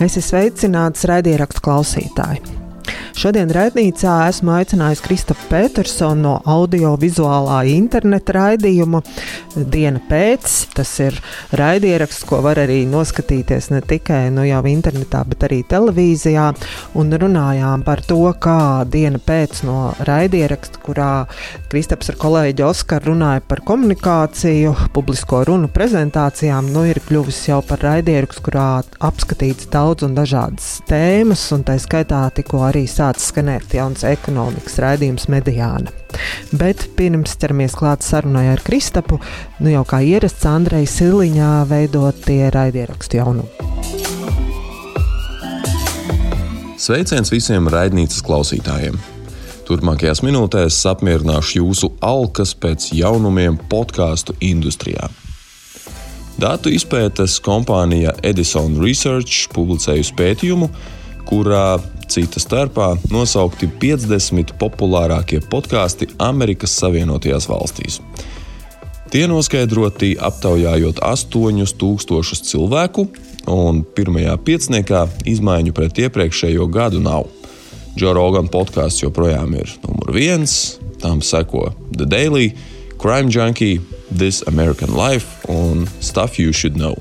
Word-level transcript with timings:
Es 0.00 0.16
esmu 0.16 0.30
sveicināts 0.30 1.04
raidierakstu 1.08 1.60
klausītāji. 1.66 2.40
Šodien 3.12 3.50
raidnīcā 3.52 4.14
esmu 4.30 4.54
aicinājis 4.56 5.02
Kristapu 5.04 5.44
Petersonu 5.50 6.22
no 6.24 6.32
audio-vizuālā 6.48 7.58
interneta 7.70 8.34
raidījuma 8.38 9.02
Diena 9.56 10.00
pēc. 10.08 10.48
Tas 10.76 10.90
ir 11.04 11.16
raidieraksts, 11.56 12.24
ko 12.28 12.40
var 12.44 12.60
arī 12.62 12.82
noskatīties 12.88 13.70
ne 13.72 13.82
tikai 13.84 14.26
nu, 14.34 14.44
jau 14.48 14.62
internetā, 14.70 15.22
bet 15.28 15.46
arī 15.48 15.62
televīzijā. 15.68 16.48
Un 16.98 17.12
runājām 17.22 17.84
par 17.86 18.02
to, 18.06 18.20
kā 18.42 18.84
diena 18.88 19.20
pēc 19.22 19.62
no 19.68 19.92
raidieraksta, 20.08 20.80
kurā 20.84 21.10
Kristaps 21.72 22.12
ar 22.12 22.18
kolēģi 22.20 22.66
Oskaru 22.66 23.12
runāja 23.12 23.44
par 23.48 23.62
komunikāciju, 23.66 24.74
publisko 24.96 25.42
runu 25.48 25.70
prezentācijām, 25.72 26.72
nu 26.74 26.84
ir 26.88 27.00
kļuvis 27.06 27.42
jau 27.50 27.60
par 27.66 27.82
raidierakstu, 27.84 28.44
kurā 28.48 28.68
apskatīts 29.04 29.70
daudz 29.72 30.06
un 30.06 30.16
dažādas 30.18 30.74
tēmas, 30.88 31.44
un 31.56 31.64
tā 31.68 31.78
skaitā 31.82 32.24
tikko 32.36 32.64
arī 32.68 32.86
sācis 32.90 33.32
skanēt 33.32 33.76
jauns 33.76 34.06
ekonomikas 34.08 34.80
raidījums 34.82 35.28
Mediāna. 35.32 35.92
Bet 36.52 36.84
pirms 36.98 37.36
ķeramies 37.40 37.76
klāt 37.78 38.04
sarunai 38.04 38.46
ar 38.52 38.60
Kristapu, 38.64 39.18
nu 39.60 39.72
jau 39.72 39.84
kā 39.88 40.02
ierasts 40.04 40.46
Andrei 40.48 40.86
Siliņā 40.88 41.52
veidot 41.70 42.18
tie 42.26 42.50
raidierakstu 42.52 43.20
jaunumu. 43.20 43.48
Sveiciens 46.82 47.30
visiem 47.30 47.68
raidnīcas 47.70 48.24
klausītājiem! 48.26 48.96
Turpmākajās 49.68 50.24
minūtēs 50.26 50.80
apmierināšu 50.90 51.60
jūsu 51.60 51.92
alkas 52.02 52.56
pēc 52.58 52.88
jaunumiem 52.98 53.60
podkāstu 53.70 54.34
industrijā. 54.42 55.06
Datu 56.42 56.72
izpētes 56.74 57.36
kompānija 57.44 58.16
Edison 58.26 58.74
Research 58.82 59.46
publicējusi 59.54 60.16
pētījumu, 60.18 60.68
kurā 61.28 61.78
cita 62.10 62.42
starpā 62.42 62.88
nosaukti 63.12 63.68
50 63.80 64.56
populārākie 64.60 65.38
podkāsti 65.52 66.10
Amerikas 66.18 66.74
Savienotajās 66.82 67.46
valstīs. 67.48 68.00
Tie 69.12 69.26
noskaidroti 69.28 70.14
aptaujājot 70.16 71.02
8000 71.04 72.46
cilvēku, 72.48 73.02
un 73.52 73.82
pirmajā 73.84 74.38
pieciniekā 74.40 75.02
izmaiņu 75.28 75.74
pret 75.76 76.00
iepriekšējo 76.06 76.64
gadu 76.72 77.02
nav. 77.04 77.26
Joe 77.92 78.14
Rogan 78.16 78.48
podkāsts 78.48 79.04
joprojām 79.04 79.52
ir 79.60 79.68
numur 79.84 80.14
viens, 80.16 80.78
tam 81.04 81.20
seko 81.20 81.74
The 81.92 82.08
Daily, 82.08 82.54
Crime 82.96 83.28
Junkie, 83.28 83.82
This 84.08 84.40
American 84.48 84.96
Life 84.96 85.44
un 85.44 85.84
Stuff 86.00 86.40
You 86.40 86.56
Should 86.56 86.80
Know. 86.80 86.96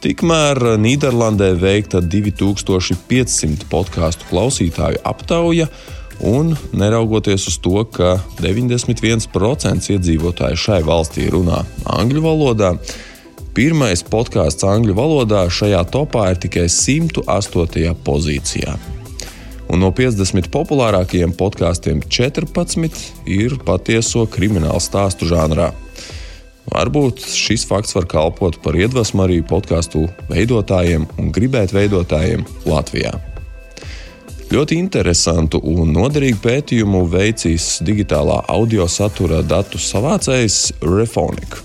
Tikmēr 0.00 0.80
Nīderlandē 0.80 1.52
veikta 1.60 2.00
2500 2.00 3.68
podkāstu 3.68 4.24
klausītāju 4.32 5.04
aptauja, 5.04 5.68
un 6.20 6.54
neraugoties 6.76 7.46
uz 7.50 7.58
to, 7.62 7.82
ka 7.88 8.16
91% 8.40 9.90
iedzīvotāju 9.96 10.58
šai 10.58 10.80
valstī 10.86 11.28
runā 11.32 11.62
angļu 11.88 12.22
valodā, 12.24 12.72
pirmais 13.56 14.04
podkāsts 14.06 14.66
angļu 14.68 14.96
valodā 14.96 15.44
šajā 15.50 15.82
topā 15.92 16.30
ir 16.32 16.42
tikai 16.44 16.68
108. 16.72 17.94
pozīcijā. 18.04 18.76
Un 19.72 19.80
no 19.80 19.88
50 19.96 20.50
populārākajiem 20.52 21.32
podkāstiem 21.38 22.02
14 22.04 22.98
ir 23.32 23.56
patieso 23.64 24.26
kriminālu 24.28 24.82
stāstu 24.84 25.30
žanrā. 25.30 25.70
Varbūt 26.72 27.24
šis 27.26 27.64
fakts 27.68 27.96
var 27.96 28.06
kalpot 28.08 28.60
par 28.62 28.76
iedvesmu 28.78 29.24
arī 29.24 29.40
podkāstu 29.42 30.06
veidotājiem 30.30 31.08
un 31.18 31.34
gribēt 31.34 31.74
veidotājiem 31.74 32.46
Latvijā. 32.68 33.31
Ļoti 34.52 34.76
interesantu 34.76 35.56
un 35.64 35.94
noderīgu 35.94 36.36
pētījumu 36.44 37.06
veicis 37.08 37.78
digitālā 37.86 38.42
audio 38.52 38.84
satura 38.84 39.38
datu 39.40 39.78
savācējs 39.80 40.76
Refonic. 40.84 41.56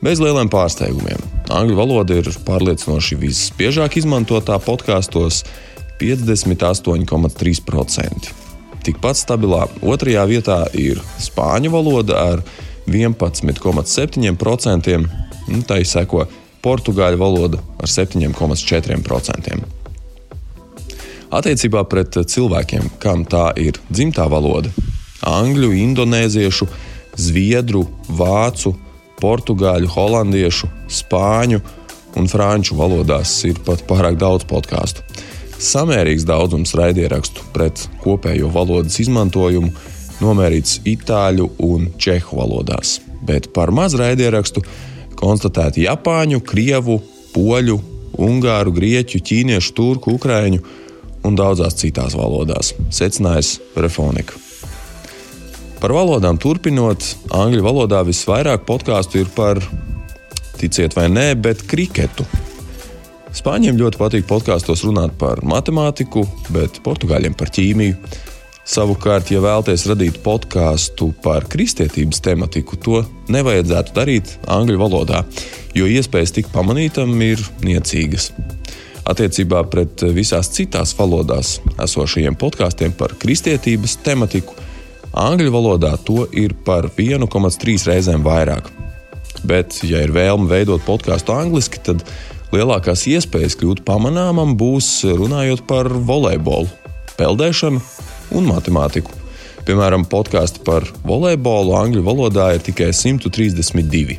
Bez 0.00 0.16
lieliem 0.22 0.48
pārsteigumiem. 0.48 1.20
Angļu 1.52 1.76
valoda 1.76 2.16
ir 2.16 2.24
pārliecinoši 2.46 3.18
visbiežāk 3.20 4.00
izmantotā 4.00 4.56
podkāstos- 4.64 5.44
58,3%. 6.00 8.32
Tikpat 8.88 9.16
stabilā 9.20 9.68
otrajā 9.82 10.24
vietā 10.32 10.72
ir 10.72 10.96
spāņu 11.20 11.70
valoda 11.76 12.14
ar 12.16 12.42
11,7%, 12.86 15.06
un 15.48 15.62
tai 15.62 15.84
seko 15.84 16.26
portugāļu 16.64 17.18
valoda 17.18 17.58
ar 17.78 17.86
7,4%. 17.86 19.81
Attiecībā 21.32 21.80
pret 21.88 22.18
cilvēkiem, 22.28 22.90
kam 23.00 23.24
tā 23.24 23.54
ir 23.56 23.78
dzimtā 23.88 24.26
valoda, 24.28 24.68
angļu, 25.24 25.70
indonēziešu, 25.80 26.66
zviedru, 27.16 27.86
vācu, 28.18 28.74
portugāļu, 29.20 29.88
holandiešu, 29.94 30.68
spāņu 30.92 31.62
un 32.20 32.28
franču 32.28 32.76
valodās 32.76 33.32
ir 33.48 33.62
pat 33.64 33.84
pārāk 33.88 34.18
daudz 34.20 34.44
podkāstu. 34.50 35.06
Samērīgs 35.62 36.26
daudzums 36.28 36.74
raidierakstu 36.76 37.46
pret 37.54 37.86
kopējo 38.02 38.50
valodas 38.52 38.98
izmantojumu 39.00 39.70
nomērīts 40.20 40.82
itāļu 40.90 41.48
un 41.64 41.88
čehu 42.02 42.42
valodās, 42.42 42.98
bet 43.24 43.48
par 43.56 43.72
maz 43.72 43.96
raidierakstu 43.96 44.60
konstatēti 45.16 45.86
japāņu, 45.86 46.42
krievu, 46.44 46.98
poļu, 47.32 47.78
ungāru, 48.20 48.74
grieķu, 48.76 49.22
ķīniešu, 49.24 49.74
turku, 49.78 50.18
ukrāņu 50.18 50.60
un 51.26 51.36
daudzās 51.38 51.76
citās 51.78 52.16
valodās, 52.18 52.72
secinājis 52.90 53.58
Refonika. 53.76 54.38
Par 55.82 55.94
valodām 55.96 56.38
turpinot, 56.38 57.02
angļu 57.34 57.64
valodā 57.64 58.04
visvairāk 58.06 58.62
podkāstu 58.68 59.24
ir 59.24 59.30
par, 59.34 59.58
ticiet 60.60 60.94
vai 60.94 61.08
nē, 61.10 61.32
bet 61.42 61.64
kriketu. 61.66 62.26
Spāņiem 63.32 63.80
ļoti 63.80 63.98
patīk 63.98 64.28
podkāstos 64.28 64.84
runāt 64.86 65.16
par 65.18 65.40
matemātiku, 65.42 66.22
bet 66.54 66.78
portugāļiem 66.84 67.34
par 67.34 67.50
ķīmiju. 67.50 67.96
Savukārt, 68.62 69.32
ja 69.34 69.40
vēlaties 69.42 69.88
radīt 69.90 70.20
podkāstu 70.22 71.08
par 71.24 71.48
kristietības 71.50 72.22
tematiku, 72.22 72.78
to 72.78 73.02
nevajadzētu 73.34 73.96
darīt 73.96 74.36
angļu 74.46 74.78
valodā, 74.78 75.24
jo 75.74 75.88
iespējas 75.90 76.36
tikt 76.36 76.54
pamanītam 76.54 77.16
ir 77.26 77.42
niecīgas. 77.66 78.30
Attiecībā 79.02 79.64
pret 79.66 80.04
visās 80.14 80.50
citās 80.54 80.92
valodās 80.94 81.56
esošajiem 81.82 82.36
podkāstiem 82.38 82.92
par 82.94 83.16
kristietības 83.18 83.96
tematiku, 84.04 84.54
angļu 85.12 85.50
valodā 85.52 85.96
to 86.06 86.28
ir 86.30 86.54
par 86.66 86.86
1,3 86.94 87.88
reizēm 87.90 88.22
vairāk. 88.22 88.70
Bet, 89.42 89.80
ja 89.82 90.04
ir 90.04 90.12
vēlme 90.14 90.46
veidot 90.50 90.84
podkāstu 90.86 91.34
angliski, 91.34 91.80
tad 91.82 92.04
lielākās 92.54 93.08
iespējas 93.10 93.56
kļūt 93.58 93.82
pamanāmam 93.88 94.54
būs 94.60 95.00
runājot 95.08 95.64
par 95.66 95.90
volejbolu, 95.90 96.70
peldēšanu 97.18 97.82
un 98.38 98.46
matemātiku. 98.46 99.18
Piemēram, 99.66 100.06
podkāsti 100.10 100.62
par 100.66 100.86
volejbolu 101.06 101.74
angļu 101.78 102.06
valodā 102.06 102.52
ir 102.54 102.62
tikai 102.66 102.90
132. 102.94 104.18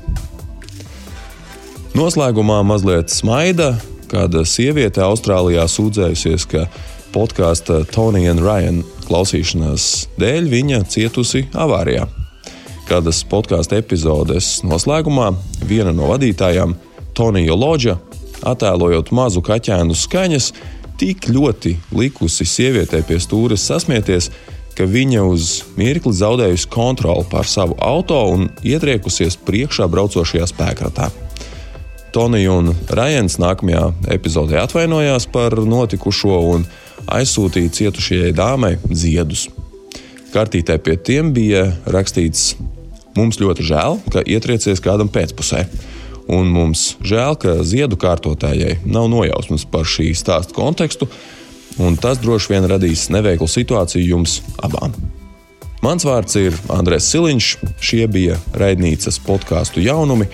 Noslēgumā 1.93 2.61
mazliet 2.67 3.11
smaida, 3.13 3.73
kāda 4.13 4.43
sieviete 4.45 5.01
Austrālijā 5.03 5.65
sūdzējusies, 5.69 6.45
ka 6.49 6.67
podkāsta 7.13 7.83
Tony 7.93 8.27
and 8.29 8.43
Ryan 8.43 8.81
klausīšanās 9.07 9.87
dēļ 10.21 10.49
viņa 10.51 10.83
cietusi 10.93 11.47
avārijā. 11.53 12.07
Kādas 12.89 13.23
podkāstu 13.29 13.77
epizodes 13.79 14.59
noslēgumā 14.67 15.31
viena 15.65 15.93
no 15.95 16.11
vadītājām, 16.11 16.75
Tonija 17.15 17.55
Lodža, 17.55 17.97
attēlojot 18.43 19.13
mazu 19.15 19.43
kaķēnu 19.45 19.95
skaņas, 19.97 20.51
tik 20.99 21.29
ļoti 21.31 21.77
likusi 21.95 22.45
sievietei 22.47 23.05
pie 23.07 23.19
stūres 23.23 23.65
sasmieties, 23.69 24.29
ka 24.77 24.85
viņa 24.89 25.23
uz 25.29 25.61
mirkli 25.77 26.13
zaudējusi 26.17 26.69
kontroli 26.73 27.25
pār 27.29 27.49
savu 27.49 27.77
auto 27.81 28.19
un 28.33 28.49
ietriekusies 28.65 29.37
priekšā 29.45 29.87
braucošajā 29.89 30.49
spēkratā. 30.49 31.11
Tonija 32.13 32.51
un 32.53 32.69
Rajans 32.93 33.39
nākamajā 33.41 33.87
epizodē 34.13 34.59
atvainojās 34.61 35.25
par 35.33 35.55
notikušo 35.57 36.37
un 36.51 36.65
aizsūtīja 37.09 37.73
cietušajai 37.73 38.35
dāmai 38.37 38.75
ziedus. 38.93 39.47
Kartītē 40.33 40.77
pie 40.77 40.93
tiem 40.97 41.31
bija 41.33 41.65
rakstīts: 41.89 42.53
Mums 43.17 43.41
ļoti 43.41 43.65
žēl, 43.65 43.97
ka 44.13 44.21
ietriecies 44.29 44.81
kādam 44.81 45.09
pēcpusē 45.09 45.65
un 46.29 46.53
mums 46.53 46.93
žēl, 47.03 47.35
ka 47.41 47.57
ziedu 47.65 47.97
kārtotājai 47.99 48.77
nav 48.85 49.09
nojausmas 49.11 49.65
par 49.65 49.89
šī 49.89 50.11
stāsta 50.17 50.55
kontekstu, 50.55 51.09
un 51.81 51.97
tas 51.97 52.21
droši 52.21 52.53
vien 52.53 52.69
radīs 52.69 53.09
neveiklu 53.13 53.49
situāciju 53.49 54.13
jums 54.13 54.39
abām. 54.61 54.93
Mans 55.83 56.05
vārds 56.07 56.37
ir 56.39 56.55
Andrēs 56.71 57.09
Siliņš, 57.11 57.47
šie 57.83 58.05
bija 58.07 58.37
raidnīcas 58.55 59.17
podkāstu 59.25 59.83
jaunumi, 59.83 60.29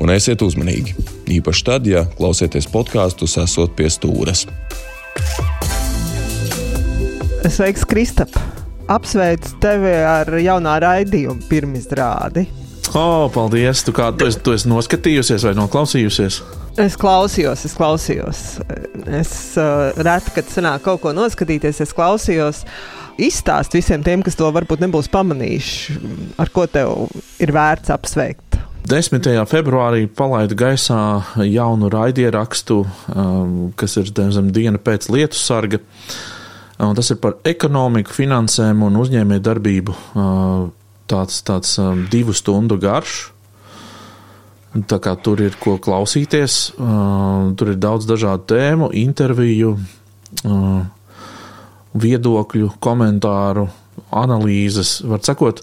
un 0.00 0.12
esiet 0.14 0.42
uzmanīgi. 0.44 0.96
Īpaši 1.38 1.66
tad, 1.66 1.88
ja 1.88 2.06
klausieties 2.16 2.68
podkāstus, 2.72 3.38
esot 3.42 3.76
pie 3.76 3.90
stūres. 3.92 4.46
Sveiks, 7.52 7.84
Kristap! 7.88 8.32
Apsveicu 8.90 9.56
tevi 9.62 9.92
ar 10.04 10.28
jaunā 10.42 10.76
raidījuma 10.82 11.46
pirmizrādi. 11.48 12.46
O, 12.92 13.00
oh, 13.00 13.26
paldies! 13.32 13.80
Tu, 13.86 13.92
kā, 13.96 14.10
tu, 14.16 14.26
esi, 14.28 14.40
tu 14.44 14.52
esi 14.52 14.68
noskatījusies 14.68 15.46
vai 15.48 15.54
noklausījusies? 15.56 16.40
Es 16.82 16.96
klausījos, 17.00 17.64
es 17.68 17.76
klausījos. 17.76 18.42
Es 19.20 19.32
uh, 19.60 19.92
reti, 19.96 20.34
kad 20.36 20.50
sanāk 20.52 20.84
kaut 20.84 21.00
ko 21.04 21.14
noskatīties, 21.16 21.80
es 21.84 21.94
klausījos. 21.96 22.62
Izstāst 23.20 23.76
visiem 23.76 24.04
tiem, 24.04 24.24
kas 24.24 24.36
to 24.36 24.48
varbūt 24.52 24.84
nebūs 24.84 25.08
pamanījuši, 25.12 25.98
ar 26.40 26.52
ko 26.52 26.66
tev 26.68 27.08
ir 27.40 27.52
vērts 27.52 27.92
apsveikt. 27.92 28.51
10. 28.82 29.22
februārī 29.46 30.08
palaidu 30.10 30.56
gaisā 30.58 31.22
jaunu 31.46 31.86
raidierakstu, 31.92 32.80
um, 33.14 33.52
kas 33.78 33.94
ir 34.00 34.10
zem 34.10 34.50
diena 34.52 34.80
pēc 34.82 35.06
lietu 35.12 35.38
sarga. 35.38 35.78
Un 36.82 36.96
tas 36.98 37.12
ir 37.14 37.20
par 37.22 37.36
ekonomiku, 37.46 38.10
finansēm 38.10 38.82
un 38.82 38.98
uzņēmēju 38.98 39.44
darbību. 39.46 39.94
Uh, 40.18 40.64
tāds, 41.06 41.38
tāds 41.46 41.76
um, 41.78 42.02
divu 42.10 42.34
stundu 42.34 42.80
garš. 42.82 43.28
Tā 44.72 44.98
kā 45.04 45.12
tur 45.20 45.42
ir 45.44 45.54
ko 45.60 45.74
klausīties, 45.76 46.54
tur 47.60 47.68
ir 47.68 47.76
daudz 47.76 48.06
dažādu 48.08 48.46
tēmu, 48.54 48.86
interviju, 48.96 49.74
viedokļu, 51.92 52.70
komentāru, 52.80 53.66
analīzes. 54.22 54.94
Var 55.04 55.20
sakot, 55.28 55.60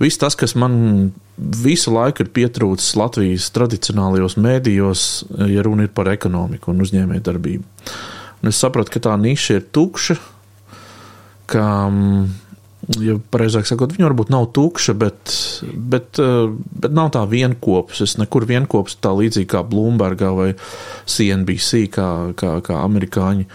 viss 0.00 0.22
tas, 0.22 0.38
kas 0.40 0.56
man 0.56 1.12
visu 1.36 1.92
laiku 1.92 2.24
ir 2.24 2.32
pietrūcis 2.36 2.96
Latvijas 2.98 3.50
tradicionālajos 3.54 4.38
mēdījos, 4.40 5.02
ja 5.52 5.64
runa 5.66 5.86
ir 5.86 5.92
par 5.94 6.10
ekonomiku 6.12 6.72
un 6.72 6.84
uzņēmējdarbību. 6.86 7.92
Un 8.42 8.52
es 8.52 8.60
sapratu, 8.60 8.94
ka 8.94 9.04
tā 9.08 9.14
niša 9.20 9.60
ir 9.60 9.68
tukša, 9.74 10.16
ka 11.50 11.66
um, 11.90 12.26
ja 13.02 13.16
pareizāk 13.32 13.66
sakot, 13.68 13.94
viņa 13.94 14.08
varbūt 14.08 14.30
nav 14.32 14.48
tukša, 14.56 14.94
bet, 14.98 15.34
bet, 15.74 16.20
eh, 16.22 16.46
bet 16.82 16.94
nav 16.94 17.10
tā 17.16 17.24
vienopus. 17.28 18.02
Es 18.04 18.16
nekur 18.20 18.46
vienopus 18.46 18.98
tā 19.02 19.12
līdzīgi 19.16 19.50
kā 19.50 19.64
Bloombergā 19.66 20.32
vai 20.36 20.48
CNBC, 21.06 21.86
kā, 21.92 22.08
kā, 22.38 22.58
kā 22.62 22.80
amerikāņi. 22.84 23.48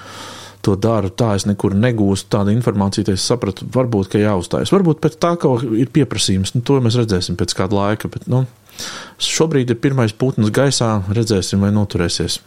To 0.62 0.76
daru, 0.78 1.10
tā 1.10 1.32
es 1.40 1.48
nekur 1.50 1.74
negūstu 1.74 2.30
tādu 2.36 2.54
informāciju, 2.54 3.08
tad 3.08 3.18
es 3.18 3.26
sapratu, 3.26 3.66
varbūt, 3.74 4.12
ka 4.14 4.22
jāuzstājas. 4.22 4.74
Varbūt 4.76 5.02
pēc 5.02 5.18
tā, 5.22 5.34
ka 5.42 5.56
ir 5.74 5.90
pieprasījums, 5.94 6.54
nu, 6.54 6.62
to 6.66 6.78
mēs 6.86 7.00
redzēsim 7.02 7.40
pēc 7.40 7.56
kāda 7.58 7.80
laika. 7.80 8.12
Bet, 8.14 8.28
nu, 8.30 8.44
šobrīd 9.18 9.74
ir 9.74 9.82
pirmais 9.82 10.14
putns 10.14 10.54
gaisā, 10.54 11.00
redzēsim, 11.10 11.66
vai 11.66 11.74
noturēsies. 11.74 12.42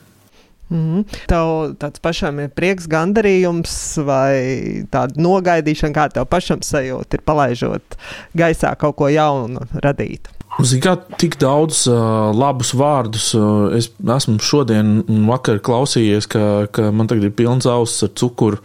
Mm. 0.73 1.03
Tev 1.29 1.75
tāds 1.81 2.01
pašam 2.03 2.39
ir 2.41 2.55
prieks, 2.57 2.87
gandarījums 2.91 3.75
vai 4.07 4.87
tāda 4.93 5.21
nogaidīšana, 5.21 5.95
kā 5.97 6.07
tev 6.15 6.29
pašam 6.31 6.65
sajūta 6.65 7.19
ir 7.19 7.25
palaižot 7.27 7.99
gaisā 8.39 8.73
kaut 8.81 8.97
ko 9.01 9.11
jaunu 9.13 9.67
radīt. 9.85 10.31
Ziniet, 10.63 10.85
kā 10.85 11.19
tik 11.19 11.37
daudz 11.43 11.85
uh, 11.91 12.31
labus 12.37 12.71
vārdus 12.79 13.33
uh, 13.39 13.75
es 13.75 13.91
esmu 13.91 14.39
šodien 14.43 15.01
un 15.03 15.27
vakar 15.27 15.59
klausījies, 15.65 16.29
ka, 16.31 16.45
ka 16.71 16.91
man 16.95 17.11
tagad 17.11 17.27
ir 17.29 17.35
pilns 17.35 17.67
auss 17.71 18.07
ar 18.07 18.13
cukuru. 18.15 18.61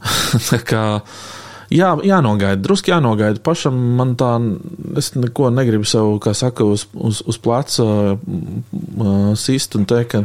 kā, 0.70 0.84
jā, 1.74 1.90
jānogaida, 2.06 2.62
drusku 2.62 2.94
jānogaida. 2.94 3.42
Pašam 3.44 3.76
man 3.98 4.14
tā, 4.20 4.32
es 5.00 5.12
neko 5.18 5.50
negribu 5.54 5.88
sev, 5.88 6.14
kā 6.22 6.34
saka, 6.36 6.64
uz, 6.64 6.86
uz, 6.94 7.24
uz 7.26 7.40
pleca 7.42 7.86
uh, 8.14 9.30
sist 9.38 9.78
un 9.78 9.88
teikt, 9.90 10.14
ka 10.14 10.24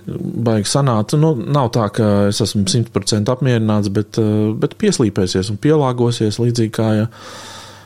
baigi 0.00 0.70
sanāca. 0.70 1.18
Nu, 1.20 1.34
nav 1.36 1.70
tā, 1.74 1.88
ka 1.94 2.10
es 2.30 2.40
esmu 2.44 2.64
100% 2.68 3.32
apmierināts, 3.32 3.92
bet, 3.92 4.18
eh, 4.18 4.52
bet 4.56 4.78
pieslīpēsies 4.80 5.52
un 5.52 5.60
pielāgosies 5.60 6.40
līdzīgi 6.40 6.72
kā. 6.72 6.88
Ja, 6.96 7.06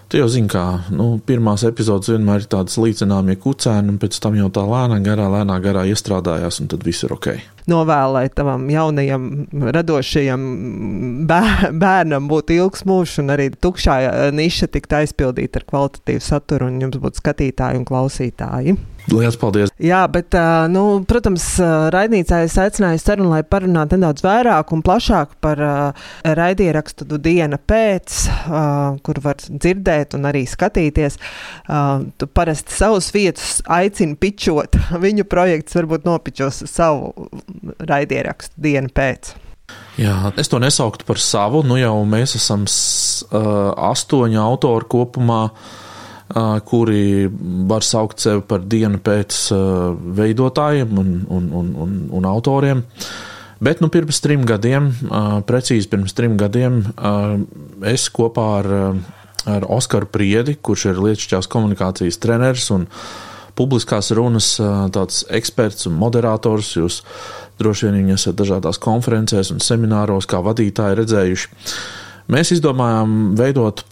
Tu 0.06 0.20
jau 0.20 0.29
zini, 0.31 0.47
kā 0.47 0.64
nu, 0.94 1.17
pirmās 1.26 1.64
epizodes 1.67 2.12
vienmēr 2.12 2.44
ir 2.44 2.50
tādas 2.53 2.79
līdzināmie 2.79 3.35
kucēni, 3.43 3.91
un 3.91 3.99
pēc 4.03 4.20
tam 4.23 4.38
jau 4.38 4.53
tā 4.55 4.62
lēnā 4.62 5.00
garā, 5.03 5.26
lēnā 5.32 5.58
garā 5.64 5.82
iestrādājās, 5.91 6.62
un 6.62 6.70
tad 6.70 6.87
viss 6.87 7.06
ir 7.06 7.17
ok 7.17 7.56
novēlēt 7.70 8.36
tavam 8.38 8.66
jaunajam, 8.70 9.28
radošajam 9.76 10.42
bērnam 11.26 12.28
būt 12.30 12.52
ilgs 12.56 12.86
mūžs, 12.88 13.20
un 13.22 13.34
arī 13.36 13.50
tukšā 13.54 13.96
niša 14.36 14.70
tikt 14.74 14.98
aizpildīta 15.00 15.62
ar 15.62 15.70
kvalitatīvu 15.70 16.24
saturu, 16.24 16.70
un 16.70 16.82
jums 16.84 17.00
būtu 17.02 17.22
skatītāji 17.22 17.82
un 17.82 17.88
klausītāji. 17.88 18.76
Lielas 19.06 19.36
paldies! 19.38 19.70
Jā, 19.78 20.00
bet, 20.10 20.34
nu, 20.72 20.82
protams, 21.06 21.44
raidnīcā 21.94 22.40
es 22.46 22.56
aicināju 22.58 22.98
sarunu, 22.98 23.30
lai 23.30 23.44
parunātu 23.46 23.94
nedaudz 23.94 24.24
vairāk 24.24 24.72
un 24.74 24.82
plašāk 24.86 25.36
par 25.44 25.62
raidierakstu 26.26 27.06
diena 27.22 27.58
pēc, 27.58 28.16
kur 29.06 29.20
var 29.22 29.38
dzirdēt 29.46 30.16
un 30.19 30.26
arī 30.30 30.42
skatīties. 30.50 31.20
Tu 32.19 32.30
parasti 32.34 32.74
savus 32.74 33.12
vietas 33.14 33.60
aicini 33.78 34.19
pičot, 34.19 34.74
viņu 35.06 35.28
projekts 35.30 35.78
varbūt 35.78 36.08
nopičos 36.08 36.64
savu 36.66 37.28
raidierakstu 37.81 38.67
dienu 38.69 38.93
pēc. 38.94 39.35
Jā, 39.97 40.31
es 40.37 40.50
to 40.53 40.61
nesauktu 40.61 41.06
par 41.08 41.20
savu. 41.23 41.62
Nu 41.67 41.79
jau 41.81 41.94
mēs 42.08 42.37
esam 42.38 42.67
uh, 42.69 43.73
astoņi 43.91 44.38
autori 44.38 44.88
kopumā, 44.93 45.41
uh, 45.49 46.58
kuri 46.69 47.31
var 47.70 47.87
saukt 47.87 48.20
sevi 48.23 48.44
par 48.47 48.67
dienu 48.69 49.00
pēc 49.03 49.38
uh, 49.56 49.94
veidotājiem 50.19 51.00
un, 51.00 51.14
un, 51.32 51.49
un, 51.62 51.73
un, 51.87 51.97
un 52.20 52.29
autoriem. 52.29 52.85
Bet 53.56 53.81
nu, 53.81 53.88
pirms 53.88 54.20
trim 54.20 54.44
gadiem, 54.44 54.91
uh, 55.08 55.38
precīzi 55.49 55.88
pirms 55.88 56.12
trim 56.17 56.37
gadiem, 56.37 56.82
uh, 56.93 57.38
es 57.88 58.11
kopā 58.12 58.50
ar, 58.58 58.69
ar 59.49 59.70
Oskaru 59.79 60.11
Priedi, 60.12 60.58
kurš 60.61 60.91
ir 60.93 61.00
lietišķās 61.00 61.49
komunikācijas 61.49 62.20
treneris 62.20 62.69
un 62.76 62.85
publiskās 63.56 64.11
runas 64.12 64.50
tāds 64.93 65.23
eksperts 65.32 65.87
un 65.88 65.94
moderators, 65.97 66.75
jūs 66.76 66.99
Droši 67.56 67.88
vien 67.88 68.00
viņi 68.03 68.17
esat 68.17 68.37
dažādās 68.37 68.81
konferencēs 68.82 69.53
un 69.55 69.62
semināros, 69.64 70.29
kā 70.29 70.43
vadītāji 70.44 70.99
redzējuši. 70.99 71.49
Mēs 72.32 72.53
izdomājām 72.56 73.37
veidot 73.38 73.85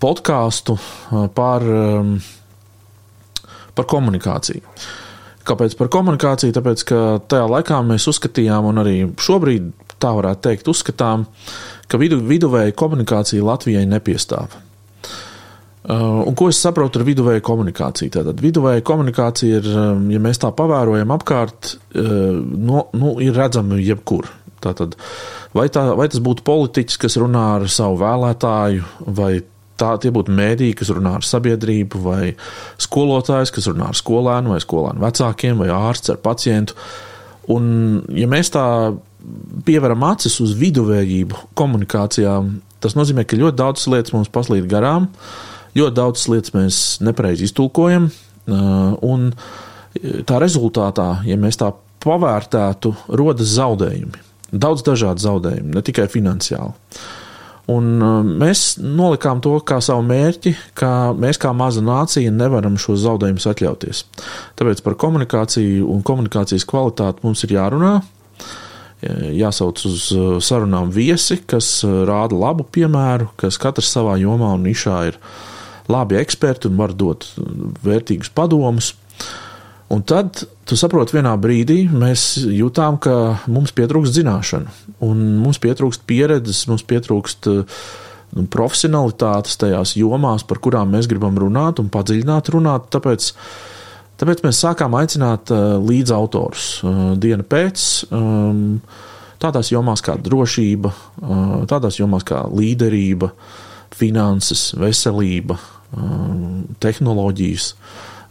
podkāstu 0.00 0.76
uh, 0.78 1.26
par, 1.34 1.66
um, 1.66 2.14
par 3.74 3.88
komunikāciju. 3.90 4.62
Kāpēc 5.50 5.74
par 5.76 5.90
komunikāciju? 5.92 6.54
Tāpēc, 6.54 6.86
ka 6.86 7.02
tajā 7.28 7.50
laikā 7.50 7.80
mēs 7.84 8.06
uzskatījām, 8.12 8.70
un 8.70 8.82
arī 8.84 8.96
šobrīd 9.18 9.72
tā 10.00 10.14
varētu 10.16 10.46
teikt, 10.46 10.70
uzskatām, 10.70 11.26
ka 11.90 12.00
vidu, 12.00 12.20
viduvēja 12.24 12.76
komunikācija 12.78 13.44
Latvijai 13.44 13.86
nepiestāv. 13.90 14.54
Uh, 15.80 16.26
un 16.28 16.34
ko 16.36 16.50
es 16.52 16.58
saprotu 16.60 17.00
ar 17.00 17.06
viduvēju 17.08 17.40
komunikāciju? 17.40 18.12
Tātad 18.12 18.42
viduvēja 18.44 18.82
komunikācija 18.84 19.60
ir, 19.62 19.68
um, 19.72 20.02
ja 20.12 20.20
mēs 20.20 20.42
tā 20.42 20.50
pavērojam 20.52 21.14
apkārt, 21.14 21.70
uh, 21.96 22.36
no, 22.36 22.82
nu, 22.92 23.14
ir 23.24 23.32
redzama 23.32 23.78
jebkur. 23.80 24.28
Tātad, 24.60 24.98
vai, 25.56 25.70
tā, 25.72 25.86
vai 25.96 26.10
tas 26.12 26.20
būtu 26.20 26.44
politiķis, 26.44 27.00
kas 27.00 27.16
runā 27.22 27.46
ar 27.54 27.64
savu 27.72 27.96
vēlētāju, 28.02 28.84
vai 29.16 29.30
tā, 29.80 29.94
tie 30.04 30.12
būtu 30.12 30.36
mēdīji, 30.36 30.76
kas 30.82 30.92
runā 30.92 31.14
ar 31.16 31.24
sabiedrību, 31.24 32.04
vai 32.04 32.34
skolotājs, 32.76 33.56
kas 33.56 33.72
runā 33.72 33.88
ar 33.88 33.96
skolēnu, 33.96 34.52
vai 34.52 34.60
skolēnu 34.60 35.00
vecākiem, 35.00 35.62
vai 35.64 35.72
ārsts 35.72 36.12
ar 36.12 36.20
pacientu. 36.20 36.76
Un, 37.56 38.02
ja 38.12 38.28
mēs 38.28 38.52
tā 38.52 38.66
pievaram 39.64 40.04
acis 40.12 40.36
uz 40.44 40.52
viduvējību 40.60 41.40
komunikācijām, 41.56 42.58
tas 42.84 43.00
nozīmē, 43.00 43.24
ka 43.24 43.40
ļoti 43.40 43.56
daudzas 43.56 43.88
lietas 43.88 44.12
mums 44.12 44.28
paslīd 44.28 44.68
garām. 44.68 45.08
Uh, 45.08 45.46
Ļoti 45.78 45.94
daudzas 45.94 46.26
lietas 46.30 46.54
mēs 46.56 46.80
nepareizi 47.04 47.46
iztulkojam, 47.46 48.08
un 48.50 49.30
tā 50.26 50.42
rezultātā, 50.42 51.20
ja 51.26 51.38
mēs 51.38 51.60
tā 51.60 51.70
pavērtētu, 52.02 52.94
rodas 53.20 53.54
zaudējumi. 53.56 54.26
Daudz 54.50 54.82
dažādu 54.82 55.22
zaudējumu, 55.22 55.74
ne 55.76 55.82
tikai 55.86 56.08
finansiāli. 56.10 56.72
Un 57.70 58.00
mēs 58.40 58.80
nolikām 58.82 59.38
to 59.44 59.52
kā 59.62 59.76
savu 59.84 60.02
mērķi, 60.08 60.56
ka 60.74 61.12
mēs 61.14 61.38
kā 61.38 61.52
maza 61.54 61.84
nācija 61.84 62.32
nevaram 62.34 62.74
šos 62.80 63.04
zaudējumus 63.04 63.46
atļauties. 63.46 64.00
Tāpēc 64.58 64.82
par 64.82 64.96
komunikāciju 64.98 65.86
un 65.92 66.02
komunikācijas 66.06 66.66
kvalitāti 66.66 67.22
mums 67.22 67.44
ir 67.46 67.54
jārunā. 67.60 67.92
Jāsauc 69.36 69.84
uz 69.86 70.08
sarunām 70.44 70.90
viesi, 70.92 71.38
kas 71.48 71.78
rāda 71.86 72.36
labu 72.36 72.66
piemēru, 72.66 73.30
kas 73.38 73.60
katrs 73.60 73.92
savā 73.94 74.18
jomā 74.20 74.50
un 74.58 74.66
nišā 74.66 74.98
ir 75.12 75.20
uh, 75.20 75.38
labi 75.90 76.18
eksperti 76.20 76.70
un 76.70 76.78
var 76.80 76.94
dot 76.96 77.26
vērtīgus 77.84 78.32
padomus. 78.34 78.94
Un 79.90 80.04
tad 80.06 80.44
tu 80.70 80.78
saproti, 80.78 81.16
vienā 81.18 81.32
brīdī 81.42 81.82
mēs 81.90 82.36
jūtām, 82.46 83.00
ka 83.02 83.14
mums 83.50 83.74
pietrūkst 83.74 84.14
zināšanu, 84.20 84.70
un 85.02 85.24
mums 85.42 85.58
pietrūkst 85.62 86.06
pieredzes, 86.06 86.62
mums 86.70 86.86
pietrūkst 86.86 87.50
nu, 87.50 88.46
profesionalitātes 88.54 89.58
tajās 89.58 89.96
jomās, 89.98 90.46
par 90.46 90.62
kurām 90.62 90.94
mēs 90.94 91.10
gribam 91.10 91.34
runāt 91.42 91.82
un 91.82 91.90
padziļināt 91.90 92.52
runāt. 92.54 92.86
Tāpēc 92.94 93.32
Tāpēc 94.20 94.42
mēs 94.44 94.58
sākām 94.60 94.92
aicināt 94.98 95.48
līdzautorus 95.80 96.64
dienu 97.22 97.44
pēc. 97.48 97.84
Tādās 99.40 99.70
jomās 99.72 100.02
kā 100.04 100.18
drošība, 100.20 100.90
tādās 101.70 101.96
jomās 101.96 102.26
kā 102.28 102.42
līderība, 102.52 103.30
finanses, 103.96 104.74
veselība, 104.76 105.56
tehnoloģijas, 106.80 107.74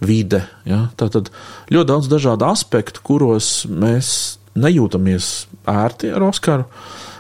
vide. 0.05 0.43
Ja? 0.67 0.87
Tātad 0.99 1.31
ļoti 1.73 1.91
daudz 1.91 2.09
dažādu 2.11 2.47
aspektu, 2.49 3.03
kuros 3.05 3.67
mēs 3.69 4.39
nejūtamies 4.59 5.29
ērti 5.69 6.13
ar 6.15 6.29
Oskaru. 6.29 6.67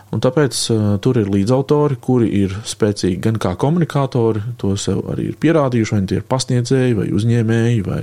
Un 0.09 0.23
tāpēc 0.23 0.59
uh, 0.73 0.85
tur 1.03 1.19
ir 1.21 1.27
līdzautori, 1.29 1.99
kuri 2.01 2.31
ir 2.39 2.55
spēcīgi 2.65 3.19
gan 3.21 3.35
kā 3.41 3.51
komunikātori, 3.61 4.41
to 4.57 4.73
sev 4.79 5.03
arī 5.13 5.27
ir 5.29 5.37
pierādījuši, 5.37 5.93
vai 5.93 6.07
tie 6.09 6.17
ir 6.17 6.25
pasniedzēji, 6.25 6.95
vai 6.97 7.05
uzņēmēji, 7.13 7.83
vai, 7.85 8.01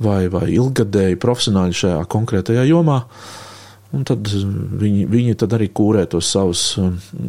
vai, 0.00 0.22
vai 0.32 0.46
ilggadēji 0.54 1.20
profesionāļi 1.20 1.78
šajā 1.82 2.00
konkrētajā 2.16 2.64
jomā. 2.70 3.02
Un 3.92 4.06
tad 4.08 4.30
viņi, 4.32 5.04
viņi 5.10 5.36
tad 5.42 5.58
arī 5.58 5.68
kūrē 5.74 6.06
tos 6.08 6.30
savus, 6.32 6.64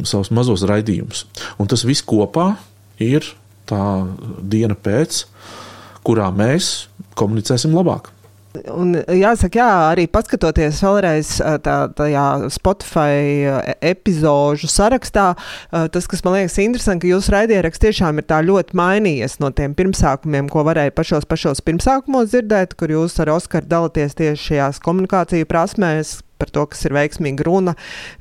savus 0.08 0.32
mazos 0.32 0.64
raidījumus. 0.70 1.26
Un 1.60 1.68
tas 1.68 1.84
viss 1.84 2.06
kopā 2.06 2.52
ir 3.02 3.26
tā 3.72 3.84
diena 4.54 4.76
pēc, 4.76 5.24
kurā 6.06 6.28
mēs 6.34 6.74
komunicēsim 7.18 7.74
labāk. 7.76 8.12
Un 8.68 8.92
jāsaka, 9.08 9.56
jā, 9.56 9.68
arī 9.94 10.02
paskatoties 10.12 10.82
vēlreiz 10.84 11.28
tā, 11.64 11.76
tajā 11.96 12.24
Spotify 12.52 13.46
epizodu 13.80 14.68
sarakstā, 14.68 15.30
tas, 15.94 16.08
kas 16.10 16.20
man 16.26 16.36
liekas 16.36 16.58
interesanti, 16.60 17.06
ka 17.06 17.14
jūsu 17.14 17.32
raidieraksts 17.32 17.80
tiešām 17.86 18.20
ir 18.20 18.26
tā 18.28 18.42
ļoti 18.44 18.76
mainījies 18.76 19.38
no 19.40 19.48
tiem 19.56 19.72
pirmsākumiem, 19.78 20.50
ko 20.52 20.66
varēja 20.68 20.92
pašos 20.98 21.24
pašos 21.30 21.64
pirmsākumos 21.64 22.34
dzirdēt, 22.34 22.76
kur 22.76 22.92
jūs 22.92 23.16
ar 23.24 23.32
Oskaru 23.38 23.70
dalāties 23.72 24.18
tieši 24.20 24.50
šajās 24.50 24.82
komunikāciju 24.84 25.48
prasmēs, 25.48 26.18
par 26.42 26.52
to, 26.54 26.66
kas 26.72 26.82
ir 26.88 26.96
veiksmīga 26.98 27.46
runa, 27.46 27.76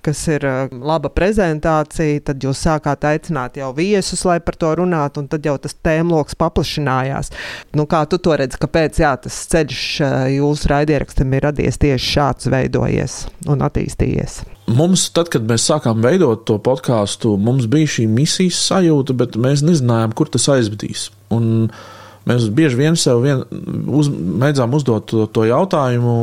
kas 0.06 0.22
ir 0.30 0.46
uh, 0.48 0.62
laba 0.72 1.12
prezentācija. 1.13 2.22
Tad 2.30 2.46
jūs 2.46 2.62
sākāt 2.68 3.10
aicināt 3.10 3.58
jau 3.60 3.72
viesus, 3.78 4.24
lai 4.30 4.38
par 4.46 4.60
to 4.62 4.72
runātu, 4.80 5.24
un 5.24 5.30
tad 5.32 5.46
jau 5.50 5.58
tas 5.62 5.75
tēmloks 5.82 6.38
paplašinājās. 6.40 7.34
Nu, 7.78 7.88
kā 7.90 8.06
tu 8.10 8.22
to 8.22 8.38
redzi, 8.40 8.62
kāpēc 8.62 9.01
jā, 9.01 9.16
tas 9.25 9.44
ceļš 9.51 9.84
uh, 10.06 10.18
jūsu 10.38 10.72
raidierakstam 10.72 11.38
ir 11.38 11.50
radies 11.50 11.82
tieši 11.82 12.16
šāds, 12.16 12.51
veidojies 12.54 13.22
un 13.50 13.66
attīstījies? 13.66 14.42
Mums, 14.72 15.08
tad, 15.16 15.32
kad 15.34 15.46
mēs 15.48 15.66
sākām 15.68 16.04
veidot 16.04 16.46
to 16.48 16.58
podkāstu, 16.63 17.34
mums 17.42 17.68
bija 17.72 17.90
šī 17.98 18.06
misijas 18.12 18.60
sajūta, 18.70 19.16
bet 19.18 19.40
mēs 19.40 19.63
nezinājām, 19.66 20.13
kur 20.16 20.30
tas 20.32 20.48
aizvedīs. 20.54 21.10
Un 21.34 21.72
mēs 22.30 22.48
bieži 22.54 22.80
vien 22.80 23.00
sev 23.00 23.24
vien 23.25 23.42
uz, 23.90 24.12
mēģinām 24.12 24.78
uzdot 24.78 25.10
to, 25.12 25.25
to 25.34 25.48
jautājumu, 25.50 26.16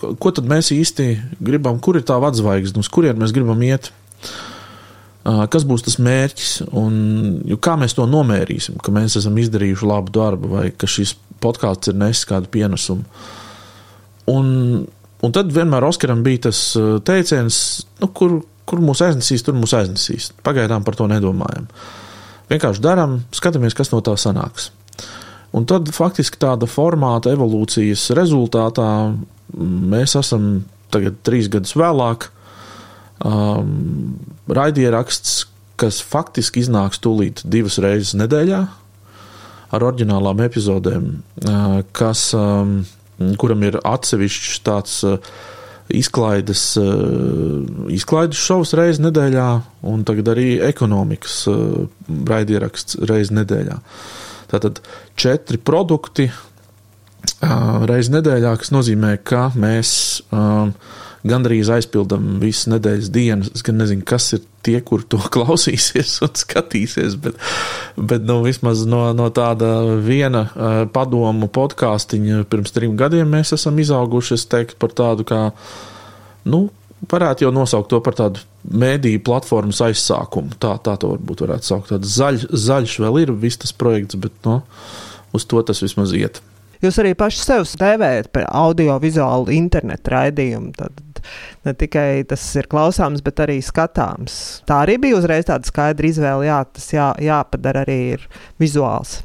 ko 0.00 0.32
tad 0.34 0.48
mēs 0.50 0.72
īsti 0.74 1.08
gribam, 1.44 1.80
kur 1.82 1.98
ir 1.98 2.06
tā 2.06 2.16
vadzvaigzne, 2.22 2.82
uz 2.82 2.90
kurien 2.92 3.18
mēs 3.20 3.34
gribam 3.36 3.60
iet? 3.66 3.90
Kas 5.20 5.66
būs 5.68 5.84
tas 5.84 5.98
mērķis 6.00 6.52
un 6.80 6.94
kā 7.60 7.74
mēs 7.78 7.94
to 7.98 8.06
nomērīsim, 8.08 8.78
ka 8.80 8.92
mēs 8.94 9.18
esam 9.20 9.36
izdarījuši 9.38 9.88
labu 9.90 10.14
darbu 10.16 10.54
vai 10.54 10.70
ka 10.72 10.88
šis 10.88 11.12
podkāsts 11.44 11.92
ir 11.92 11.98
nesis 12.00 12.28
kādu 12.28 12.48
pienesumu. 12.52 13.04
Un, 14.32 14.48
un 15.20 15.34
tad 15.36 15.52
vienmēr 15.52 15.84
Oskaram 15.90 16.24
bija 16.24 16.46
tas 16.48 16.62
teiciens, 17.04 17.60
nu, 18.00 18.08
kur, 18.16 18.40
kur 18.68 18.80
mūs 18.84 19.04
aiznesīs, 19.04 19.44
tur 19.44 19.56
mūs 19.58 19.76
aiznesīs. 19.76 20.30
Pagaidām 20.46 20.86
par 20.86 20.96
to 20.96 21.08
nedomājam. 21.10 21.68
Vienkārši 22.50 22.82
darām, 22.82 23.20
skatāmies, 23.36 23.76
kas 23.76 23.92
no 23.92 24.00
tā 24.04 24.16
sanāks. 24.18 24.70
Un 25.56 25.66
tad 25.66 25.90
faktiski 25.94 26.38
tāda 26.38 26.68
formāta 26.70 27.32
evolūcijas 27.34 28.10
rezultātā 28.14 28.90
mēs 29.54 30.14
esam 30.18 30.62
tagad 30.94 31.18
trīs 31.26 31.50
gadus 31.50 31.74
vēlāk. 31.78 32.28
Um, 33.20 34.16
raidieraksts, 34.48 35.44
kas 35.80 36.00
faktiski 36.04 36.62
iznāks 36.64 37.02
tūlīt 37.02 37.42
divas 37.44 37.76
reizes 37.82 38.14
nedēļā 38.16 38.60
ar 39.70 39.86
oriģinālām 39.86 40.40
epizodēm, 40.46 41.10
uh, 41.44 41.80
kas, 41.96 42.30
um, 42.36 42.80
kuram 43.40 43.66
ir 43.66 43.78
atsevišķs 43.86 44.62
tāds 44.66 44.96
uh, 45.06 45.18
izklaides, 45.94 46.64
uh, 46.80 47.90
izklaides 47.92 48.40
šovs 48.40 48.74
reizes 48.78 49.02
nedēļā, 49.04 49.50
un 49.90 50.02
tagad 50.08 50.32
arī 50.32 50.48
ekonomikas 50.70 51.42
uh, 51.50 51.86
raidieraksts 52.30 53.02
reizes 53.10 53.34
nedēļā. 53.36 53.78
Tātad 54.50 54.80
četri 55.20 55.60
produkti, 55.62 56.30
reizi 57.88 58.14
nedēļā, 58.14 58.54
kas 58.60 58.72
nozīmē, 58.74 59.14
ka 59.26 59.48
mēs 59.58 59.92
um, 60.32 60.72
gandrīz 61.26 61.68
aizpildām 61.72 62.38
visas 62.40 62.68
nedēļas 62.72 63.10
dienas. 63.12 63.50
Es 63.54 63.64
gan 63.64 63.78
nezinu, 63.80 64.04
kas 64.08 64.30
ir 64.36 64.42
tie, 64.64 64.78
kur 64.84 65.04
to 65.04 65.20
klausīsies 65.34 66.18
un 66.24 66.34
skatīsies, 66.40 67.16
bet, 67.20 67.38
bet 67.96 68.26
nu, 68.28 68.40
vismaz 68.46 68.84
no, 68.88 69.04
no 69.16 69.30
tāda 69.36 69.72
viena 70.04 70.46
uh, 70.48 70.82
padomu 70.92 71.50
podkāstiņa 71.52 72.44
pirms 72.50 72.76
trim 72.76 72.96
gadiem 73.00 73.30
mēs 73.36 73.54
esam 73.56 73.80
izauguši, 73.80 74.36
es 74.40 74.48
teiktu, 74.50 74.78
par 74.80 74.96
tādu 74.96 75.28
kā, 75.28 75.42
nu, 76.48 76.68
varētu 77.08 77.46
jau 77.46 77.52
nosaukt 77.54 77.90
to 77.92 78.00
par 78.04 78.16
tādu 78.18 78.42
mēdīju 78.68 79.22
platformas 79.24 79.80
aizsākumu. 79.84 80.56
Tā, 80.60 80.74
tā 80.84 80.96
to 81.00 81.14
varbūt 81.14 81.44
varētu 81.46 81.70
saukt. 81.70 81.92
Tāds 81.94 82.14
zaļ, 82.16 82.44
zaļš 82.50 82.98
vēl 83.06 83.22
ir 83.24 83.34
viss 83.40 83.60
tas 83.60 83.72
projekts, 83.72 84.18
bet 84.20 84.34
no, 84.44 84.60
nu, 84.60 84.88
uz 85.36 85.46
to 85.48 85.62
tas 85.66 85.82
vismaz 85.84 86.14
iet. 86.16 86.42
Jūs 86.80 86.96
arī 87.02 87.12
paši 87.18 87.42
sev 87.42 87.66
dēvējat 87.80 88.30
par 88.32 88.46
audio-vizuālu 88.56 89.52
internetu 89.52 90.14
raidījumu. 90.14 90.72
Tad 90.78 91.20
ne 91.68 91.74
tikai 91.76 92.22
tas 92.28 92.44
ir 92.56 92.68
klausāms, 92.72 93.20
bet 93.24 93.42
arī 93.44 93.58
skatāms. 93.64 94.62
Tā 94.68 94.80
arī 94.86 94.96
bija 95.02 95.18
uzreiz 95.18 95.48
tāda 95.50 95.68
skaidra 95.68 96.08
izvēle. 96.08 96.48
Jā, 96.48 96.62
tas 96.72 96.88
jā, 96.94 97.10
jāpadara 97.20 97.84
arī 97.84 98.00
ir 98.16 98.26
vizuāls. 98.60 99.18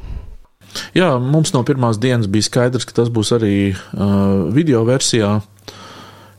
Jā, 0.95 1.13
mums 1.21 1.53
no 1.55 1.61
pirmās 1.63 1.99
dienas 2.03 2.27
bija 2.27 2.49
skaidrs, 2.49 2.83
ka 2.87 2.97
tas 2.97 3.11
būs 3.13 3.31
arī 3.37 3.55
uh, 3.71 4.51
video 4.51 4.83
versijā. 4.87 5.37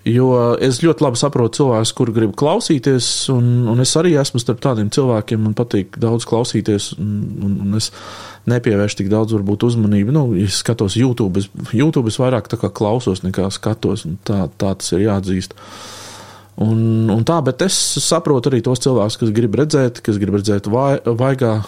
Jo 0.06 0.54
es 0.62 0.78
ļoti 0.84 1.02
labi 1.02 1.18
saprotu 1.18 1.58
cilvēkus, 1.58 1.90
kuri 1.98 2.12
grib 2.14 2.34
klausīties, 2.38 3.08
un, 3.34 3.66
un 3.72 3.82
es 3.82 3.90
arī 3.98 4.12
esmu 4.20 4.38
starp 4.38 4.60
tādiem 4.62 4.86
cilvēkiem. 4.94 5.40
Man 5.42 5.56
patīk 5.58 5.98
daudz 6.02 6.28
klausīties, 6.30 6.92
un, 7.02 7.16
un, 7.42 7.56
un 7.64 7.80
es 7.80 7.90
nepievēršu 8.46 9.00
tik 9.00 9.10
daudz 9.10 9.34
varbūt, 9.34 9.66
uzmanību. 9.66 10.14
Nu, 10.14 10.22
ja 10.38 10.46
skatos 10.54 10.94
YouTube, 11.00 11.42
es, 11.42 11.50
YouTube 11.74 12.12
es 12.12 12.20
vairāk 12.22 12.52
klausos 12.70 13.24
nekā 13.26 13.48
skatos, 13.50 14.06
un 14.06 14.20
tā, 14.22 14.44
tā 14.54 14.76
tas 14.78 14.94
ir 14.94 15.08
jāatzīst. 15.08 15.58
Un, 16.62 17.10
un 17.12 17.26
tā, 17.26 17.40
bet 17.44 17.66
es 17.66 17.74
saprotu 18.00 18.48
arī 18.52 18.62
tos 18.64 18.80
cilvēkus, 18.86 19.18
kas 19.20 19.34
grib 19.34 19.58
redzēt, 19.58 20.00
kas 20.06 20.22
grib 20.22 20.38
redzēt 20.38 20.70
vai, 20.72 20.94
vaigā 21.04 21.58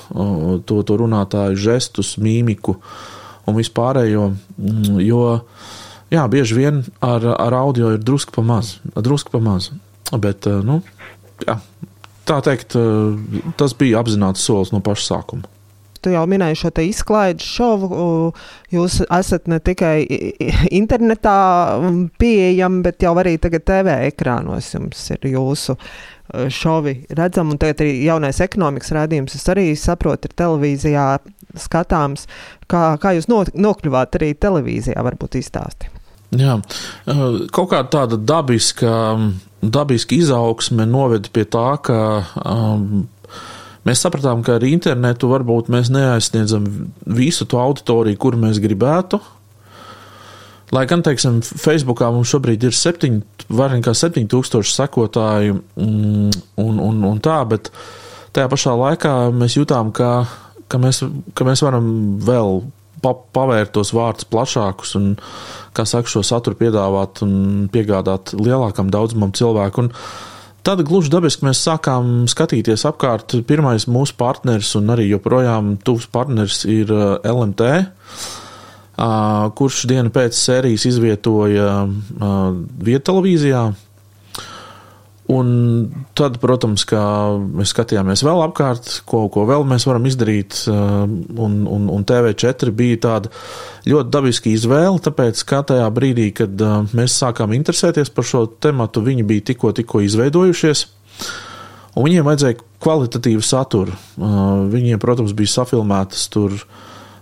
to, 0.65 0.79
to 0.87 1.03
runātāju 1.03 1.59
žestus, 1.61 2.15
mīmiku 2.23 2.79
un 3.49 3.59
vispārējo. 3.59 4.31
Mm, 4.57 5.03
jo, 5.05 5.25
jā, 6.13 6.25
bieži 6.31 6.59
vien 6.59 6.83
ar, 7.05 7.25
ar 7.37 7.57
audio 7.59 7.93
ir 7.97 8.03
drusku 8.03 8.35
pa 8.39 8.45
maz. 8.47 8.79
Drusku 8.95 9.35
pa 9.35 9.43
maz. 9.43 9.71
Bet, 10.17 10.47
eh, 10.49 10.63
nu, 10.65 10.81
jā, 11.45 11.59
tā 12.29 12.41
teikt, 12.45 12.77
eh, 12.79 13.53
tas 13.61 13.77
bija 13.77 14.01
apzināts 14.01 14.45
solis 14.45 14.73
no 14.73 14.81
paša 14.85 15.09
sākuma. 15.13 15.49
Tu 15.99 16.13
jau 16.15 16.23
minēji 16.31 16.61
šo 16.61 16.71
izklaides 16.85 17.43
šovu. 17.43 18.33
Jūs 18.71 19.01
esat 19.03 19.49
ne 19.51 19.59
tikai 19.59 20.07
internetā 20.81 21.39
pieejami, 22.23 22.85
bet 22.87 23.03
jau 23.03 23.17
arī 23.19 23.35
tagad 23.43 23.67
TV 23.67 23.97
ekrānos 24.13 24.71
jums 24.77 25.03
ir 25.11 25.27
jūsu 25.33 25.75
eh, 25.75 26.47
šovi 26.49 26.95
redzami. 27.11 27.57
Un 27.57 27.59
tagad 27.59 27.83
arī 27.85 27.99
jaunais 28.07 28.41
ekonomikas 28.47 28.95
rādījums, 28.95 29.35
es 29.35 29.45
arī 29.51 29.73
saprotu, 29.77 30.31
ir 30.31 30.39
televīzijā 30.39 31.11
skatāms. 31.59 32.29
Kā, 32.71 32.95
kā 33.03 33.17
jūs 33.19 33.29
nokļuvāt 33.29 34.21
arī 34.21 34.35
televīzijā, 34.39 35.03
varbūt 35.03 35.41
izstāstīt? 35.43 35.98
Jā, 36.37 36.59
kaut 37.57 37.71
kāda 37.71 37.89
tāda 37.89 38.19
dabiska, 38.21 38.91
dabiska 39.63 40.17
izaugsme 40.19 40.85
noveda 40.85 41.31
pie 41.33 41.47
tā, 41.49 41.71
ka 41.81 42.01
um, 42.43 43.07
mēs 43.89 44.05
sapratām, 44.05 44.43
ka 44.45 44.59
ar 44.59 44.67
internetu 44.69 45.31
varbūt 45.33 45.71
mēs 45.73 45.89
neaizsniedzam 45.95 46.67
visu 47.07 47.49
to 47.49 47.61
auditoriju, 47.63 48.21
kuru 48.21 48.43
mēs 48.45 48.61
gribētu. 48.61 49.23
Lai 50.77 50.85
gan, 50.85 51.01
teiksim, 51.01 51.41
Facebookā 51.41 52.11
mums 52.13 52.29
šobrīd 52.29 52.67
ir 52.69 52.77
septiņi, 52.77 53.23
vairāk 53.49 53.81
nekā 53.81 53.95
7000 53.97 54.69
sekotāju 54.69 55.63
un, 55.81 56.35
un, 56.61 57.05
un 57.09 57.23
tā, 57.25 57.39
bet 57.49 57.73
tajā 58.37 58.51
pašā 58.53 58.75
laikā 58.77 59.15
mēs 59.33 59.57
jutām, 59.57 59.95
ka, 59.97 60.27
ka, 60.69 60.81
mēs, 60.83 61.01
ka 61.33 61.49
mēs 61.49 61.65
varam 61.65 61.89
vēl 62.21 62.61
pa, 63.03 63.15
pavērt 63.35 63.75
tos 63.77 63.93
vārdus 63.97 64.29
plašākus 64.31 64.97
un, 64.99 65.13
kā 65.77 65.87
saka, 65.89 66.11
šo 66.11 66.25
saturu 66.27 66.59
piedāvāt 66.59 67.23
un 67.27 67.69
piegādāt 67.73 68.35
lielākam 68.39 68.91
daudzumam 68.95 69.33
cilvēku. 69.37 69.87
Un 69.87 69.93
tad 70.67 70.83
gluži 70.89 71.13
dabiski 71.13 71.47
mēs 71.49 71.63
sākām 71.65 72.27
skatīties 72.31 72.87
apkārt. 72.89 73.39
Pirmais 73.49 73.89
mūsu 73.91 74.17
partneris 74.19 74.75
un 74.79 74.93
arī 74.95 75.09
joprojām 75.13 75.77
tuvs 75.85 76.09
partneris 76.13 76.65
ir 76.69 76.93
uh, 76.93 77.17
LMT. 77.25 77.73
kurš 79.55 79.85
dienu 79.87 80.11
pēc 80.11 80.35
sērijas 80.35 80.85
izvietoja 80.91 81.87
vietu 82.83 83.05
televīzijā. 83.13 83.69
Un 85.29 85.49
tad, 86.17 86.39
protams, 86.41 86.87
kā 86.89 87.01
mēs 87.37 87.75
skatījāmies 87.75 88.23
vēl 88.25 88.39
apkārt, 88.47 88.87
ko, 89.09 89.27
ko 89.29 89.43
vēl 89.49 89.67
mēs 89.69 89.85
varam 89.85 90.07
izdarīt, 90.09 90.63
un, 90.73 91.59
un, 91.69 91.91
un 91.93 92.07
TV4 92.09 92.73
bija 92.73 93.01
tāda 93.05 93.33
ļoti 93.85 94.09
dabiska 94.15 94.49
izvēle, 94.55 95.03
tāpēc, 95.05 95.43
kā 95.51 95.61
tajā 95.69 95.91
brīdī, 95.93 96.31
kad 96.41 96.65
mēs 96.97 97.19
sākām 97.21 97.53
interesēties 97.59 98.09
par 98.17 98.25
šo 98.25 98.47
tematu, 98.57 99.05
viņi 99.05 99.29
bija 99.29 99.51
tikko, 99.53 99.75
tikko 99.77 100.01
izveidojušies, 100.07 100.87
un 101.93 102.09
viņiem 102.09 102.25
vajadzēja 102.31 102.61
kvalitatīvu 102.81 103.45
saturu. 103.45 104.01
Viņiem, 104.73 104.97
protams, 105.03 105.37
bija 105.37 105.59
safilmētas 105.59 106.25
tur 106.33 106.57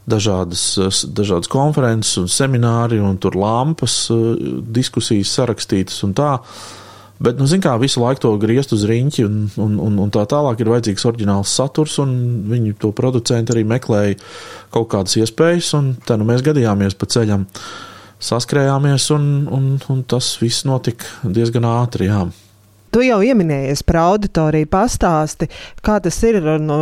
dažādas, 0.06 0.76
dažādas 1.10 1.50
konferences 1.50 2.22
un 2.22 2.30
semināri, 2.30 3.02
un 3.02 3.18
tur 3.18 3.34
lampas, 3.34 4.04
diskusijas 4.78 5.34
sarakstītas 5.40 6.04
un 6.06 6.14
tā. 6.14 6.36
Bet, 7.16 7.38
nu, 7.40 7.48
kā 7.64 7.72
visu 7.80 8.02
laiku 8.02 8.20
to 8.26 8.30
griezt 8.40 8.74
uz 8.76 8.84
rīņķi, 8.88 9.24
un, 9.24 9.36
un, 9.62 9.76
un, 9.80 9.98
un 10.04 10.12
tā 10.12 10.26
tālāk 10.28 10.60
ir 10.60 10.70
vajadzīgs 10.74 11.06
oriģināls 11.08 11.54
saturs, 11.58 11.96
un 12.02 12.12
viņi 12.50 12.76
to 12.82 12.92
producenti 12.96 13.54
arī 13.54 13.64
meklēja 13.68 14.18
kaut 14.74 14.90
kādas 14.92 15.16
iespējas, 15.22 15.72
un 15.78 15.94
tā 16.04 16.18
nu 16.20 16.28
mēs 16.28 16.44
gadījāmies 16.44 16.98
pa 17.00 17.08
ceļam, 17.08 17.46
saskrējāmies, 18.20 19.08
un, 19.16 19.30
un, 19.52 19.70
un 19.92 20.02
tas 20.08 20.34
viss 20.42 20.66
notika 20.68 21.32
diezgan 21.32 21.68
ātri. 21.72 22.10
Jā. 22.12 22.26
Tu 22.96 23.02
jau 23.04 23.18
pieminējies 23.20 23.82
par 23.84 23.98
auditoriju, 24.00 24.70
pastāsti, 24.72 25.50
kā 25.84 25.98
tas 26.00 26.16
ir 26.24 26.38
no, 26.64 26.76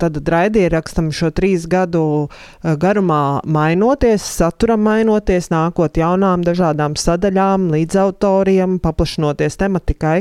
tad 0.00 0.14
raidierakstam 0.32 1.10
šo 1.12 1.28
trīs 1.36 1.66
gadu 1.68 2.04
eh, 2.24 2.70
garumā 2.80 3.42
mainoties, 3.44 4.24
saturam 4.24 4.80
mainoties, 4.86 5.50
nākot 5.52 6.00
jaunām 6.00 6.40
dažādām 6.46 6.94
sadaļām, 6.96 7.66
līdzautoriem, 7.74 8.78
paplašinoties 8.80 9.60
tematikai. 9.60 10.14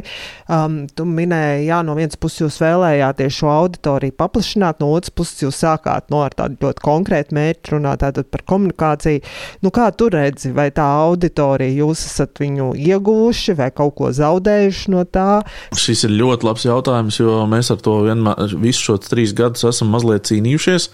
Um, 0.51 0.81
tu 0.91 1.05
minēji, 1.07 1.69
jā, 1.69 1.79
no 1.87 1.95
vienas 1.95 2.19
puses 2.19 2.43
jūs 2.43 2.59
vēlējāties 2.65 3.39
šo 3.39 3.53
auditoriju 3.53 4.17
paplašināt, 4.19 4.83
no 4.83 4.91
otras 4.97 5.15
puses 5.15 5.45
jūs 5.45 5.61
sākāt 5.63 6.11
no 6.11 6.25
ar 6.25 6.35
tādu 6.35 6.59
ļoti 6.67 6.83
konkrētu 6.89 7.39
mērķu 7.39 7.77
runāt 7.77 8.03
par 8.03 8.43
komunikāciju. 8.51 9.23
Nu, 9.63 9.71
kā 9.71 9.87
tu 9.95 10.11
redzi, 10.11 10.51
vai 10.59 10.67
tā 10.75 10.91
auditorija 11.07 11.85
jūs 11.85 12.03
esat 12.11 12.43
viņu 12.43 12.73
ieguvuši 12.83 13.55
vai 13.63 13.71
kaut 13.71 13.95
ko 13.95 14.11
zaudējuši 14.19 14.91
no 14.91 15.04
tā? 15.11 15.43
Šis 15.77 16.05
ir 16.07 16.15
ļoti 16.17 16.47
labs 16.47 16.65
jautājums, 16.67 17.19
jo 17.21 17.43
mēs 17.49 17.71
ar 17.73 17.79
to 17.85 17.99
vienmēr 18.07 18.57
visu 18.61 18.91
šos 18.91 19.09
trīs 19.09 19.35
gadus 19.37 19.67
esam 19.69 19.93
mazliet 19.93 20.27
cīnījušies. 20.29 20.89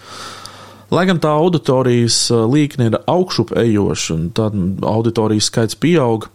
Lai 0.92 1.06
gan 1.08 1.20
tā 1.22 1.30
auditorijas 1.40 2.26
līkne 2.52 2.90
ir 2.90 2.98
augšup 3.08 3.54
ejoša 3.56 4.14
un 4.14 4.24
tad 4.36 4.56
auditorijas 4.84 5.48
skaits 5.48 5.78
pieaug, 5.80 6.28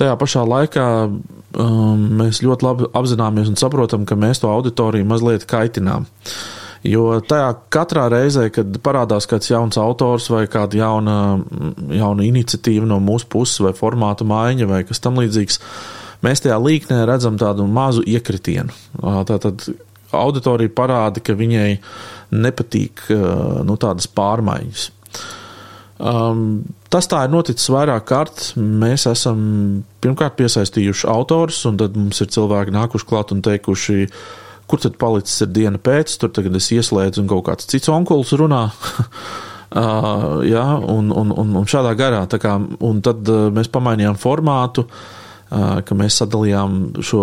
tajā 0.00 0.16
pašā 0.18 0.42
laikā 0.42 0.86
um, 1.06 2.06
mēs 2.18 2.42
ļoti 2.42 2.66
labi 2.66 2.88
apzināmies 2.98 3.50
un 3.52 3.58
saprotam, 3.60 4.06
ka 4.08 4.18
mēs 4.18 4.42
to 4.42 4.50
auditoriju 4.50 5.06
mazliet 5.06 5.46
kaitinām. 5.50 6.08
Jo 6.86 7.20
tajā 7.22 7.52
katrā 7.72 8.06
reizē, 8.12 8.48
kad 8.54 8.74
parādās 8.84 9.26
kāds 9.30 9.50
jauns 9.50 9.78
autors 9.80 10.28
vai 10.30 10.44
kāda 10.50 10.82
jauna, 10.82 11.16
jauna 11.90 12.26
iniciatīva 12.26 12.86
no 12.90 12.98
mūsu 13.02 13.30
puses, 13.32 13.62
vai 13.64 13.72
formāta 13.74 14.26
maiņa, 14.26 14.68
vai 14.70 14.82
kas 14.86 15.02
tam 15.02 15.18
līdzīgs, 15.22 15.58
uh, 15.58 15.95
mēs 16.24 16.44
tajā 16.44 16.56
līknē 16.62 17.02
redzam 17.08 17.38
tādu 17.40 17.66
mazu 17.68 18.04
iekritienu. 18.06 18.74
Tātad 19.28 19.68
auditorija 20.16 20.72
parāda, 20.72 21.22
ka 21.24 21.36
viņai 21.36 21.70
nepatīk 22.36 23.08
nu, 23.66 23.76
tādas 23.80 24.08
pārmaiņas. 24.10 24.90
Um, 25.96 26.66
tas 26.92 27.08
tā 27.08 27.22
ir 27.24 27.32
noticis 27.32 27.70
vairāk 27.72 28.04
kārt. 28.08 28.42
Mēs 28.56 29.06
esam 29.08 29.38
pirmkārt 30.04 30.36
piesaistījuši 30.36 31.08
autors, 31.08 31.62
un 31.68 31.78
tad 31.80 31.96
mums 31.96 32.20
ir 32.20 32.32
cilvēki 32.34 32.74
nākuši 32.74 33.08
klāt 33.08 33.32
un 33.32 33.40
teikuši, 33.46 34.08
kur 34.68 34.82
tad 34.82 34.98
palicis 35.00 35.46
ir 35.46 35.52
diena 35.56 35.80
pēc, 35.80 36.18
tur 36.20 36.32
tagad 36.36 36.58
es 36.58 36.68
ieslēdzu 36.74 37.22
un 37.22 37.30
kaut 37.30 37.46
kāds 37.48 37.70
cits 37.70 37.88
onkulis 37.92 38.34
runā. 38.36 38.66
uh, 39.80 40.42
jā, 40.44 40.66
un, 40.84 41.12
un, 41.14 41.32
un, 41.32 41.60
un 41.62 41.70
šādā 41.70 41.96
garā. 41.98 42.26
Kā, 42.28 42.58
un 42.60 43.00
tad 43.04 43.24
uh, 43.32 43.46
mēs 43.54 43.72
pamainījām 43.72 44.20
formātu. 44.20 44.84
Uh, 44.84 45.15
ka 45.50 45.94
mēs 45.94 46.18
sadalījām 46.22 46.78
šo 47.06 47.22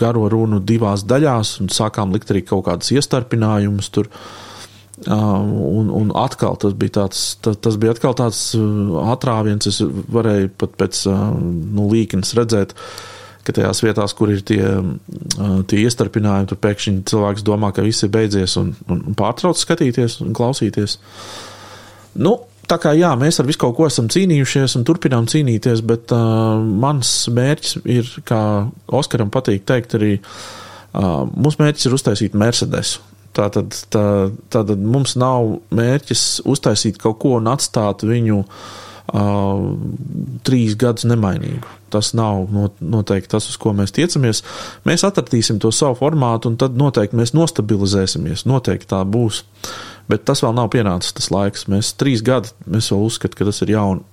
garo 0.00 0.28
runu 0.32 0.62
divās 0.64 1.04
daļās 1.04 1.58
un 1.60 1.70
sākām 1.72 2.14
likt 2.14 2.32
arī 2.32 2.44
kaut 2.46 2.64
kādas 2.70 2.92
iestarpinājumus 2.94 3.90
tur. 3.92 4.08
Un, 5.04 5.88
un 5.90 6.12
atkal 6.16 6.54
tas 6.62 6.76
bija 6.78 7.00
tāds, 7.00 7.24
tas, 7.42 7.58
tas 7.60 7.76
bija 7.82 7.92
atkal 7.96 8.14
tāds 8.16 8.54
atrāviens. 9.10 9.68
Es 9.68 9.82
varēju 9.82 10.54
pat 10.62 10.78
pēc 10.80 11.02
nu, 11.10 11.88
līknes 11.90 12.32
redzēt, 12.38 12.72
ka 13.44 13.52
tajās 13.58 13.82
vietās, 13.84 14.14
kur 14.16 14.32
ir 14.32 14.40
tie, 14.46 14.62
tie 15.68 15.82
iestarpinājumi, 15.84 16.48
tur 16.48 16.62
pēkšņi 16.64 17.04
cilvēks 17.10 17.44
domā, 17.44 17.74
ka 17.74 17.84
viss 17.84 18.06
ir 18.06 18.14
beidzies 18.14 18.56
un, 18.62 18.72
un 18.88 19.04
pārtrauc 19.18 19.60
skatīties 19.60 20.22
un 20.24 20.32
klausīties. 20.38 20.96
Nu, 22.14 22.38
Tā 22.68 22.78
kā 22.80 22.94
jā, 22.96 23.10
mēs 23.18 23.40
ar 23.40 23.48
visu 23.48 23.60
kaut 23.60 23.74
ko 23.76 23.88
esam 23.88 24.06
cīnījušies 24.12 24.76
un 24.78 24.84
turpinām 24.88 25.26
cīnīties, 25.28 25.82
bet 25.84 26.12
uh, 26.14 26.60
mans 26.60 27.10
mērķis 27.34 27.82
ir, 27.90 28.08
kā 28.28 28.40
Oskaram 28.94 29.32
patīk 29.34 29.66
teikt, 29.68 29.96
arī 29.98 30.14
uh, 30.20 31.24
mūsu 31.28 31.60
mērķis 31.60 31.90
ir 31.90 31.98
uztaisīt 31.98 32.38
Mercedes. 32.38 32.96
Tātad, 33.34 33.74
tā, 33.90 34.06
tātad 34.54 34.80
mums 34.80 35.16
nav 35.18 35.58
mērķis 35.74 36.44
uztaisīt 36.48 37.00
kaut 37.02 37.18
ko 37.24 37.34
un 37.40 37.50
atstāt 37.50 38.06
viņu 38.06 38.44
uh, 38.44 39.64
trīs 40.46 40.76
gadus 40.80 41.08
nemainīgu. 41.10 41.80
Tas 41.94 42.14
nav 42.16 42.46
noteikti 42.80 43.34
tas, 43.34 43.50
uz 43.50 43.58
ko 43.60 43.74
mēs 43.76 43.92
tiecamies. 43.94 44.40
Mēs 44.86 45.04
atradīsim 45.06 45.60
to 45.62 45.74
savu 45.74 45.98
formātu, 45.98 46.50
un 46.50 46.56
tad 46.62 46.78
noteikti 46.78 47.18
mēs 47.18 47.34
nostabilizēsimies. 47.36 48.46
Noteikti 48.50 48.94
tā 48.94 49.02
būs. 49.04 49.42
Uh, 49.42 49.93
bet 50.10 50.26
tas 50.28 50.42
vēl 50.44 50.54
nav 50.56 50.70
pienācis 50.74 51.14
tas 51.16 51.30
laiks. 51.34 51.68
Mēs 51.70 51.94
trīs 52.00 52.24
gadi, 52.24 52.52
mēs 52.70 52.90
vēl 52.92 53.06
uzskatām, 53.06 53.38
ka 53.38 53.48
tas 53.50 53.62
ir 53.64 53.74
jaun, 53.74 54.04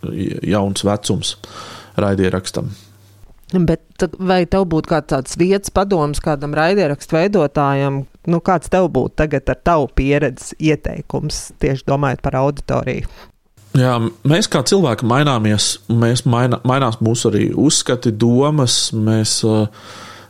jauns 0.45 0.85
vecums 0.87 1.35
raidierakstam. 1.99 2.71
Bet 3.51 4.05
vai 4.15 4.45
tev 4.47 4.63
būtu 4.71 4.93
kāds 4.93 5.09
tāds 5.11 5.35
vietas 5.39 5.73
padoms 5.75 6.21
kādam 6.23 6.53
raidierakstu 6.55 7.17
veidotājam, 7.17 8.05
nu 8.31 8.39
kāds 8.39 8.71
tev 8.71 8.87
būtu 8.95 9.17
tagad 9.23 9.51
ar 9.51 9.59
tavu 9.59 9.89
pieredzi 9.95 10.55
ieteikums 10.71 11.49
tieši 11.59 11.83
domājot 11.89 12.23
par 12.23 12.39
auditoriju? 12.39 13.11
Jā, 13.75 13.97
mēs 14.27 14.49
kā 14.51 14.63
cilvēki 14.67 15.07
maināmies, 15.07 15.77
mēs 15.87 16.25
maina, 16.27 16.59
mainās 16.67 16.97
mūsu 17.03 17.29
arī 17.31 17.45
uzskati, 17.55 18.11
domas, 18.11 18.89
mēs 18.95 19.37
uh, 19.47 19.67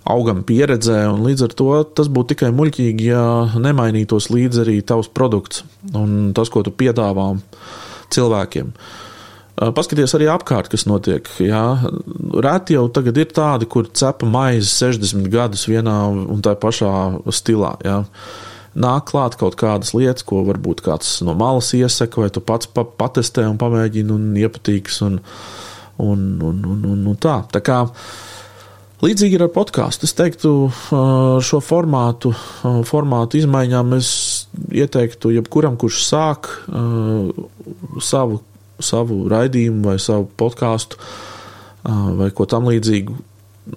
augam 0.10 0.42
pieredzē, 0.48 1.04
un 1.12 1.22
līdz 1.28 1.46
ar 1.46 1.54
to 1.58 1.70
tas 1.98 2.10
būtu 2.12 2.34
tikai 2.34 2.50
muļķīgi, 2.58 3.08
ja 3.12 3.24
nemainītos 3.62 4.32
līdzi 4.34 4.64
arī 4.64 4.80
tavs 4.86 5.12
produkts 5.14 5.64
un 5.94 6.32
tas, 6.38 6.50
ko 6.50 6.64
tu 6.66 6.74
piedāvā 6.74 7.34
cilvēkiem. 8.14 8.74
Paskaties 9.62 10.16
arī 10.18 10.26
apkārt, 10.32 10.72
kas 10.72 10.88
notiek. 10.90 11.28
Jā. 11.44 11.66
Reti 12.42 12.74
jau 12.74 12.88
tagad 12.94 13.20
ir 13.22 13.30
tādi, 13.36 13.68
kur 13.70 13.92
cepa 13.94 14.26
maizi 14.26 14.72
60 14.74 15.28
gadus 15.30 15.68
vienā 15.70 15.98
un 16.10 16.42
tā 16.42 16.56
pašā 16.58 16.94
stilā. 17.30 17.76
Jā. 17.86 18.00
Nāk 18.82 19.12
klāt 19.12 19.36
kaut 19.38 19.60
kādas 19.60 19.92
lietas, 19.94 20.26
ko 20.26 20.42
varbūt 20.48 20.82
kāds 20.86 21.20
no 21.28 21.36
malas 21.38 21.74
iesaka, 21.78 22.24
vai 22.24 22.32
tu 22.34 22.42
pats 22.42 22.72
pa 22.72 22.88
patestē 22.88 23.44
un 23.52 23.60
pamēģini 23.62 24.16
un 24.16 24.30
iepatīks. 24.40 25.02
Un, 25.06 25.20
un, 26.02 26.28
un, 26.42 26.66
un, 26.66 26.86
un, 26.96 27.08
un 27.12 27.20
tā. 27.22 27.42
tā 27.52 27.62
kā, 27.62 27.84
uh, 27.86 28.32
Līdzīgi 29.02 29.34
ir 29.34 29.42
ar 29.48 29.50
podkāstu. 29.50 30.06
Es 30.06 30.14
teiktu, 30.14 30.50
šo 31.42 31.60
formātu, 31.66 32.36
formātu 32.86 33.40
izmaiņām 33.40 33.96
es 33.98 34.12
ieteiktu 34.70 35.32
jebkuram, 35.34 35.74
kurš 35.82 36.04
sāk 36.06 36.52
savu, 38.06 38.38
savu 38.78 39.24
raidījumu 39.32 39.90
vai 39.90 39.98
savu 40.02 40.30
podkāstu 40.38 41.02
vai 42.22 42.30
ko 42.30 42.46
tam 42.46 42.70
līdzīgu. 42.70 43.18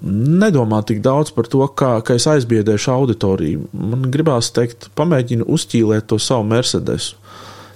Nedomā 0.05 0.85
tik 0.85 1.01
daudz 1.05 1.33
par 1.33 1.49
to, 1.49 1.65
kā, 1.73 1.97
kā 2.05 2.21
es 2.21 2.29
aizbiedēšu 2.29 2.93
auditoriju. 2.93 3.67
Man 3.73 4.05
gribās 4.13 4.53
teikt, 4.53 4.91
pamēģini 4.97 5.49
uzķīlēt 5.49 6.13
to 6.13 6.21
savu 6.21 6.45
Mercedesu. 6.53 7.17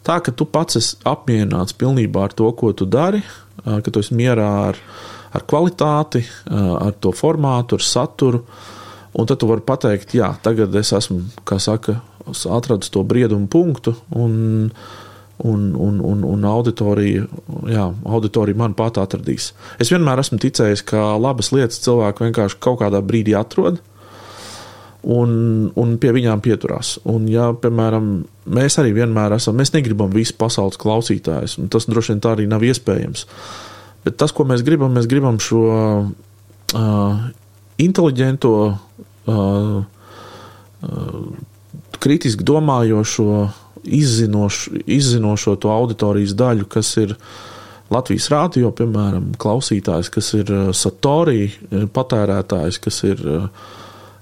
Tā, 0.04 0.20
ka 0.24 0.32
tu 0.36 0.44
pats 0.48 0.76
esi 0.80 0.96
apmierināts 1.08 1.76
pilnībā 1.80 2.28
ar 2.28 2.36
to, 2.36 2.48
ko 2.52 2.76
tu 2.76 2.84
dari, 2.88 3.24
ka 3.64 3.88
tu 3.88 4.04
esi 4.04 4.16
mierā 4.16 4.50
ar 4.68 4.76
viņu 4.76 5.16
ar 5.34 5.44
kvalitāti, 5.48 6.22
ar 6.50 6.94
to 7.00 7.12
formātu, 7.16 7.78
ar 7.78 7.84
saturu. 7.84 8.44
Un 9.18 9.26
tad 9.26 9.40
tu 9.40 9.48
vari 9.50 9.64
pateikt, 9.66 10.14
jā, 10.14 10.30
tagad 10.44 10.74
es 10.78 10.92
esmu, 10.94 11.22
kā 11.48 11.56
saka, 11.62 11.96
atradis 12.28 12.92
to 12.94 13.02
briedumu 13.08 13.48
punktu, 13.50 13.96
un, 14.14 14.68
un, 15.42 15.64
un, 15.74 16.00
un, 16.04 16.24
un 16.28 16.44
auditorija, 16.46 17.24
jā, 17.72 17.86
auditorija 18.04 18.60
man 18.60 18.76
pat 18.78 19.00
atradīs. 19.02 19.52
Es 19.80 19.90
vienmēr 19.90 20.22
esmu 20.22 20.38
ticējis, 20.44 20.84
ka 20.86 21.16
labas 21.18 21.50
lietas 21.56 21.80
cilvēki 21.82 22.28
vienkārši 22.28 22.60
kaut 22.62 22.82
kādā 22.84 23.02
brīdī 23.02 23.34
atrod. 23.38 23.80
un, 25.08 25.30
un 25.78 25.94
pie 26.00 26.12
viņām 26.14 26.42
pieturās. 26.44 26.96
Un, 27.08 27.28
ja, 27.30 27.50
piemēram, 27.56 28.10
mēs 28.54 28.78
arī 28.82 28.94
vienmēr 28.96 29.36
esam, 29.38 29.56
mēs 29.58 29.72
negribam 29.74 30.12
visu 30.14 30.34
pasaules 30.38 30.78
klausītājus, 30.80 31.58
un 31.62 31.70
tas 31.72 31.88
droši 31.88 32.14
vien 32.14 32.22
tā 32.24 32.34
arī 32.34 32.48
nav 32.50 32.64
iespējams. 32.66 33.26
Bet 34.06 34.18
tas, 34.20 34.32
ko 34.34 34.46
mēs 34.48 34.64
gribam, 34.66 34.94
mēs 34.96 35.08
gribam 35.10 35.40
šo 35.42 35.62
uh, 35.68 37.22
inteliģento, 37.82 38.52
uh, 38.68 39.78
uh, 40.88 41.24
kritiski 41.98 42.46
domājošo, 42.46 43.48
izzinošo, 43.84 44.82
izzinošo 44.86 45.56
to 45.62 45.72
auditorijas 45.74 46.36
daļu, 46.38 46.68
kas 46.70 46.94
ir 47.02 47.16
Latvijas 47.88 48.28
rādio, 48.28 48.70
piemēram, 48.76 49.32
klausītājs, 49.40 50.10
kas 50.12 50.34
ir 50.36 50.50
Satorī 50.76 51.48
patērētājs, 51.94 52.80
kas 52.84 53.02
ir 53.08 53.22
uh, 53.24 53.68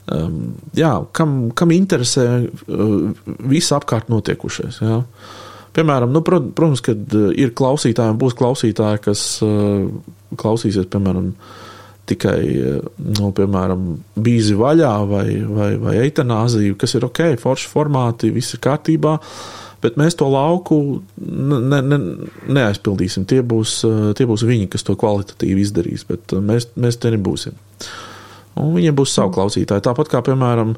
Um, 0.06 0.54
jā, 0.76 0.92
kam, 1.16 1.48
kam 1.58 1.72
interesē 1.74 2.26
uh, 2.46 3.30
viss 3.50 3.74
apkārt 3.74 4.06
notiekušais. 4.12 4.78
Jā. 4.78 5.00
Piemēram, 5.76 6.12
nu, 6.14 6.22
protams, 6.24 6.82
kad 6.84 7.16
uh, 7.16 7.28
ir 7.36 7.52
klausītāji, 7.56 8.16
būs 8.20 8.36
klausītāji, 8.38 9.02
kas 9.04 9.26
uh, 9.44 9.84
klausīsies, 10.40 10.88
piemēram, 10.92 11.30
tikai 12.06 12.38
nu, 13.02 13.32
piemēram, 13.34 13.86
bīzi 14.22 14.54
vaļā 14.58 14.94
vai, 15.10 15.26
vai, 15.42 15.70
vai 15.82 15.94
eitanāziju, 16.04 16.76
kas 16.78 16.94
ir 16.94 17.06
ok, 17.08 17.22
forši 17.42 17.70
formāti, 17.72 18.30
viss 18.34 18.54
ir 18.54 18.62
kārtībā. 18.62 19.16
Bet 19.82 19.98
mēs 20.00 20.14
to 20.18 20.28
lauku 20.30 20.78
ne, 21.18 21.80
ne, 21.82 21.98
neaizpildīsim. 22.46 23.26
Tie 23.28 23.42
būs, 23.44 23.80
tie 24.16 24.26
būs 24.26 24.46
viņi, 24.46 24.70
kas 24.72 24.86
to 24.86 24.94
kvalitatīvi 24.98 25.66
izdarīs, 25.66 26.06
bet 26.08 26.32
mēs, 26.46 26.70
mēs 26.78 27.02
te 27.02 27.10
nebūsim. 27.12 27.58
Uh, 27.58 27.90
Un 28.56 28.72
viņiem 28.72 28.96
būs 28.96 29.12
savu 29.12 29.34
klausītāju. 29.36 29.84
Tāpat 29.84 30.08
kā, 30.12 30.22
piemēram, 30.24 30.72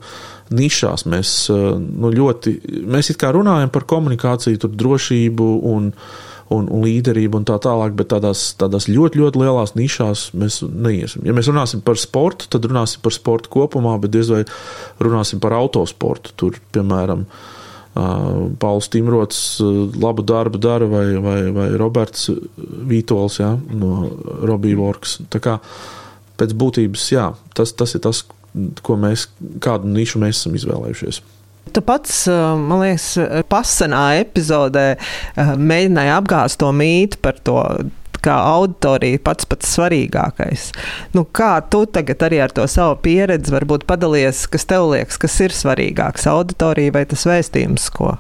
nišās 0.55 1.05
mēs 1.11 1.35
eh, 1.53 1.67
nu, 1.79 2.13
ļoti, 2.15 2.55
mēs 2.89 3.13
it 3.13 3.21
kā 3.21 3.33
runājam 3.35 3.73
par 3.75 3.87
komunikāciju, 3.89 4.61
tur 4.63 4.73
drošību 4.79 5.49
un, 5.73 5.93
un, 6.55 6.71
un 6.71 6.87
līderību 6.87 7.41
un 7.41 7.47
tā 7.49 7.59
tālāk, 7.65 7.95
bet 7.99 8.11
tādās, 8.15 8.51
tādās 8.61 8.89
ļoti, 8.91 9.23
ļoti 9.23 9.43
lielās 9.45 9.77
nišās 9.79 10.31
mēs 10.39 10.63
neiesim. 10.65 11.27
Ja 11.29 11.37
mēs 11.37 11.51
runāsim 11.53 11.85
par 11.85 12.01
sportu, 12.01 12.49
tad 12.53 12.69
runāsim 12.69 13.05
par 13.05 13.17
sportu 13.17 13.53
kopumā, 13.59 13.99
bet 14.03 14.15
diez 14.17 14.33
vai 14.33 14.43
runāsim 15.03 15.43
par 15.45 15.57
autosportu. 15.59 16.37
Tur, 16.39 16.61
piemēram, 16.75 17.29
Uh, 17.99 18.53
Pauls 18.61 18.87
Timrots 18.93 19.39
uh, 19.65 19.89
labu 19.99 20.23
darbu 20.23 20.59
dara, 20.61 20.87
vai, 20.87 21.17
vai, 21.19 21.39
vai 21.51 21.65
Roberts 21.81 22.29
Vītols 22.87 23.41
ja, 23.41 23.49
no 23.75 24.11
Robija 24.47 24.79
Works. 24.79 25.17
Tā 25.33 25.41
kā 25.43 25.57
pēc 26.39 26.53
būtības, 26.61 27.07
jā, 27.11 27.25
tas, 27.59 27.73
tas 27.75 27.97
ir 27.97 28.05
tas, 28.05 28.21
mēs, 29.05 29.29
kādu 29.65 29.91
nišu 29.93 30.23
mēs 30.23 30.43
esam 30.43 30.57
izvēlējušies. 30.59 31.23
Tu 31.69 31.83
pats, 31.85 32.23
man 32.31 32.81
liekas, 32.81 33.11
pasenā 33.51 34.05
epizodē 34.23 34.87
mēģināji 35.37 36.13
apgāzt 36.15 36.61
to 36.63 36.71
mītu 36.73 37.21
par 37.21 37.37
to, 37.45 37.59
kā 38.25 38.37
auditorija 38.55 39.21
pats 39.25 39.47
pats 39.49 39.75
svarīgākais. 39.77 40.69
Nu, 41.15 41.25
kā 41.25 41.59
tu 41.71 41.85
tagad 41.91 42.25
arī 42.27 42.41
ar 42.45 42.55
to 42.55 42.67
savu 42.71 42.99
pieredzi 43.05 43.55
varbūt 43.55 43.87
padalies, 43.89 44.47
kas 44.51 44.67
tev 44.69 44.91
liekas, 44.93 45.21
kas 45.21 45.39
ir 45.45 45.55
svarīgāks- 45.55 46.27
auditorija 46.35 46.95
vai 46.99 47.05
tas 47.07 47.25
vēstījums, 47.29 47.91
ko 47.95 48.17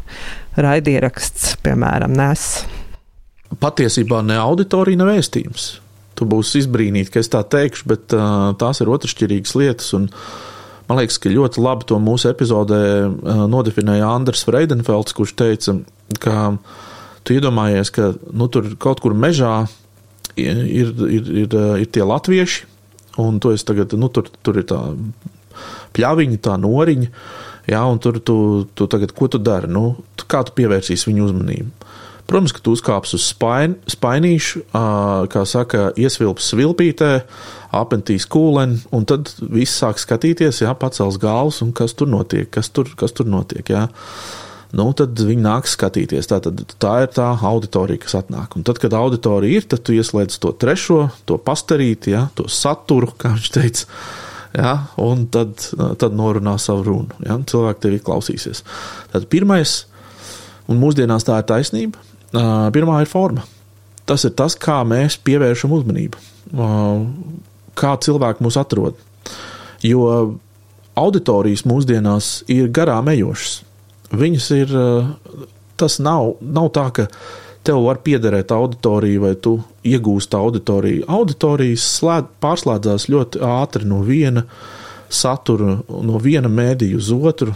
raidieraksts, 0.56 1.56
piemēram, 1.64 2.14
nes? 2.16 2.64
Patiesībā 3.58 4.22
ne 4.24 4.36
auditorija, 4.36 4.98
ne 5.00 5.04
vēstījums. 5.04 5.78
Tu 6.18 6.26
būsi 6.26 6.62
izbrīnīts, 6.64 7.12
ka 7.14 7.22
es 7.22 7.30
tā 7.30 7.44
teikšu, 7.46 7.86
bet 7.90 8.14
uh, 8.16 8.50
tās 8.58 8.82
ir 8.82 8.90
otršķirīgas 8.90 9.54
lietas. 9.58 9.92
Un, 9.94 10.08
man 10.88 11.00
liekas, 11.00 11.20
ka 11.22 11.30
ļoti 11.30 11.62
labi 11.62 11.86
to 11.90 12.00
mūsu 12.02 12.32
epizodē 12.32 12.82
uh, 13.06 13.44
nodefinēja 13.50 14.10
Andris 14.10 14.42
Freidenfelds, 14.48 15.14
kurš 15.14 15.36
teica, 15.38 15.76
ka 16.18 16.38
tu 17.22 17.36
iedomājies, 17.36 17.92
ka 17.94 18.12
nu, 18.32 18.48
tur 18.50 18.72
kaut 18.82 19.02
kur 19.04 19.14
mežā 19.14 19.68
ir, 20.34 20.64
ir, 20.64 20.92
ir, 21.06 21.32
ir, 21.44 21.58
ir 21.84 21.90
tie 21.94 22.06
latvieši, 22.06 22.66
un 23.22 23.38
tu 23.42 23.54
tagad, 23.66 23.94
nu, 23.98 24.10
tur, 24.10 24.30
tur 24.42 24.58
ir 24.58 24.66
tā 24.70 24.80
pļaviņa, 25.96 26.40
tā 26.44 26.56
noriņa. 26.60 27.12
Jā, 27.68 27.82
un 27.84 27.98
tur 28.00 28.16
tu, 28.24 28.38
tu 28.74 28.86
tagad, 28.88 29.12
ko 29.12 29.28
tu 29.28 29.40
dari? 29.42 29.68
Nu, 29.68 29.98
kā 30.30 30.40
tu 30.46 30.54
pievērsīsi 30.56 31.10
viņu 31.10 31.26
uzmanību? 31.26 31.90
Protams, 32.28 32.52
ka 32.52 32.60
tu 32.60 32.74
uzkāps 32.76 33.14
uz 33.16 33.24
spain, 33.30 33.78
spainīšu, 33.88 34.66
kā 35.32 35.44
saka, 35.48 35.86
iesvilps 35.96 36.50
svilpītē, 36.52 37.12
apentīs 37.78 38.26
kūleni, 38.28 38.82
un 38.92 39.06
tad 39.08 39.30
viss 39.40 39.78
sāk 39.80 40.00
skatīties, 40.02 40.60
jā, 40.60 40.74
pacels 40.76 41.16
galvas, 41.22 41.62
un 41.64 41.72
kas 41.76 41.96
tur 41.96 42.10
notiek, 42.12 42.50
kas 42.52 42.68
tur, 42.68 42.90
kas 43.00 43.16
tur 43.16 43.30
notiek, 43.32 43.72
jā. 43.72 43.86
Nu, 44.76 44.90
tad 44.92 45.16
viņi 45.16 45.40
nāk 45.40 45.68
skatīties. 45.70 46.28
Tā, 46.28 46.42
tad, 46.44 46.60
tā 46.76 46.94
ir 47.06 47.12
tā 47.16 47.30
auditorija, 47.48 48.02
kas 48.02 48.18
atnāk. 48.18 48.58
Un 48.58 48.66
tad, 48.68 48.76
kad 48.82 48.92
auditorija 48.92 49.62
ir, 49.62 49.64
tad 49.64 49.80
tu 49.86 49.94
ieslēdz 49.96 50.36
to 50.42 50.52
trešo, 50.60 51.06
to 51.28 51.38
pastarīti, 51.40 52.12
ja, 52.12 52.26
to 52.36 52.44
saturu, 52.52 53.08
kā 53.16 53.32
viņš 53.36 53.48
teica. 53.54 53.88
Ja, 54.58 54.74
un 55.00 55.24
tad, 55.32 55.64
tad 56.00 56.16
norunā 56.16 56.58
savu 56.60 56.84
runu. 56.84 57.16
Ja, 57.24 57.38
cilvēki 57.48 57.84
tevi 57.84 58.02
klausīsies. 58.04 58.60
Tad 59.12 59.28
pirmais, 59.32 59.78
un 60.68 60.80
mūsdienās 60.82 61.24
tā 61.24 61.40
ir 61.40 61.48
taisnība, 61.48 62.04
Pirmā 62.32 63.00
ir 63.02 63.08
forma. 63.10 63.44
Tas 64.08 64.24
ir 64.24 64.32
tas, 64.36 64.56
kā 64.56 64.80
mēs 64.88 65.18
pievēršam 65.24 65.72
uzmanību, 65.76 66.20
kā 67.76 67.94
cilvēki 68.04 68.44
mūs 68.44 68.56
atrod. 68.60 68.96
Jo 69.84 70.04
auditorijas 70.98 71.66
mūsdienās 71.68 72.30
ir 72.50 72.70
garām 72.74 73.10
ejošas. 73.12 73.60
Viņas 74.08 74.46
ir, 74.56 74.72
tas 75.78 75.98
nav, 76.00 76.38
nav 76.40 76.70
tā, 76.74 76.86
ka 76.96 77.06
tev 77.68 77.82
var 77.84 78.00
piederēt 78.04 78.52
auditorija 78.54 79.20
vai 79.26 79.34
tu 79.36 79.58
iegūsti 79.86 80.38
auditoriju. 80.38 81.04
Auditorijas 81.12 81.84
slēd, 81.98 82.30
pārslēdzās 82.40 83.08
ļoti 83.12 83.42
ātri 83.44 83.88
no 83.88 84.00
viena 84.06 84.46
satura, 85.08 85.76
no 85.84 86.20
viena 86.22 86.48
mēdīja 86.52 86.96
uz 87.00 87.12
otru. 87.12 87.52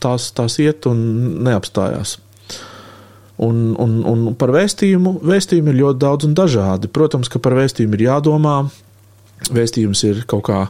Tās, 0.00 0.30
tās 0.34 0.58
iet 0.62 0.90
un 0.90 0.98
neapstājās. 1.46 2.18
Un, 3.40 3.60
un, 3.80 3.92
un 4.04 4.24
par 4.36 4.52
vēstījumu, 4.52 5.14
vēstījumu 5.24 5.72
ir 5.72 5.78
ļoti 5.78 6.00
daudz 6.02 6.26
un 6.28 6.34
dažādi. 6.36 6.90
Protams, 6.92 7.30
ka 7.32 7.40
par 7.40 7.54
vēstījumu 7.56 7.96
ir 7.96 8.02
jādomā, 8.04 8.56
vēstījums 9.48 10.02
ir 10.10 10.26
kaut 10.28 10.44
kā 10.50 10.64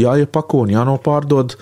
jāiepako 0.00 0.64
un 0.64 0.74
jānopārdod. 0.74 1.54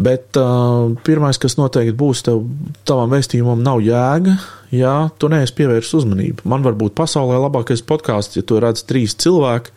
Bet 0.00 0.36
uh, 0.38 0.92
pirmais, 1.04 1.38
kas 1.40 1.56
noteikti 1.58 1.96
būs 1.98 2.22
tev, 2.24 2.44
tavam 2.88 3.10
vēstījumam, 3.12 3.62
nav 3.64 3.80
jēga, 3.84 4.36
ja 4.72 4.94
tu 5.20 5.28
neesi 5.32 5.56
pievērsis 5.58 5.96
uzmanību. 6.02 6.46
Man 6.48 6.64
var 6.64 6.76
būt 6.78 6.94
pasaulē 6.96 7.40
labākais 7.42 7.82
podkāsts, 7.84 8.38
ja 8.38 8.44
tu 8.46 8.60
redz 8.62 8.84
trīs 8.88 9.16
cilvēki, 9.20 9.74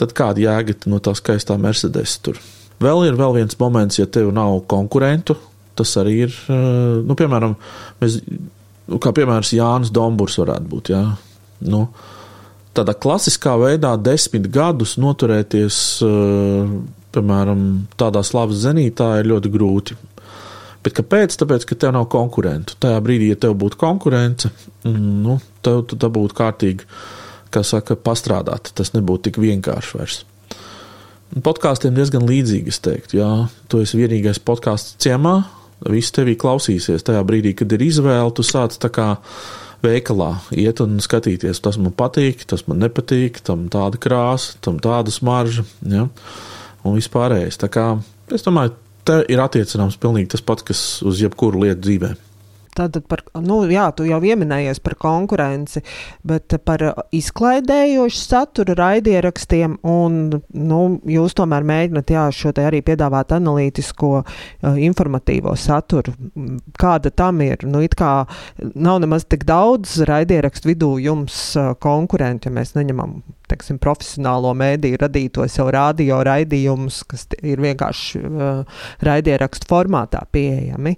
tad 0.00 0.14
kāda 0.16 0.42
jēga 0.42 0.78
no 0.88 1.02
tā 1.04 1.12
skaistā 1.18 1.58
Mercedes 1.60 2.16
tur. 2.24 2.40
Vēl 2.82 3.04
ir 3.10 3.18
vēl 3.18 3.36
viens 3.36 3.58
moments, 3.60 3.98
ja 4.00 4.06
tev 4.06 4.30
nav 4.34 4.62
konkurentu, 4.70 5.36
tas 5.78 5.92
arī 6.00 6.22
ir, 6.24 6.38
uh, 6.48 7.02
nu, 7.04 7.18
piemēram, 7.18 7.58
mēs 8.00 8.22
nu, 8.88 9.00
kā 9.02 9.12
piemērs 9.14 9.54
Jānis 9.56 9.92
Domburs 9.94 10.38
varētu 10.40 10.70
būt. 10.72 10.92
Jā. 10.94 11.02
Nu, 11.68 11.86
tādā 12.76 12.94
klasiskā 12.94 13.56
veidā 13.60 13.94
desmit 14.00 14.48
gadus 14.54 14.96
noturēties, 15.00 15.80
eh, 16.06 16.76
piemēram, 17.14 17.64
tādā 17.98 18.24
slavas 18.24 18.62
zenītā 18.64 19.18
ir 19.20 19.32
ļoti 19.32 19.52
grūti. 19.52 19.98
Bet 20.84 20.94
kāpēc? 20.94 21.34
Tāpēc, 21.40 21.66
ka 21.66 21.74
tev 21.74 21.92
nav 21.96 22.06
konkurentu. 22.12 22.76
Tajā 22.80 23.00
brīdī, 23.02 23.32
ja 23.32 23.36
tev 23.36 23.56
būtu 23.58 23.76
konkurence, 23.80 24.50
mm, 24.84 25.22
nu, 25.24 25.40
tev 25.62 25.82
tā 25.90 26.08
būtu 26.08 26.36
kārtīgi, 26.38 26.86
kā 27.50 27.64
saka, 27.64 27.96
pastrādāt. 27.96 28.70
Tas 28.74 28.94
nebūtu 28.94 29.28
tik 29.28 29.40
vienkārši 29.42 29.98
vairs. 29.98 30.24
Podkāstiem 31.44 31.92
diezgan 31.92 32.24
līdzīgi, 32.24 32.72
es 32.72 32.78
teiktu. 32.80 33.18
Jā, 33.18 33.48
tu 33.68 33.82
esi 33.82 33.98
vienīgais 33.98 34.38
podkāsts 34.40 34.96
ciemā, 35.02 35.44
Visi 35.86 36.12
tevī 36.16 36.34
klausīsies 36.38 37.06
tajā 37.06 37.22
brīdī, 37.26 37.54
kad 37.58 37.72
ir 37.74 37.84
izvēle, 37.86 38.32
tu 38.34 38.42
sāc 38.46 38.74
tā 38.82 38.90
kā 38.90 39.12
veikalā 39.84 40.32
iet 40.58 40.82
un 40.82 40.98
skatīties, 41.02 41.60
tas 41.62 41.78
man 41.78 41.94
patīk, 41.94 42.42
tas 42.50 42.64
man 42.66 42.82
nepatīk, 42.82 43.38
tam 43.46 43.68
tāda 43.70 44.00
krāsa, 44.02 44.56
tam 44.64 44.80
tāda 44.82 45.14
smarža, 45.14 45.62
ja? 45.86 46.08
un 46.82 46.98
vispārējais. 46.98 47.60
Tā 47.62 47.70
kā 47.70 47.92
es 48.34 48.46
domāju, 48.46 48.74
te 49.06 49.20
ir 49.30 49.42
attiecināms 49.42 50.00
pilnīgi 50.02 50.34
tas 50.34 50.42
pats, 50.44 50.66
kas 50.66 50.82
uz 51.06 51.22
jebkuru 51.22 51.62
lietu 51.62 51.84
dzīvē. 51.86 52.14
Tātad 52.78 53.06
par, 53.10 53.24
nu, 53.42 53.60
jā, 53.70 53.88
tu 53.96 54.06
jau 54.06 54.20
pieminējies 54.22 54.78
par 54.84 54.94
konkurenci, 55.02 55.82
bet 56.28 56.54
par 56.68 56.84
izklaidējošu 57.14 58.20
saturu 58.20 58.76
raidierakstiem, 58.78 59.78
un 59.88 60.20
nu, 60.54 60.80
jūs 61.10 61.34
tomēr 61.38 61.66
mēģināt 61.66 62.12
jā, 62.14 62.26
šo 62.34 62.52
te 62.54 62.66
arī 62.68 62.82
piedāvāt 62.86 63.34
analītisko, 63.34 64.12
uh, 64.22 64.78
informatīvo 64.78 65.56
saturu. 65.58 66.14
Kāda 66.78 67.10
tam 67.10 67.42
ir? 67.44 67.66
Nu, 67.66 67.82
kā 67.98 68.12
nav 68.74 69.02
nemaz 69.02 69.26
tik 69.26 69.46
daudz 69.48 69.98
raidierakstu 70.08 70.72
vidū 70.72 70.92
jums 71.02 71.40
uh, 71.58 71.72
konkurenti, 71.82 72.48
ja 72.48 72.54
mēs 72.60 72.76
neņemam 72.78 73.18
teiksim, 73.48 73.80
profesionālo 73.82 74.52
mēdīju 74.58 75.00
radītos 75.02 75.58
jau 75.58 75.68
radio 75.74 76.20
raidījumus, 76.26 77.02
kas 77.08 77.26
ir 77.40 77.62
vienkārši 77.64 78.22
uh, 78.22 78.78
raidierakstu 79.08 79.70
formātā 79.70 80.22
pieejami. 80.34 80.96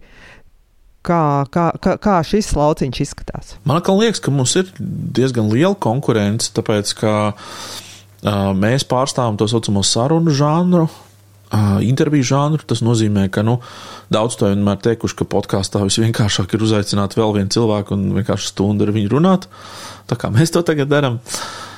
Kā, 1.00 1.46
kā, 1.48 1.70
kā, 1.80 1.94
kā 1.96 2.18
šis 2.26 2.50
lauciņš 2.58 2.98
izskatās? 3.06 3.54
Man 3.64 3.80
liekas, 3.80 4.20
ka 4.20 4.32
mums 4.34 4.52
ir 4.60 4.68
diezgan 4.78 5.48
liela 5.48 5.76
konkurence, 5.80 6.50
tāpēc 6.52 6.92
ka 6.98 7.12
uh, 7.32 8.50
mēs 8.52 8.84
pārstāvam 8.88 9.38
to 9.40 9.48
saucamo 9.48 9.80
sarunu 9.86 10.34
žanru, 10.36 10.90
interviju 11.80 12.28
žanru. 12.28 12.66
Tas 12.68 12.84
nozīmē, 12.84 13.30
ka 13.32 13.42
nu, 13.46 13.56
daudz 14.12 14.36
to 14.36 14.52
vienmēr 14.52 14.76
teikuši, 14.84 15.16
ka 15.22 15.30
podkāstā 15.32 15.80
visvienkāršāk 15.86 16.52
ir 16.54 16.68
uzaicināt 16.68 17.16
vēl 17.16 17.32
vienu 17.38 17.56
cilvēku 17.56 17.96
un 17.96 18.04
vienkārši 18.20 18.52
stundu 18.52 18.84
ar 18.84 18.92
viņu 18.94 19.14
runāt. 19.16 19.48
Tā 20.06 20.20
kā 20.20 20.28
mēs 20.34 20.52
to 20.52 20.62
tagad 20.66 20.92
darām. 20.92 21.16
Uh, 21.16 21.69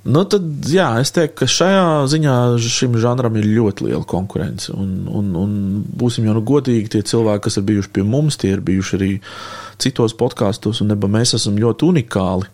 Nu, 0.00 0.22
tad, 0.24 0.44
jā, 0.64 0.86
es 1.02 1.10
teiktu, 1.12 1.42
ka 1.42 1.46
šajā 1.50 1.88
ziņā 2.08 2.34
šim 2.64 2.94
žanram 3.02 3.34
ir 3.36 3.50
ļoti 3.50 3.84
liela 3.90 4.06
konkurence. 4.08 4.72
Un, 4.72 5.02
un, 5.12 5.34
un 5.36 5.50
būsim 6.00 6.24
jau 6.24 6.36
nu 6.38 6.40
godīgi, 6.46 6.88
tie 6.94 7.02
cilvēki, 7.04 7.42
kas 7.44 7.60
ir 7.60 7.66
bijuši 7.68 7.92
pie 7.98 8.04
mums, 8.08 8.38
tie 8.40 8.54
ir 8.54 8.62
bijuši 8.64 8.96
arī 8.96 9.10
citos 9.80 10.16
podkāstos, 10.16 10.80
un 10.80 10.88
neba 10.94 11.10
mēs 11.12 11.34
esam 11.36 11.60
ļoti 11.60 11.88
unikāli. 11.90 12.48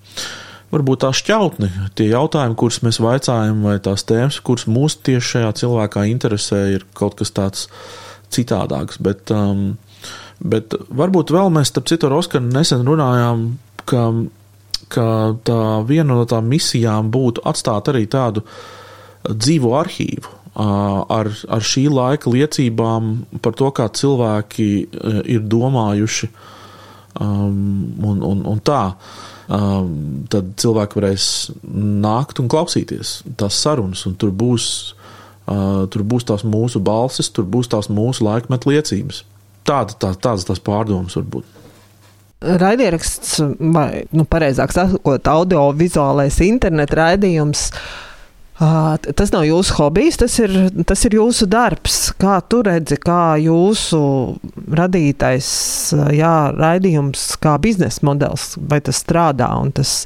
Varbūt 0.75 1.05
tā 1.05 1.13
šķautni, 1.15 1.71
tie 1.95 2.09
jautājumi, 2.11 2.59
kurus 2.59 2.81
mēs 2.83 2.99
vaicājam, 2.99 3.61
vai 3.69 3.77
tās 3.79 4.03
tēmas, 4.09 4.41
kuras 4.43 4.67
mūs 4.67 4.99
tieši 5.07 5.37
šajā 5.37 5.53
cilvēkā 5.63 6.03
interesē, 6.11 6.65
ir 6.75 6.87
kaut 6.99 7.15
kas 7.21 7.31
tāds 7.37 7.69
citādāks. 8.35 8.99
Bet, 8.99 9.31
um, 9.31 9.77
bet 10.43 10.75
varbūt 10.91 11.31
vēl 11.31 11.55
mēs, 11.55 11.71
starp 11.71 11.87
citu, 11.93 12.11
ar 12.11 12.19
Oskaru 12.19 12.51
nesen 12.51 12.83
runājām, 12.91 13.47
ka 13.87 14.09
ka 14.93 15.37
tā 15.47 15.61
viena 15.89 16.15
no 16.15 16.25
tām 16.29 16.49
misijām 16.51 17.11
būtu 17.15 17.45
atstāt 17.49 17.91
arī 17.93 18.07
tādu 18.11 18.45
dzīvo 19.27 19.75
arhīvu 19.79 20.35
ar, 20.57 21.29
ar 21.29 21.65
šī 21.65 21.87
laika 21.93 22.31
liecībām 22.33 23.11
par 23.45 23.57
to, 23.59 23.71
kā 23.77 23.89
cilvēki 23.93 24.69
ir 25.29 25.43
domājuši 25.45 26.29
um, 27.21 27.59
un, 28.01 28.23
un, 28.25 28.45
un 28.55 28.63
tā. 28.65 28.85
Um, 29.47 30.25
tad 30.33 30.57
cilvēki 30.59 30.99
varēs 30.99 31.27
nākt 31.71 32.41
un 32.43 32.49
klausīties 32.51 33.21
tās 33.39 33.61
sarunas, 33.63 34.03
un 34.09 34.17
tur 34.19 34.33
būs, 34.35 34.65
uh, 35.47 35.85
tur 35.93 36.03
būs 36.03 36.27
tās 36.27 36.43
mūsu 36.43 36.83
balsis, 36.83 37.31
tur 37.31 37.47
būs 37.47 37.71
tās 37.71 37.87
mūsu 37.93 38.27
laikmetu 38.27 38.73
liecības. 38.73 39.23
Tāda, 39.67 39.95
tā, 40.03 40.15
tādas 40.19 40.49
tās 40.49 40.63
pārdomas 40.63 41.15
var 41.19 41.29
būt 41.37 41.56
raidieraksts, 42.41 43.39
vai 43.73 44.05
nu, 44.15 44.27
pareizāk 44.29 44.75
sakot, 44.75 45.31
audio-vizuālais 45.31 46.41
internetu 46.45 46.99
raidījums. 47.01 47.71
Uh, 48.57 48.95
tas 48.97 49.29
nav 49.35 49.43
jūsu 49.45 49.75
hobijs, 49.77 50.17
tas 50.17 50.33
ir, 50.41 50.53
tas 50.89 51.03
ir 51.05 51.19
jūsu 51.19 51.45
darbs. 51.53 51.99
Kā 52.17 52.39
tu 52.41 52.63
redzi, 52.65 52.97
kā 52.97 53.37
jūsu 53.41 54.01
radītais 54.81 55.49
jā, 56.17 56.35
raidījums, 56.57 57.35
kā 57.43 57.59
biznesa 57.61 58.07
modelis, 58.09 58.55
vai 58.57 58.81
tas 58.85 59.03
strādā? 59.05 59.51
Tas, 59.77 59.99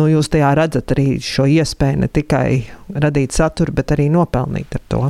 nu, 0.00 0.08
jūs 0.08 0.32
tajā 0.32 0.54
redzat 0.56 0.96
arī 0.96 1.18
šo 1.20 1.44
iespēju 1.44 2.00
ne 2.00 2.08
tikai 2.08 2.46
radīt 2.96 3.36
saturu, 3.36 3.76
bet 3.76 3.92
arī 3.92 4.08
nopelnīt 4.12 4.80
ar 4.80 4.86
to. 4.88 5.04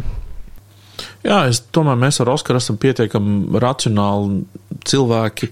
Jā, 1.20 1.44
es 1.50 1.61
tomēr 1.72 1.98
mēs 2.00 2.18
ar 2.22 2.30
Oskaru 2.33 2.59
esam 2.59 2.78
pietiekami 2.80 3.61
racionāli 3.61 4.42
cilvēki. 4.88 5.50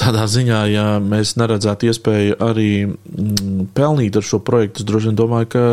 Tādā 0.00 0.24
ziņā, 0.30 0.58
ja 0.72 0.86
mēs 1.04 1.34
neredzētu 1.36 1.90
iespēju 1.90 2.38
arī 2.42 2.70
mm, 2.86 3.68
pelnīt 3.76 4.16
ar 4.16 4.24
šo 4.24 4.40
projektu, 4.44 4.82
es 4.82 4.88
droši 4.88 5.10
vien 5.10 5.18
domāju, 5.18 5.50
ka 5.52 5.64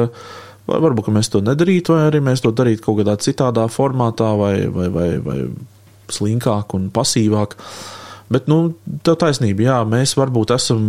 varbūt 0.69 1.07
ka 1.07 1.13
mēs 1.15 1.31
to 1.33 1.41
nedarītu, 1.45 1.95
vai 1.95 2.09
arī 2.09 2.21
mēs 2.25 2.43
to 2.43 2.51
darītu 2.55 2.83
kaut 2.85 2.99
kādā 2.99 3.15
citādā 3.23 3.65
formātā, 3.71 4.33
vai, 4.37 4.53
vai, 4.73 4.89
vai, 4.93 5.07
vai 5.23 5.37
slinkāk 6.11 6.75
un 6.77 6.89
pasīvāk. 6.93 7.55
Bet, 8.29 8.51
nu, 8.51 8.75
tā 9.07 9.15
taisnība, 9.17 9.65
jā, 9.65 9.79
mēs 9.89 10.13
varbūt 10.19 10.53
esam 10.53 10.83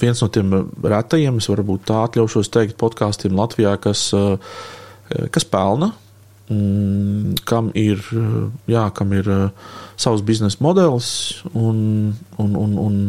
viens 0.00 0.22
no 0.24 0.30
tiem 0.32 0.56
retajiem, 0.82 1.36
es 1.38 1.50
varbūt 1.52 1.84
tā 1.92 2.00
atļaušos 2.08 2.50
teikt, 2.50 2.78
podkāstiem 2.80 3.36
Latvijā, 3.38 3.76
kas, 3.84 4.08
kas 5.30 5.46
pelna 5.46 5.92
Mm, 6.52 7.36
kam 7.46 7.70
ir, 7.78 8.02
jā, 8.68 8.82
kam 8.96 9.12
ir 9.14 9.28
savs 10.02 10.24
biznesa 10.26 10.60
modelis 10.64 11.08
un, 11.54 12.12
un, 12.42 12.54
un, 12.58 12.78
un, 12.82 13.00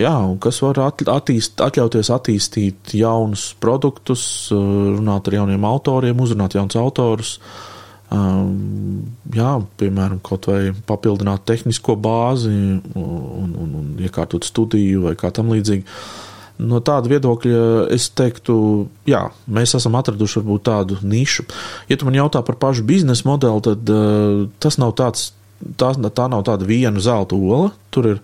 jā, 0.00 0.14
un 0.14 0.36
kas 0.42 0.60
var 0.64 0.82
attīst, 0.88 1.60
atļauties 1.62 2.12
attīstīt 2.14 2.96
jaunus 2.98 3.50
produktus, 3.62 4.26
runāt 4.52 5.30
ar 5.30 5.40
jauniem 5.40 5.66
autoriem, 5.68 6.20
uzrunāt 6.22 6.58
jaunus 6.58 6.78
autorus. 6.80 7.38
Um, 8.06 9.00
jā, 9.34 9.56
piemēram, 9.80 10.20
kaut 10.22 10.46
vai 10.46 10.70
papildināt 10.86 11.42
tehnisko 11.48 11.96
bāzi 11.98 12.52
un, 12.54 13.50
un, 13.50 13.72
un 13.80 13.88
iekārtot 13.98 14.46
studiju 14.46 15.08
vai 15.08 15.16
kā 15.18 15.32
tam 15.34 15.50
līdzīgi. 15.50 15.82
No 16.56 16.78
tāda 16.80 17.10
viedokļa 17.10 17.88
es 17.92 18.06
teiktu, 18.16 18.54
jā, 19.10 19.26
mēs 19.52 19.74
esam 19.76 19.98
atraduši 19.98 20.38
varbūt 20.40 20.64
tādu 20.70 21.00
nišu. 21.04 21.44
Ja 21.90 21.98
tu 21.98 22.08
man 22.08 22.16
jautā 22.16 22.40
par 22.46 22.56
pašu 22.62 22.86
biznesa 22.88 23.26
modeli, 23.28 23.64
tad 23.66 23.92
uh, 23.92 24.46
tas 24.62 24.78
nav 24.80 24.94
tāds, 24.96 25.32
tā, 25.78 25.92
tā 25.94 26.26
nav 26.32 26.44
tāda 26.48 26.68
viena 26.68 27.02
zelta 27.02 27.36
ola. 27.36 27.70
Tur 27.94 28.10
ir 28.14 28.20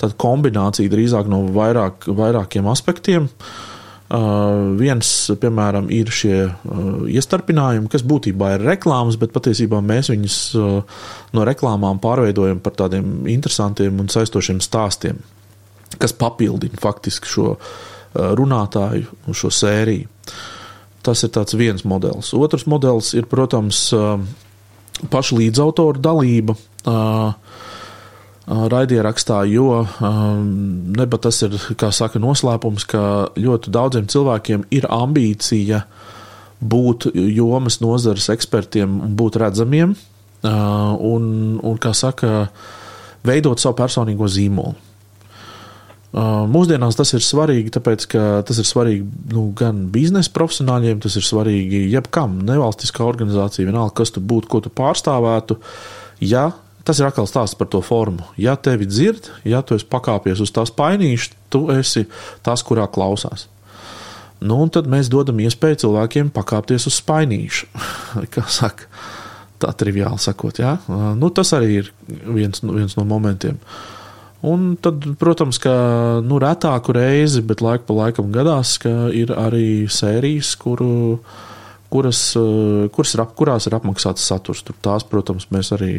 tāda 0.00 0.16
kombinācija 0.18 0.92
drīzāk 0.92 1.30
no 1.30 1.44
vairāk, 1.54 2.08
vairākiem 2.08 2.68
aspektiem. 2.70 3.28
Uh, 4.08 4.72
viens, 4.80 5.08
piemēram, 5.36 5.90
ir 5.92 6.08
šie 6.08 6.36
uh, 6.48 6.84
iestarpinājumi, 7.12 7.90
kas 7.92 8.06
būtībā 8.08 8.54
ir 8.54 8.64
reklāmas, 8.64 9.18
bet 9.20 9.34
patiesībā 9.34 9.82
mēs 9.84 10.08
viņus 10.08 10.36
uh, 10.56 11.02
no 11.36 11.44
reklāmām 11.44 12.00
pārveidojam 12.00 12.62
par 12.64 12.78
tādiem 12.78 13.26
interesantiem 13.28 14.00
un 14.00 14.08
saistošiem 14.08 14.62
stāstiem 14.64 15.20
kas 15.98 16.12
papildina 16.12 16.78
faktiski 16.80 17.28
šo 17.28 17.54
runātāju 18.14 19.08
un 19.28 19.36
šo 19.36 19.50
sēriju. 19.52 20.08
Tas 21.04 21.22
ir 21.24 21.38
viens 21.56 21.84
modelis. 21.86 22.32
Otrs 22.34 22.66
modelis 22.66 23.12
ir, 23.16 23.28
protams, 23.30 23.88
paša 25.12 25.38
līdzautora 25.38 26.02
dalība 26.02 26.56
raidierakstā, 28.48 29.42
jo 29.50 29.84
neba 30.00 31.18
tas 31.20 31.42
ir, 31.44 31.56
kā 31.78 31.90
saka, 31.92 32.20
noslēpums, 32.22 32.86
ka 32.88 33.02
ļoti 33.36 33.72
daudziem 33.74 34.08
cilvēkiem 34.08 34.66
ir 34.74 34.88
ambīcija 34.88 35.82
būt 36.58 37.10
jomas 37.14 37.78
nozares 37.84 38.28
ekspertiem 38.32 39.00
un 39.04 39.14
būt 39.18 39.38
redzamiem 39.42 39.94
un, 40.42 41.24
un 41.62 41.80
kā 41.82 41.92
saka, 41.94 42.48
veidot 43.26 43.60
savu 43.60 43.76
personīgo 43.78 44.28
zīmolu. 44.30 44.74
Mūsdienās 46.08 46.96
tas 46.96 47.10
ir 47.12 47.20
svarīgi, 47.20 47.68
tāpēc 47.74 48.06
ka 48.08 48.20
tas 48.48 48.56
ir 48.58 48.64
svarīgi 48.64 49.34
nu, 49.34 49.50
gan 49.56 49.84
biznesa 49.92 50.32
profesionāļiem, 50.32 51.02
tas 51.04 51.18
ir 51.20 51.26
svarīgi 51.26 51.82
jebkam, 51.92 52.38
nevalstiskā 52.48 53.04
organizācija, 53.04 53.68
vienalga, 53.68 53.92
kas 54.00 54.14
tu 54.14 54.22
būtu, 54.24 54.48
ko 54.48 54.62
tu 54.64 54.72
pārstāvētu. 54.72 55.58
Ja 56.24 56.46
tas 56.88 57.02
ir 57.02 57.08
atkal 57.10 57.28
stāsts 57.28 57.58
par 57.58 57.68
to 57.68 57.82
formu. 57.84 58.24
Ja 58.40 58.56
tevi 58.56 58.88
dzird, 58.88 59.28
ja 59.44 59.60
tu 59.60 59.76
esi 59.76 59.86
pakāpies 59.88 60.40
uz 60.40 60.52
tās 60.54 60.72
painīšas, 60.72 61.36
tu 61.52 61.66
esi 61.74 62.06
tas, 62.46 62.64
kurā 62.64 62.88
klausās. 62.88 63.46
Nu, 64.40 64.60
tad 64.70 64.86
mēs 64.90 65.10
dodam 65.10 65.40
iespēju 65.42 65.82
cilvēkiem 65.84 66.30
pakāpties 66.34 66.86
uz 66.88 66.98
spainīšu. 67.02 67.68
Kā 68.34 68.46
saka, 68.48 68.88
tā 69.60 69.74
triviāli 69.76 70.22
sakot, 70.22 70.62
ja? 70.62 70.78
nu, 71.18 71.30
tas 71.34 71.52
arī 71.58 71.80
ir 71.82 71.92
viens, 72.08 72.62
viens 72.62 72.96
no 72.96 73.04
momentiem. 73.08 73.58
Un 74.48 74.76
tad, 74.78 75.02
protams, 75.18 75.58
ka 75.58 75.72
nu, 76.22 76.38
retāku 76.38 76.94
reizi, 76.94 77.42
bet 77.42 77.62
laika 77.64 77.88
pa 77.88 77.96
laikam 78.04 78.30
gadās, 78.34 78.76
ka 78.78 79.10
ir 79.10 79.34
arī 79.34 79.90
sērijas, 79.90 80.52
kuru, 80.62 81.18
kuras, 81.90 82.20
eh, 82.36 82.88
kuras 82.94 83.14
ir, 83.14 83.22
ap, 83.24 83.34
kurās 83.38 83.68
ir 83.68 83.76
apmaksāts 83.78 84.26
saturs. 84.28 84.62
Tur 84.66 84.76
tās, 84.84 85.06
protams, 85.08 85.48
mēs 85.54 85.72
arī 85.76 85.92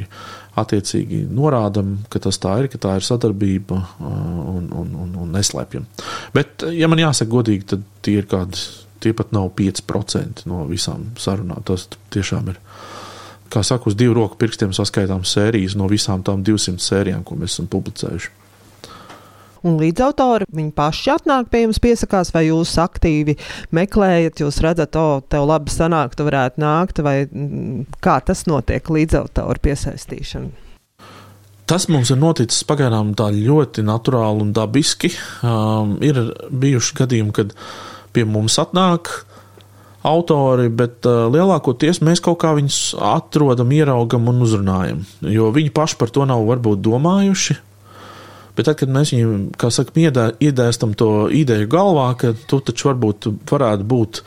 attiecīgi 0.60 1.24
norādām, 1.34 1.98
ka 2.10 2.22
tas 2.24 2.40
tā 2.42 2.56
ir, 2.64 2.70
ka 2.72 2.82
tā 2.82 2.96
ir 3.00 3.06
sadarbība 3.06 3.80
eh, 3.80 4.04
un, 4.04 4.70
un, 4.72 4.94
un, 5.06 5.16
un 5.24 5.34
neslēpjam. 5.38 5.88
Bet, 6.36 6.68
ja 6.76 6.90
man 6.92 7.02
jāsaka 7.02 7.32
godīgi, 7.32 7.70
tad 7.74 7.86
tie 8.06 8.20
ir 8.22 8.30
kādi, 8.30 8.62
tie 9.04 9.14
pat 9.16 9.34
nav 9.36 9.52
5% 9.58 10.46
no 10.50 10.66
visām 10.70 11.12
sarunām. 11.20 11.64
Tas 11.68 11.88
tiešām 12.14 12.54
ir 12.54 12.60
kā 13.50 13.64
saka, 13.66 13.90
uz 13.90 13.98
divu 13.98 14.14
roku 14.20 14.38
pirkstiem 14.40 14.76
saskaitām 14.76 15.26
sērijas 15.26 15.78
no 15.80 15.90
visām 15.90 16.22
tām 16.26 16.44
200 16.46 16.84
sērijām, 16.84 17.24
ko 17.26 17.40
mēs 17.40 17.58
esam 17.58 17.70
publicējuši. 17.72 18.36
Un 19.68 19.76
līdzautori 19.82 20.48
viņi 20.56 20.72
paši 20.76 21.12
atnāk 21.18 21.50
pie 21.52 21.66
jums, 21.66 21.82
piesakās, 21.84 22.32
vai 22.36 22.46
jūs 22.48 22.78
aktīvi 22.80 23.36
meklējat, 23.76 24.40
jūs 24.46 24.62
redzat, 24.64 24.96
o, 24.96 25.20
tev 25.28 25.50
labi 25.50 25.74
sanāk, 25.74 26.16
tu 26.16 26.28
varētu 26.28 26.64
nākt, 26.64 27.04
vai 27.04 27.18
mm, 27.26 28.00
kā 28.04 28.20
tas 28.24 28.46
notiek 28.48 28.88
līdzautoru 28.88 29.60
piesaistīšana? 29.68 30.68
Tas 31.70 31.86
mums 31.92 32.10
ir 32.10 32.18
noticis 32.18 32.64
pagaidām 32.66 33.12
tā 33.14 33.28
ļoti 33.36 33.84
naturāli 33.86 34.42
un 34.42 34.54
dabiski. 34.58 35.12
Um, 35.46 36.00
ir 36.02 36.18
bijuši 36.50 36.96
gadījumi, 37.04 37.34
kad 37.36 37.52
pie 38.16 38.24
mums 38.26 38.56
atnāk 38.58 39.12
autori, 40.10 40.66
bet 40.74 41.06
uh, 41.06 41.28
lielākoties 41.30 42.02
mēs 42.02 42.24
kaut 42.26 42.40
kā 42.42 42.56
viņus 42.58 42.96
atrodam, 43.12 43.70
ieraugam 43.76 44.32
un 44.32 44.42
uzrunājam. 44.48 45.04
Jo 45.22 45.52
viņi 45.54 45.76
paši 45.76 46.00
par 46.00 46.16
to 46.16 46.26
nav 46.26 46.48
varbūt 46.48 46.82
domājuši. 46.88 47.60
Bet 48.58 48.68
tad, 48.68 48.78
kad 48.82 48.92
mēs 48.92 49.14
viņiem, 49.14 49.50
kā 49.60 49.70
saka, 49.74 49.94
iedē, 50.00 50.30
iedēstam 50.44 50.96
to 50.98 51.30
ideju 51.34 51.70
galvā, 51.72 52.10
ka 52.20 52.34
tu 52.50 52.60
taču 52.66 52.90
varbūt 52.90 53.30
varētu 53.50 53.88
būt 53.88 54.22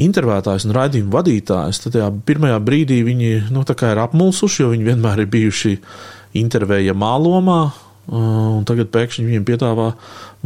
intervētājs 0.00 0.64
un 0.66 0.74
raidījuma 0.76 1.12
vadītājs, 1.18 1.82
tad 1.84 1.96
tajā 1.96 2.08
pirmajā 2.26 2.56
brīdī 2.64 3.02
viņi 3.04 3.32
nu, 3.52 3.64
ir 3.66 4.02
apmulsuši, 4.06 4.62
jo 4.62 4.72
viņi 4.72 4.88
vienmēr 4.88 5.24
ir 5.24 5.30
bijuši 5.34 5.76
intervējamā 6.40 7.12
lomā, 7.20 7.60
un 8.10 8.64
tagad 8.68 8.90
pēkšņi 8.94 9.26
viņiem 9.26 9.46
piedāvā 9.46 9.90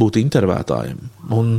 būt 0.01 0.19
intervētājiem. 0.21 0.99
Un 1.33 1.55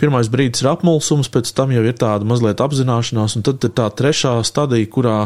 pirmais 0.00 0.30
brīdis 0.32 0.64
ir 0.64 0.70
apmulsums, 0.72 1.30
pēc 1.32 1.52
tam 1.56 1.74
jau 1.74 1.84
ir 1.84 1.98
tāda 2.00 2.26
mazliet 2.28 2.62
apzināšanās, 2.64 3.36
un 3.38 3.46
tad 3.46 3.66
ir 3.66 3.74
tā 3.76 3.90
trešā 3.92 4.38
stadija, 4.46 4.90
kurā 4.90 5.18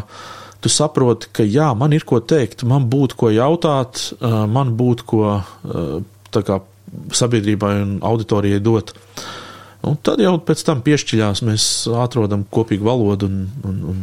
tu 0.64 0.70
saproti, 0.72 1.30
ka 1.32 1.46
jā, 1.46 1.70
man 1.78 1.94
ir 1.94 2.06
ko 2.08 2.20
teikt, 2.20 2.64
man 2.68 2.88
būtu 2.90 3.18
ko 3.18 3.30
jautāt, 3.34 4.08
man 4.20 4.74
būtu 4.78 5.06
ko 5.08 5.34
kā, 6.34 6.60
sabiedrībai 7.14 7.74
un 7.82 7.98
auditorijai 8.06 8.62
dot. 8.64 8.94
Un 9.86 9.98
tad 10.02 10.20
jau 10.20 10.34
pēc 10.42 10.64
tam 10.66 10.82
piešķiļās, 10.84 11.44
mēs 11.46 11.64
atrodam 12.02 12.42
kopīgu 12.50 12.88
valodu 12.88 13.28
un, 13.30 13.44
un, 13.68 13.76
un, 13.92 14.00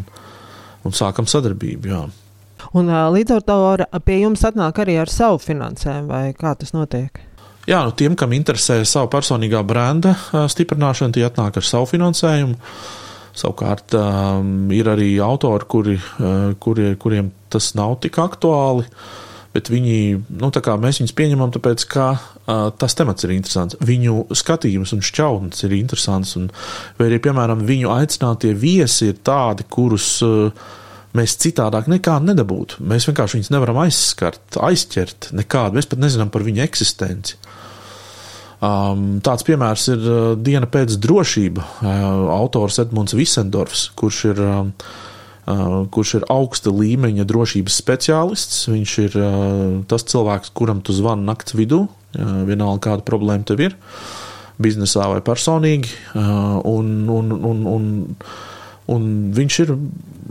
un 0.88 0.96
sākam 0.96 1.28
sadarbību. 1.28 1.92
Jā. 1.92 2.06
Un 2.76 2.90
līdz 2.90 3.36
ar 3.36 3.46
to 3.46 3.60
pie 4.08 4.22
jums 4.24 4.44
atnāk 4.48 4.80
arī 4.82 4.98
ar 5.02 5.12
savu 5.12 5.42
finansējumu, 5.44 6.08
vai 6.10 6.26
kā 6.38 6.56
tas 6.58 6.72
notiek? 6.76 7.20
Jā, 7.66 7.82
nu 7.82 7.94
tiem, 7.98 8.14
kam 8.18 8.34
interesē 8.38 8.80
savu 8.86 9.10
personīgā 9.14 9.64
brenda 9.66 10.14
stiprināšana, 10.54 11.16
tie 11.16 11.26
atnāk 11.26 11.58
ar 11.60 11.66
savu 11.66 11.90
finansējumu. 11.90 12.58
Savukārt 13.36 13.96
um, 14.00 14.70
ir 14.72 14.88
arī 14.88 15.16
autori, 15.24 15.68
kuri, 15.68 15.96
uh, 16.00 16.54
kuri, 16.62 16.94
kuriem 17.00 17.34
tas 17.52 17.74
nav 17.76 17.98
tik 18.04 18.20
aktuāli, 18.24 18.86
bet 19.56 19.72
viņi, 19.72 19.98
nu, 20.40 20.52
mēs 20.84 21.02
viņus 21.02 21.16
pieņemam, 21.16 21.52
tāpēc, 21.56 21.84
ka 21.92 22.08
uh, 22.16 22.70
tas 22.80 22.96
temats 22.96 23.28
ir 23.28 23.36
interesants. 23.36 23.78
Viņu 23.84 24.26
skatījums 24.36 24.96
un 24.96 25.04
šķautnes 25.04 25.68
ir 25.68 25.76
interesants, 25.76 26.36
un 26.40 26.48
vai 27.00 27.10
arī, 27.10 27.20
piemēram, 27.28 27.68
viņu 27.68 27.92
aicinātie 27.96 28.56
viesi 28.56 29.12
ir 29.12 29.20
tādi, 29.28 29.68
kurus 29.68 30.10
uh, 30.24 30.72
mēs 31.16 31.36
citādāk 31.44 31.92
nekā 31.92 32.22
nedabūtu. 32.24 32.84
Mēs 32.88 33.10
vienkārši 33.10 33.42
viņus 33.42 33.52
nevaram 33.56 33.84
aizskart, 33.84 34.60
aizķert 34.64 35.34
nekādu. 35.36 35.80
Mēs 35.80 35.92
pat 35.92 36.04
nezinām 36.04 36.32
par 36.32 36.48
viņu 36.48 36.64
eksistenci. 36.64 37.40
Um, 37.40 37.65
tāds 39.26 39.46
piemērs 39.46 39.90
ir 39.94 40.06
uh, 40.06 40.22
Diena 40.40 40.68
pēc 40.72 40.98
drošība. 41.02 41.66
Uh, 41.82 42.30
autors 42.36 42.80
Edmunds 42.82 43.16
Visendorfs, 43.18 43.90
kurš 44.00 44.22
ir, 44.32 44.42
um, 44.42 44.72
uh, 45.52 45.84
kurš 45.94 46.16
ir 46.20 46.28
augsta 46.34 46.74
līmeņa 46.74 47.28
drošības 47.30 47.80
speciālists. 47.84 48.66
Viņš 48.72 48.98
ir 49.06 49.20
uh, 49.20 49.30
tas 49.92 50.08
cilvēks, 50.08 50.54
kuram 50.58 50.82
tu 50.86 50.96
zvani 50.96 51.28
nakts 51.28 51.58
vidū, 51.58 51.86
uh, 51.88 52.36
vienalga 52.48 52.90
kāda 52.90 53.08
problēma 53.08 53.46
tev 53.48 53.64
ir, 53.68 53.78
biznesā 54.62 55.08
vai 55.12 55.22
personīgi. 55.26 55.92
Uh, 56.16 56.60
un, 56.64 56.92
un, 57.12 57.32
un, 57.36 57.64
un, 57.76 57.88
un 58.96 59.08
viņš, 59.36 59.62
ir, 59.66 59.74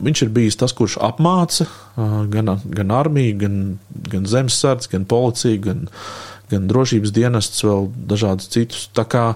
viņš 0.08 0.26
ir 0.26 0.36
bijis 0.36 0.60
tas, 0.60 0.74
kurš 0.76 0.98
apmāca 1.04 1.68
uh, 1.68 2.22
gan, 2.32 2.56
gan 2.64 2.94
armiju, 2.94 3.40
gan, 3.44 3.58
gan 4.10 4.30
zemesardzi, 4.30 4.94
gan 4.96 5.04
policiju, 5.10 5.66
gan 5.68 5.90
gan 6.54 6.66
drošības 6.70 7.12
dienests, 7.14 7.64
vēl 7.66 7.88
dažādus 8.10 8.50
citus. 8.54 8.88
Tā 8.96 9.04
kā 9.04 9.26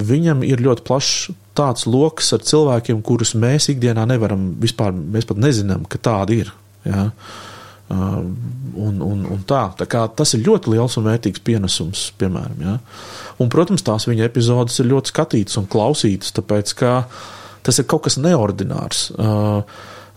viņam 0.00 0.42
ir 0.46 0.62
ļoti 0.64 0.84
plašs 0.86 1.32
tāds 1.54 1.86
lokus 1.86 2.32
ar 2.34 2.42
cilvēkiem, 2.44 3.02
kurus 3.06 3.34
mēs 3.38 3.70
ikdienā 3.72 4.06
nevaram 4.10 4.52
vispār, 4.60 4.92
mēs 4.92 5.28
pat 5.28 5.40
nezinām, 5.40 5.86
ka 5.86 6.00
tādi 6.02 6.42
ir. 6.42 6.50
Ja? 6.84 7.08
Uh, 7.84 8.24
un, 8.80 8.98
un, 9.04 9.24
un 9.28 9.42
tā, 9.46 9.68
tā 9.78 9.86
kā 9.90 10.06
tas 10.16 10.34
ir 10.34 10.42
ļoti 10.46 10.72
liels 10.72 10.96
un 10.98 11.06
vērtīgs 11.06 11.42
pienesums, 11.44 12.08
piemēram. 12.18 12.62
Ja? 12.64 12.78
Un, 13.38 13.50
protams, 13.52 13.84
tās 13.86 14.08
viņa 14.08 14.26
epizodes 14.26 14.80
ir 14.80 14.90
ļoti 14.90 15.12
skatītas 15.12 15.60
un 15.60 15.68
klausītas, 15.70 16.34
tāpēc 16.34 16.74
ka 16.80 16.94
tas 17.64 17.78
ir 17.80 17.86
kaut 17.88 18.06
kas 18.08 18.18
neordinārs. 18.20 19.06
Uh, 19.14 19.62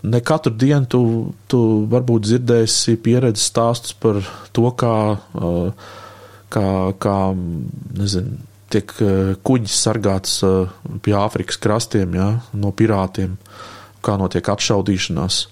ne 0.02 0.20
katru 0.24 0.52
dienu 0.54 0.86
tu, 0.90 1.02
tu 1.50 1.62
varbūt 1.90 2.26
dzirdēsi 2.26 2.98
pieredzes 3.04 3.48
stāstus 3.50 3.94
par 3.98 4.20
to, 4.56 4.68
kā 4.78 4.94
uh, 5.14 5.94
kā, 6.52 6.68
kā 7.00 7.16
nezinu, 7.98 8.38
tiek 8.72 8.92
eh, 9.02 9.34
kuģis 9.44 9.80
sargāts 9.86 10.40
eh, 10.46 10.72
pie 11.04 11.16
Āfrikas 11.16 11.60
krastiem 11.60 12.16
ja, 12.18 12.28
no 12.56 12.72
pirātiem, 12.76 13.36
kā 14.04 14.18
notiek 14.20 14.52
atšaudīšanās. 14.54 15.46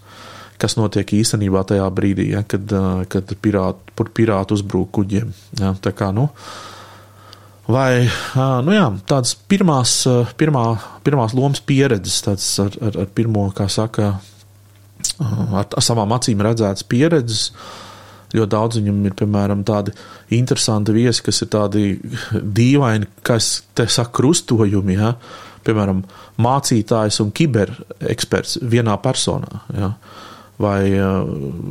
Kas 0.57 0.79
notiek 0.79 1.11
īstenībā 1.19 1.67
tajā 1.69 1.87
brīdī, 1.93 2.31
ja, 2.33 2.45
kad, 2.49 2.65
eh, 2.73 3.03
kad 3.13 3.37
pirāti, 3.43 4.09
pirāti 4.17 4.57
uzbrūk 4.57 4.93
kuģiem. 5.01 5.33
Ja, 5.61 5.75
tā 5.81 5.93
kā, 5.97 6.13
nu, 6.17 6.29
vai 7.69 8.07
nu 8.65 8.77
jā, 8.77 8.87
tādas 9.09 9.35
pirmās, 9.49 9.99
pirmā, 10.39 10.69
pirmās 11.05 11.35
lomas 11.37 11.65
pieredzes, 11.67 12.23
tāds 12.25 12.47
ar, 12.63 12.77
ar, 12.85 13.03
ar 13.05 13.11
pirmo, 13.17 13.49
kā 13.57 13.67
saka, 13.73 14.15
ar, 15.19 15.67
ar 15.67 15.85
savām 15.85 16.15
acīm 16.17 16.45
redzētas 16.47 16.87
pieredzes. 16.89 17.51
Uh, 17.51 17.86
Ļoti 18.35 18.51
daudz 18.53 18.79
viņam 18.81 19.03
ir, 19.07 19.15
piemēram, 19.19 19.63
tādi 19.67 19.95
interesanti 20.35 20.95
viesi, 20.97 21.23
kas 21.27 21.43
ir 21.45 21.51
tādi 21.53 21.85
dīvaini, 22.59 23.09
kas 23.27 23.51
te 23.77 23.87
saka 23.91 24.17
krustojumi, 24.19 24.97
ja? 24.99 25.15
piemēram, 25.67 26.05
mācītājs 26.43 27.21
un 27.25 27.33
kibereksperts 27.35 28.61
vienā 28.63 28.97
personā. 29.03 29.63
Ja? 29.75 29.93
Vai, 30.63 30.83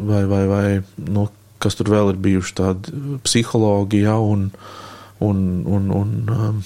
vai, 0.10 0.24
vai, 0.30 0.42
vai 0.52 0.66
nu, 1.10 1.28
kas 1.64 1.80
tur 1.80 1.92
vēl 1.94 2.14
ir 2.14 2.22
bijuši 2.24 2.58
tādi 2.60 2.96
psihologi, 3.26 4.04
ja? 4.06 4.18
un, 4.20 4.50
un, 5.24 5.44
un, 5.66 5.92
un 5.96 6.16
um, 6.36 6.64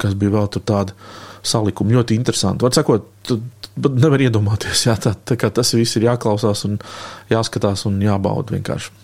kas 0.00 0.16
bija 0.18 0.38
vēl 0.38 0.50
tur 0.52 0.64
tādi 0.68 0.96
salikumi 1.46 1.96
ļoti 1.96 2.16
interesanti. 2.18 2.64
Var 2.66 2.74
sakot, 2.74 3.34
Bet 3.76 3.98
nevar 4.00 4.22
iedomāties, 4.24 4.86
jā, 4.88 4.94
tā, 5.00 5.12
tā 5.28 5.36
kā 5.40 5.50
tas 5.52 5.74
viss 5.76 5.98
ir 5.98 6.06
jāklausās 6.08 6.64
un 6.68 6.78
jāskatās 7.28 7.84
un 7.88 7.98
jābauda 8.00 8.56
vienkārši. 8.56 9.02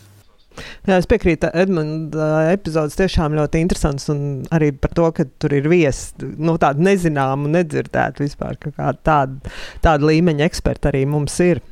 Jā, 0.89 0.99
es 0.99 1.09
piekrītu, 1.09 1.49
Edmunds. 1.57 2.17
Epizodes 2.53 2.97
tiešām 2.99 3.37
ļoti 3.39 3.63
interesants. 3.65 4.09
Arī 4.53 4.73
par 4.77 4.93
to, 4.97 5.09
ka 5.17 5.27
tur 5.41 5.55
ir 5.57 5.69
viesi 5.73 6.29
nu, 6.37 6.59
tādi 6.61 6.85
nezināmi 6.85 7.49
un 7.49 7.57
nedzirdēti 7.57 8.25
vispār. 8.25 8.59
Tāda, 8.77 9.55
tāda 9.85 10.11
līmeņa 10.11 10.49
eksperti 10.51 10.93
arī 10.93 11.05
mums 11.09 11.39
ir. 11.45 11.63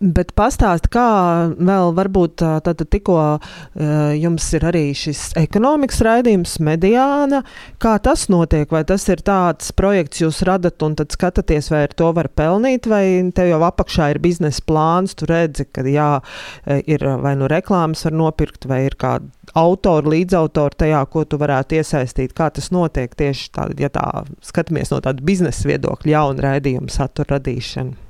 Bet 0.00 0.32
pastāst, 0.36 0.88
kā 0.92 1.06
vēl 1.54 1.92
varbūt 1.96 2.42
tad 2.66 2.82
tikko 2.92 3.18
jums 4.18 4.46
ir 4.56 4.66
arī 4.68 4.84
šis 4.96 5.30
ekonomikas 5.40 6.02
raidījums, 6.04 6.58
mediāna, 6.64 7.42
kā 7.82 7.96
tas 8.04 8.26
notiek, 8.32 8.68
vai 8.72 8.82
tas 8.88 9.06
ir 9.12 9.22
tāds 9.26 9.72
projekts 9.76 10.20
jūs 10.22 10.42
radat 10.48 10.82
un 10.84 10.96
tad 10.98 11.14
skatāties, 11.14 11.70
vai 11.72 11.84
ar 11.86 11.96
to 11.96 12.12
var 12.16 12.28
pelnīt, 12.28 12.88
vai 12.90 13.04
tev 13.36 13.50
jau 13.54 13.62
apakšā 13.68 14.12
ir 14.14 14.22
biznesa 14.24 14.64
plāns, 14.66 15.16
tu 15.16 15.28
redzi, 15.30 15.68
ka 15.70 15.86
jā, 15.88 16.10
ir 16.84 17.06
vai 17.22 17.36
nu 17.40 17.50
reklāmas 17.50 18.04
var 18.06 18.16
nopirkt, 18.16 18.68
vai 18.68 18.84
ir 18.86 18.98
kāda 19.00 19.30
autori, 19.56 20.18
līdzautori 20.18 20.82
tajā, 20.84 21.04
ko 21.10 21.24
tu 21.24 21.40
varētu 21.40 21.80
iesaistīt, 21.80 22.34
kā 22.36 22.50
tas 22.52 22.72
notiek 22.74 23.14
tieši 23.16 23.52
tādā, 23.56 23.78
ja 23.86 23.92
tā 23.92 24.08
skatāmies 24.44 24.92
no 24.92 25.00
tāda 25.04 25.24
biznesa 25.24 25.70
viedokļa, 25.70 26.12
jauna 26.16 26.50
raidījuma 26.50 26.92
satura 26.92 27.38
radīšana. 27.38 28.05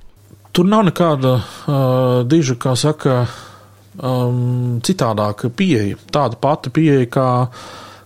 Tur 0.57 0.65
nav 0.65 0.87
nekāda 0.87 1.35
uh, 1.37 2.23
diža, 2.25 2.55
kā 2.57 2.73
saka, 2.81 3.27
um, 4.01 4.79
citādāka 4.81 5.51
pieeja. 5.53 5.99
Tāda 6.09 6.39
pati 6.41 6.73
pieeja, 6.73 7.05
kā, 7.13 7.27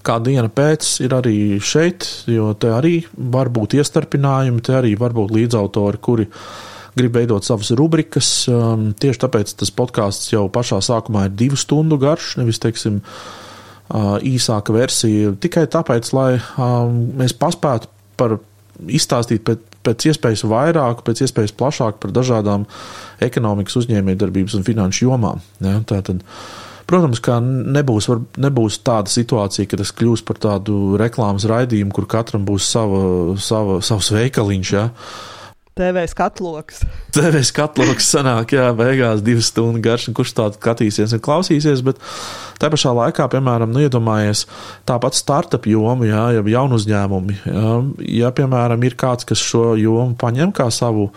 kā 0.02 0.16
diena 0.24 0.50
pēc, 0.50 0.88
ir 1.06 1.14
arī 1.14 1.36
šeit, 1.62 2.08
jo 2.26 2.50
te 2.58 2.72
arī 2.74 2.96
var 3.14 3.52
būt 3.54 3.78
iestarpinājumi, 3.78 4.64
te 4.66 4.74
arī 4.80 4.96
var 4.98 5.14
būt 5.14 5.36
līdzautori, 5.36 6.02
kuri 6.02 6.26
grib 6.98 7.20
veidot 7.20 7.46
savas 7.46 7.70
rubrikas. 7.78 8.32
Um, 8.50 8.90
tieši 8.98 9.22
tāpēc 9.28 9.54
tas 9.62 9.70
podkāsts 9.70 10.34
jau 10.34 10.48
pašā 10.50 10.82
sākumā 10.82 11.28
ir 11.28 11.38
divu 11.44 11.60
stundu 11.60 12.00
garš, 12.02 12.34
nevis, 12.42 12.58
teiksim, 12.66 12.98
uh, 12.98 14.16
īsāka 14.26 14.74
versija. 14.74 15.36
Tikai 15.38 15.68
tāpēc, 15.70 16.10
lai 16.18 16.32
um, 16.58 16.98
mēs 17.22 17.38
paspētu 17.38 17.94
par 18.18 18.40
izstāstīt 18.90 19.46
pēc, 19.46 19.69
pēc 19.86 20.10
iespējas 20.12 20.46
vairāk, 20.48 21.04
pēc 21.06 21.24
iespējas 21.26 21.54
plašāk 21.56 22.00
par 22.02 22.14
dažādām 22.16 22.66
ekonomikas, 23.24 23.78
uzņēmējdarbības 23.82 24.58
un 24.58 24.66
finanšu 24.66 25.06
jomām. 25.08 25.44
Ja, 25.64 25.78
tātad 25.88 26.24
Protams, 26.90 27.20
ka 27.22 27.36
nebūs, 27.38 28.08
var, 28.10 28.24
nebūs 28.42 28.80
tāda 28.82 29.12
situācija, 29.12 29.68
ka 29.70 29.78
tas 29.78 29.92
kļūs 29.94 30.24
par 30.26 30.40
tādu 30.42 30.96
reklāmas 30.98 31.46
raidījumu, 31.46 31.92
kur 31.94 32.08
katram 32.10 32.42
būs 32.48 32.66
sava, 32.66 33.02
sava, 33.38 33.76
savs 33.86 34.08
veikaliņš. 34.10 34.72
Ja? 34.74 34.88
TV 35.78 36.02
skatloks. 36.10 36.82
TV 37.14 37.40
skatloks 37.46 38.08
sanāk, 38.10 38.54
jā, 38.56 38.66
beigās 38.76 39.22
divas 39.24 39.50
stundas 39.52 39.84
garš, 39.84 40.08
un 40.10 40.16
kurš 40.18 40.32
tādu 40.36 40.58
skatīsies 40.58 41.14
un 41.14 41.22
klausīsies, 41.22 41.84
bet 41.86 42.00
tā 42.60 42.70
pašā 42.72 42.92
laikā, 42.96 43.28
piemēram, 43.30 43.70
nu, 43.72 43.84
iedomājies 43.86 44.44
tāpat 44.88 45.16
startup 45.18 45.68
jomu, 45.70 46.08
jā, 46.10 46.26
jau 46.36 46.44
jaunu 46.50 46.80
uzņēmumi. 46.80 47.38
Jā, 47.46 47.76
ja, 48.18 48.32
piemēram, 48.34 48.82
ir 48.86 48.98
kāds, 49.00 49.28
kas 49.28 49.42
šo 49.46 49.72
jomu 49.80 50.18
paņem 50.20 50.52
kā 50.58 50.68
savu, 50.74 51.08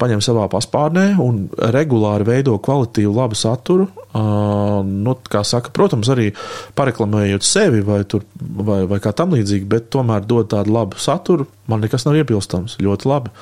paņem 0.00 0.22
savā 0.24 0.46
paspārnē 0.52 1.06
un 1.22 1.44
regulāri 1.74 2.26
veido 2.28 2.56
kvalitīvu, 2.62 3.12
labu 3.16 3.38
saturu, 3.38 3.88
nu, 4.14 5.16
saka, 5.46 5.72
protams, 5.74 6.10
arī 6.12 6.30
pareklamējot 6.78 7.46
sevi 7.46 7.84
vai, 7.86 8.02
tur, 8.08 8.24
vai, 8.38 8.82
vai 8.90 9.00
kā 9.02 9.14
tam 9.16 9.36
līdzīgi, 9.36 9.68
bet 9.70 9.90
tomēr 9.94 10.26
dod 10.28 10.50
tādu 10.54 10.74
labu 10.74 11.00
saturu, 11.00 11.48
man 11.70 11.84
nekas 11.84 12.06
nav 12.08 12.18
iebilstams, 12.20 12.78
ļoti 12.82 13.10
labi. 13.10 13.34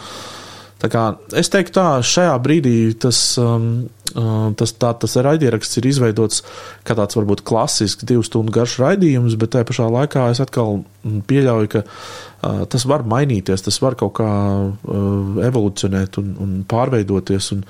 Es 1.34 1.50
teiktu, 1.50 1.74
tā 1.74 1.86
šajā 2.06 2.34
brīdī 2.38 2.72
tas, 3.02 3.18
um, 3.42 3.88
um, 4.14 4.52
tas, 4.58 4.70
tā, 4.78 4.92
tas 4.94 5.16
raidieraksts 5.26 5.80
ir 5.80 5.88
izveidots 5.90 6.44
kā 6.86 6.94
tāds 6.94 7.18
varbūt 7.18 7.42
klasisks 7.48 8.06
divu 8.06 8.22
stundu 8.22 8.54
garš 8.54 8.76
raidījums, 8.84 9.34
bet 9.40 9.56
tajā 9.56 9.66
pašā 9.66 9.88
laikā 9.90 10.28
es 10.30 10.38
atkal 10.44 10.84
pieļauju, 11.02 11.70
ka 11.72 11.82
uh, 11.82 12.62
tas 12.70 12.86
var 12.86 13.02
mainīties, 13.10 13.64
tas 13.66 13.80
var 13.82 13.98
kaut 13.98 14.14
kā 14.20 14.28
uh, 14.30 15.40
evolucionēt 15.48 16.20
un, 16.22 16.36
un 16.44 16.52
pārveidoties 16.70 17.50
un 17.56 17.64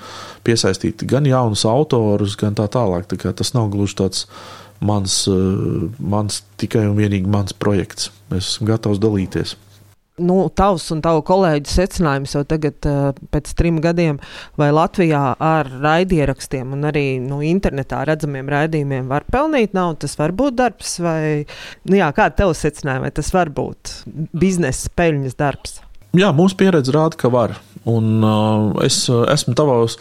piesaistīt 0.45 1.01
gan 1.09 1.25
jaunus 1.25 1.65
autorus, 1.65 2.37
gan 2.37 2.57
tā 2.59 2.67
tālāk. 2.69 3.09
Tā 3.09 3.33
tas 3.33 3.55
nav 3.57 3.71
gluži 3.73 3.97
tāds 4.03 4.27
mans, 4.85 5.23
uh, 5.33 5.89
mans 5.97 6.43
tikai 6.61 6.85
un 6.91 6.93
vienīgi 7.01 7.25
mans 7.25 7.57
projekts. 7.57 8.11
Es 8.29 8.53
esmu 8.53 8.69
gatavs 8.69 9.01
dalīties 9.01 9.57
nu, 10.21 10.37
tavs 10.55 10.89
un 10.93 11.03
tavu 11.05 11.23
kolēģu 11.27 11.71
secinājums 11.73 12.35
jau 12.35 12.43
tagad, 12.47 12.77
uh, 12.89 13.11
pēc 13.33 13.51
trim 13.59 13.79
gadiem, 13.83 14.19
vai 14.59 14.69
Latvijā 14.75 15.23
ar 15.35 15.69
raidierakstiem 15.83 16.75
un 16.77 16.87
arī 16.89 17.05
nu, 17.23 17.41
internetā 17.45 18.01
redzamiem 18.09 18.49
raidījumiem 18.51 19.11
var 19.11 19.27
pelnīt 19.31 19.75
naudu? 19.77 20.03
Tas 20.05 20.17
var 20.19 20.33
būt 20.37 20.57
darbs, 20.59 20.97
vai 21.03 21.21
nu, 21.89 21.99
jā, 21.99 22.09
kāda 22.15 22.41
tev 22.43 22.55
secinājuma, 22.57 23.07
vai 23.07 23.13
tas 23.19 23.31
var 23.35 23.53
būt 23.53 23.95
biznesa 24.37 24.91
peļņas 24.99 25.39
darbs? 25.39 25.79
Jā, 26.17 26.31
mūsu 26.33 26.57
pieredze 26.57 26.93
rāda, 26.95 27.17
ka 27.19 27.29
var. 27.33 27.59
Un 27.89 28.19
uh, 28.25 28.83
es 28.85 29.05
esmu 29.07 29.55
tavos 29.57 29.99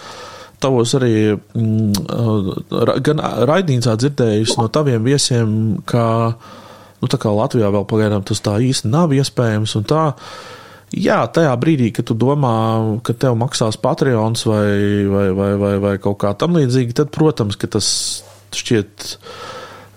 tavos 0.62 0.94
arī 0.98 1.36
mm, 1.36 1.92
gan 3.06 3.22
raidījumā 3.48 3.94
dzirdējis 4.00 4.56
no 4.58 4.66
taviem 4.74 5.04
viesiem, 5.06 5.50
ka 5.88 6.34
Nu, 6.98 7.08
tā 7.10 7.18
kā 7.20 7.30
Latvijā 7.30 7.70
vēl 7.70 7.84
pagaidām 7.88 8.24
tas 8.26 8.42
tā 8.42 8.56
īsti 8.62 8.90
nav 8.90 9.12
iespējams. 9.14 9.76
Tā, 9.88 10.04
jā, 10.94 11.18
tajā 11.34 11.52
brīdī, 11.60 11.92
kad 11.94 12.08
tu 12.10 12.16
domā, 12.18 12.54
ka 13.06 13.14
tev 13.14 13.38
maksās 13.38 13.78
Patreons 13.80 14.42
vai, 14.48 14.72
vai, 15.10 15.28
vai, 15.36 15.52
vai, 15.60 15.74
vai 15.84 15.94
kaut 16.02 16.18
kā 16.24 16.34
tam 16.38 16.58
līdzīga, 16.58 17.02
tad, 17.02 17.12
protams, 17.14 17.60
tas 17.68 17.92
šķiet. 18.56 19.12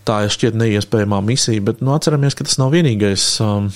Tā 0.01 0.15
ir 0.25 0.31
šķiet 0.33 0.55
neiespējamā 0.57 1.19
misija, 1.21 1.61
bet 1.61 1.83
nu, 1.85 1.91
atceramies, 1.93 2.33
ka 2.33 2.45
tas 2.47 2.57
nav 2.57 2.71
vienīgais 2.73 3.25
um, 3.45 3.67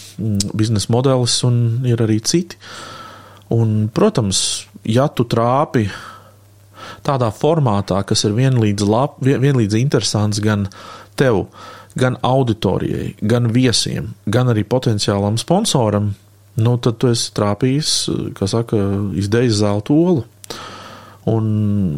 biznesa 0.57 0.89
modelis, 0.89 1.36
un 1.45 1.86
ir 1.86 2.01
arī 2.01 2.17
citi. 2.26 2.57
Un, 3.53 3.76
protams, 3.93 4.39
ja 4.89 5.05
tu 5.05 5.28
trāpi 5.30 5.86
tādā 7.05 7.30
formātā, 7.34 8.01
kas 8.09 8.26
ir 8.26 8.34
vienlīdz, 8.38 8.88
lab, 8.89 9.19
vienlīdz 9.21 9.78
interesants 9.78 10.41
gan 10.41 10.65
tev, 11.19 11.45
gan 12.00 12.18
auditorijai, 12.26 13.14
gan 13.24 13.50
viesiem, 13.56 14.12
gan 14.26 14.52
arī 14.52 14.66
potenciālam 14.68 15.39
sponsoram, 15.39 16.14
nu, 16.56 16.76
tad 16.80 17.00
tu 17.00 17.12
esi 17.12 17.32
trāpījis, 17.36 17.93
kā 18.36 18.48
saka, 18.52 18.80
izdejis 19.20 19.60
zelta 19.62 19.96
olu. 19.96 20.26
Un 21.30 21.48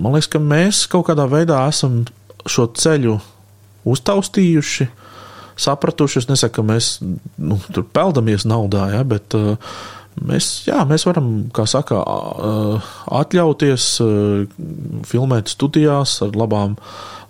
man 0.02 0.16
liekas, 0.16 0.30
ka 0.32 0.42
mēs 0.42 0.86
kaut 0.92 1.10
kādā 1.10 1.28
veidā 1.30 1.66
esam 1.68 2.06
šo 2.48 2.70
ceļu 2.78 3.18
uztaustījuši, 3.88 4.88
sapratuši. 5.58 6.22
Es 6.24 6.30
nesaku, 6.30 6.60
ka 6.60 6.66
mēs 6.66 6.90
nu, 7.02 7.60
tur 7.74 7.86
peldamies 7.94 8.48
naudā, 8.48 8.88
ja, 8.94 9.04
bet 9.08 9.36
uh, 9.38 9.58
mēs, 10.24 10.50
jā, 10.70 10.80
mēs 10.90 11.08
varam, 11.10 11.32
kā 11.56 11.68
saka, 11.70 12.00
uh, 12.02 12.90
atļauties 13.20 13.90
uh, 14.06 14.48
filmēt 15.08 15.52
studijās 15.54 16.20
ar 16.26 16.38
labām 16.38 16.78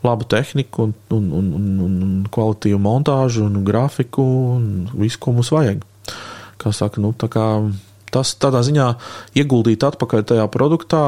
labu 0.05 0.27
tehniku, 0.29 0.87
un, 0.87 0.93
un, 1.17 1.29
un, 1.39 1.51
un, 1.57 1.93
un 2.07 2.25
kvalitīvu 2.33 2.79
montāžu, 2.81 3.45
un 3.47 3.63
grafiku, 3.67 4.25
un 4.57 4.67
visu, 4.97 5.19
ko 5.23 5.33
mums 5.37 5.51
vajag. 5.53 5.85
Kā 6.61 6.73
saka, 6.73 7.01
nu, 7.03 7.13
tā 7.17 7.29
kā 7.31 7.45
tas 8.13 8.33
tādā 8.39 8.63
ziņā 8.65 8.91
ieguldīt 9.37 9.83
atpakaļ 9.87 10.27
tajā 10.31 10.45
produktā, 10.53 11.01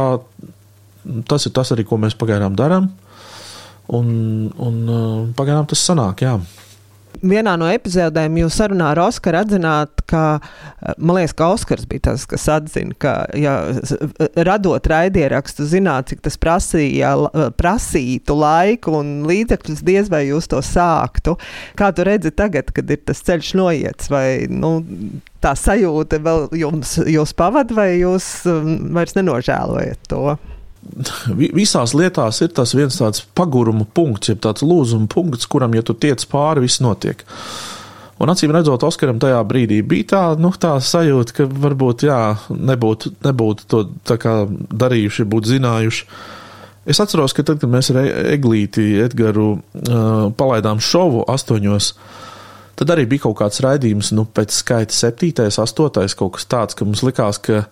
tas 1.29 1.47
ir 1.47 1.55
tas 1.55 1.71
arī, 1.75 1.85
ko 1.87 1.99
mēs 2.01 2.17
pagaidām 2.19 2.57
darām. 2.59 2.89
Un, 3.89 4.09
un 4.61 4.81
pagaidām 5.37 5.69
tas 5.69 5.81
sanāk, 5.81 6.25
jā 6.25 6.37
vienā 7.21 7.55
no 7.59 7.67
epizodēm 7.71 8.37
jūs 8.41 8.57
sarunā 8.59 8.91
ar 8.93 9.01
Oskaru 9.03 9.41
atzināt, 9.41 10.03
ka, 10.09 10.39
eh, 10.39 10.93
man 10.97 11.19
liekas, 11.19 11.35
ka 11.37 11.49
Oskars 11.53 11.87
bija 11.89 12.09
tas, 12.09 12.25
kas 12.29 12.47
atzina, 12.51 12.95
ka, 12.99 13.13
ja 13.37 13.55
radot 14.35 14.87
raidierakstu, 14.87 15.67
zināt, 15.69 16.09
cik 16.11 16.23
tas 16.25 16.37
prasīja, 16.41 17.15
prasītu 17.59 18.37
laiku 18.39 18.95
un 18.99 19.15
līdzekļus, 19.29 19.83
diez 19.85 20.11
vai 20.11 20.25
jūs 20.29 20.49
to 20.51 20.61
sāktu. 20.65 21.37
Kā 21.79 21.91
tu 21.95 22.05
redzi 22.07 22.31
tagad, 22.31 22.71
kad 22.75 22.89
ir 22.89 23.01
tas 23.05 23.23
ceļš 23.25 23.55
noiets, 23.59 24.11
vai, 24.11 24.47
nu, 24.49 24.79
tā 25.43 25.55
sajūta 25.57 26.21
vēl 26.23 26.47
jums, 26.59 26.97
jūs 27.07 27.35
pavad, 27.37 27.71
vai 27.75 27.91
jūs 27.99 28.29
um, 28.49 28.73
vairs 28.95 29.15
nenožēlojat 29.17 30.09
to? 30.11 30.37
Visās 31.55 31.93
lietās 31.97 32.41
ir 32.43 32.53
tas 32.55 32.73
viens 32.77 32.97
tāds 32.99 33.23
paguruma 33.37 33.85
punkts, 33.85 34.31
jeb 34.31 34.41
tāds 34.43 34.65
lūzuma 34.65 35.09
punkts, 35.11 35.49
kuram, 35.49 35.75
ja 35.77 35.85
tu 35.85 35.95
tiec 35.97 36.23
pāri, 36.31 36.65
viss 36.65 36.81
notiek. 36.83 37.23
Un 38.19 38.27
acīm 38.27 38.51
redzot, 38.51 38.83
Oskaram 38.83 39.19
tajā 39.21 39.39
brīdī 39.47 39.79
bija 39.87 40.09
tā, 40.11 40.23
nu, 40.41 40.51
tā 40.51 40.73
sajūta, 40.83 41.37
ka 41.37 41.45
varbūt 41.47 42.03
jā, 42.09 42.19
nebūtu, 42.51 43.13
nebūtu 43.23 43.67
to 43.69 43.83
darījuši, 44.75 45.27
būtu 45.29 45.53
zinājuši. 45.53 46.07
Es 46.89 46.99
atceros, 46.99 47.35
ka 47.35 47.45
tad, 47.47 47.61
kad 47.61 47.71
mēs 47.71 47.91
ar 47.93 48.01
Eglīti 48.33 48.97
Edgaru 49.05 49.49
uh, 49.53 50.01
palaidām 50.35 50.81
šovu 50.83 51.21
astoņos, 51.31 51.93
tad 52.79 52.91
arī 52.91 53.05
bija 53.11 53.27
kaut 53.27 53.37
kāds 53.39 53.61
raidījums, 53.63 54.11
nu, 54.17 54.25
pēc 54.25 54.57
skaita 54.57 54.95
septītais, 54.95 55.59
astotais, 55.61 56.15
kaut 56.17 56.35
kas 56.35 56.49
tāds, 56.49 56.75
ka 56.75 56.87
mums 56.87 57.05
likās, 57.07 57.39
ka 57.45 57.63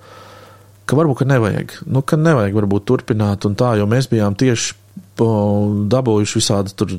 ka 0.87 0.97
varbūt 0.97 1.21
ka 1.21 1.27
nevajag, 1.27 1.77
nu, 1.91 2.01
ka 2.01 2.19
nevajag 2.19 2.55
varbūt 2.61 2.87
turpināt 2.87 3.47
un 3.49 3.57
tā, 3.59 3.75
jo 3.79 3.87
mēs 3.89 4.09
bijām 4.11 4.37
tieši 4.39 4.75
dabūjuši 5.17 6.39
visādi 6.39 6.73
tur 6.77 6.97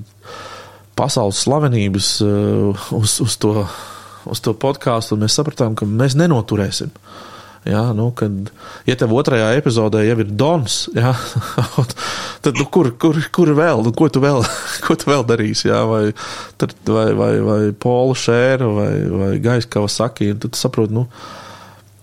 pasaules 0.98 1.38
slavenības 1.44 2.10
uh, 2.26 2.88
uz, 2.98 3.18
uz, 3.22 3.38
to, 3.40 3.64
uz 4.26 4.42
to 4.42 4.54
podkāstu, 4.58 5.14
un 5.14 5.24
mēs 5.24 5.38
sapratām, 5.38 5.78
ka 5.78 5.86
mēs 5.86 6.18
nenoturēsim. 6.18 6.92
Ja, 7.68 7.88
nu, 7.92 8.08
kad, 8.16 8.32
ja 8.88 8.94
tev 8.96 9.12
otrajā 9.18 9.50
epizodē 9.58 10.04
jau 10.06 10.14
ir 10.22 10.30
dons, 10.40 10.76
ja, 10.96 11.10
tad 12.44 12.56
nu, 12.56 12.64
kur, 12.72 12.90
kur, 13.02 13.18
kur 13.34 13.50
vēl, 13.58 13.82
nu, 13.84 13.92
ko, 13.96 14.08
tu 14.12 14.22
vēl, 14.24 14.40
ko 14.86 14.96
tu 14.98 15.10
vēl 15.10 15.26
darīsi? 15.28 15.68
Ja, 15.68 15.82
vai, 15.90 16.04
tad, 16.60 16.74
vai, 16.86 17.10
vai, 17.18 17.32
vai 17.44 17.60
Pola 17.76 18.16
Šēra 18.16 18.70
vai, 18.72 18.92
vai 19.10 19.32
Gaisa 19.44 19.70
Kavasaki, 19.74 20.32
tad 20.46 20.58
saproti, 20.58 20.96
nu, 20.96 21.06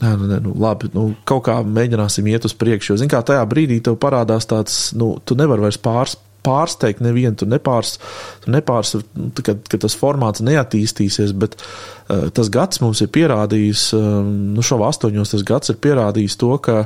Nē, 0.01 0.11
nu, 0.19 0.27
nē, 0.27 0.41
nu, 0.43 0.53
labi, 0.59 0.89
nu, 0.91 1.07
kaut 1.27 1.45
kā 1.47 1.61
mēģināsim 1.63 2.27
iet 2.27 2.45
uz 2.47 2.55
priekšu. 2.59 2.93
Jo, 2.93 2.99
zināmā 2.99 3.21
mērā, 3.21 3.27
tajā 3.31 3.43
brīdī 3.51 3.79
tev 3.83 3.95
parādās 4.01 4.47
tāds, 4.49 4.79
nu, 4.97 5.13
tu 5.23 5.37
nevari 5.39 5.63
vairs 5.63 5.79
pārs, 5.79 6.17
pārsteigt 6.45 7.01
nevienu, 7.03 7.35
tu 7.39 7.47
nepārs, 7.49 7.97
tu 8.43 8.53
nepārs 8.53 8.95
nu, 8.99 9.29
kad, 9.39 9.63
kad 9.65 9.83
tas 9.85 9.97
formāts 9.97 10.43
neattīstīsies, 10.45 11.33
bet 11.41 11.57
uh, 11.59 12.27
tas 12.35 12.51
gads 12.53 12.81
mums 12.83 13.01
ir 13.01 13.11
pierādījis, 13.15 13.87
um, 13.97 14.33
nu, 14.55 14.65
šo 14.65 14.79
astoņos 14.85 15.35
tas 15.35 15.45
gads 15.47 15.73
ir 15.73 15.79
pierādījis 15.81 16.37
to, 16.41 16.51
ka 16.61 16.83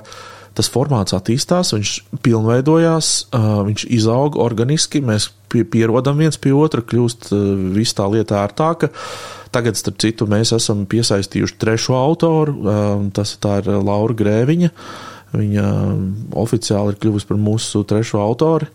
tas 0.58 0.72
formāts 0.72 1.16
attīstās, 1.16 1.74
viņš 1.76 1.96
pilnveidojās, 2.26 3.12
uh, 3.36 3.50
viņš 3.68 3.86
izaug 4.00 4.40
organiski, 4.42 5.04
mēs 5.06 5.30
pie, 5.52 5.64
pierodam 5.64 6.20
viens 6.20 6.40
pie 6.42 6.56
otra, 6.56 6.84
kļūst 6.86 7.30
uh, 7.34 7.44
viss 7.76 7.96
tā 7.98 8.08
lieta 8.12 8.42
ērtāka. 8.44 8.92
Tagad, 9.50 9.78
starp 9.80 9.98
citu, 10.02 10.28
mēs 10.30 10.52
esam 10.54 10.84
piesaistījuši 10.90 11.56
trešo 11.62 11.96
autoru, 11.98 12.54
um, 12.62 13.08
tas 13.14 13.34
ir 13.34 13.72
Laura 13.82 14.18
Grēviņa. 14.18 14.70
Viņa 15.30 15.64
um, 15.70 16.04
oficiāli 16.42 16.94
ir 16.94 17.00
kļuvusi 17.02 17.30
par 17.30 17.40
mūsu 17.42 17.82
trešo 17.90 18.22
autoru. 18.22 18.70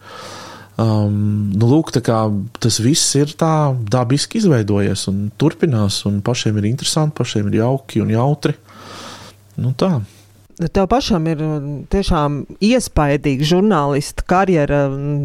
Um, 0.74 1.52
nu, 1.54 1.68
lūk, 1.70 1.92
kā, 2.02 2.18
tas 2.58 2.80
viss 2.82 3.14
ir 3.18 3.30
tā 3.38 3.70
dabiski 3.90 4.40
izveidojies 4.40 5.06
un 5.10 5.28
turpinās, 5.38 6.00
un 6.10 6.18
pašiem 6.26 6.58
ir 6.58 6.66
interesanti, 6.72 7.14
pašiem 7.20 7.52
ir 7.52 7.60
jauki 7.60 8.02
un 8.02 8.10
jautri. 8.10 8.56
Nu, 9.62 9.70
tā. 9.78 10.00
Tev 10.54 10.84
pašam 10.86 11.24
ir 11.26 11.40
tiešām 11.90 12.36
iespaidīga 12.62 13.46
žurnālista 13.48 14.22
karjera, 14.30 14.84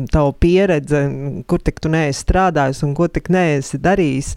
tava 0.09 0.32
pieredze, 0.41 1.03
kur 1.45 1.61
tik 1.61 1.77
tu 1.84 1.91
neesi 1.93 2.23
strādājis 2.23 2.82
un 2.88 2.95
ko 2.97 3.05
tik 3.13 3.30
neesi 3.34 3.77
darījis. 3.84 4.32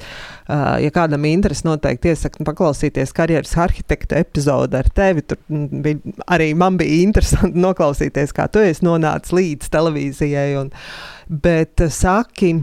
Ja 0.84 0.90
kādam 0.92 1.24
ir 1.24 1.38
interesi, 1.38 1.64
noteikti 1.64 2.12
iesaku 2.12 2.44
paklausīties 2.44 3.14
karjeras 3.16 3.56
arhitekta 3.64 4.20
epizodi 4.20 4.76
ar 4.82 4.90
tevi. 4.92 5.24
Tur 5.24 5.40
bija, 5.48 6.12
arī 6.28 6.50
man 6.60 6.76
bija 6.80 7.00
interesanti 7.06 7.64
noklausīties, 7.64 8.36
kā 8.36 8.50
tu 8.52 8.60
esi 8.60 8.84
nonācis 8.84 9.32
līdz 9.38 9.72
televīzijai. 9.72 10.48
Un, 10.60 10.68
bet 11.32 11.80
saki, 11.88 12.58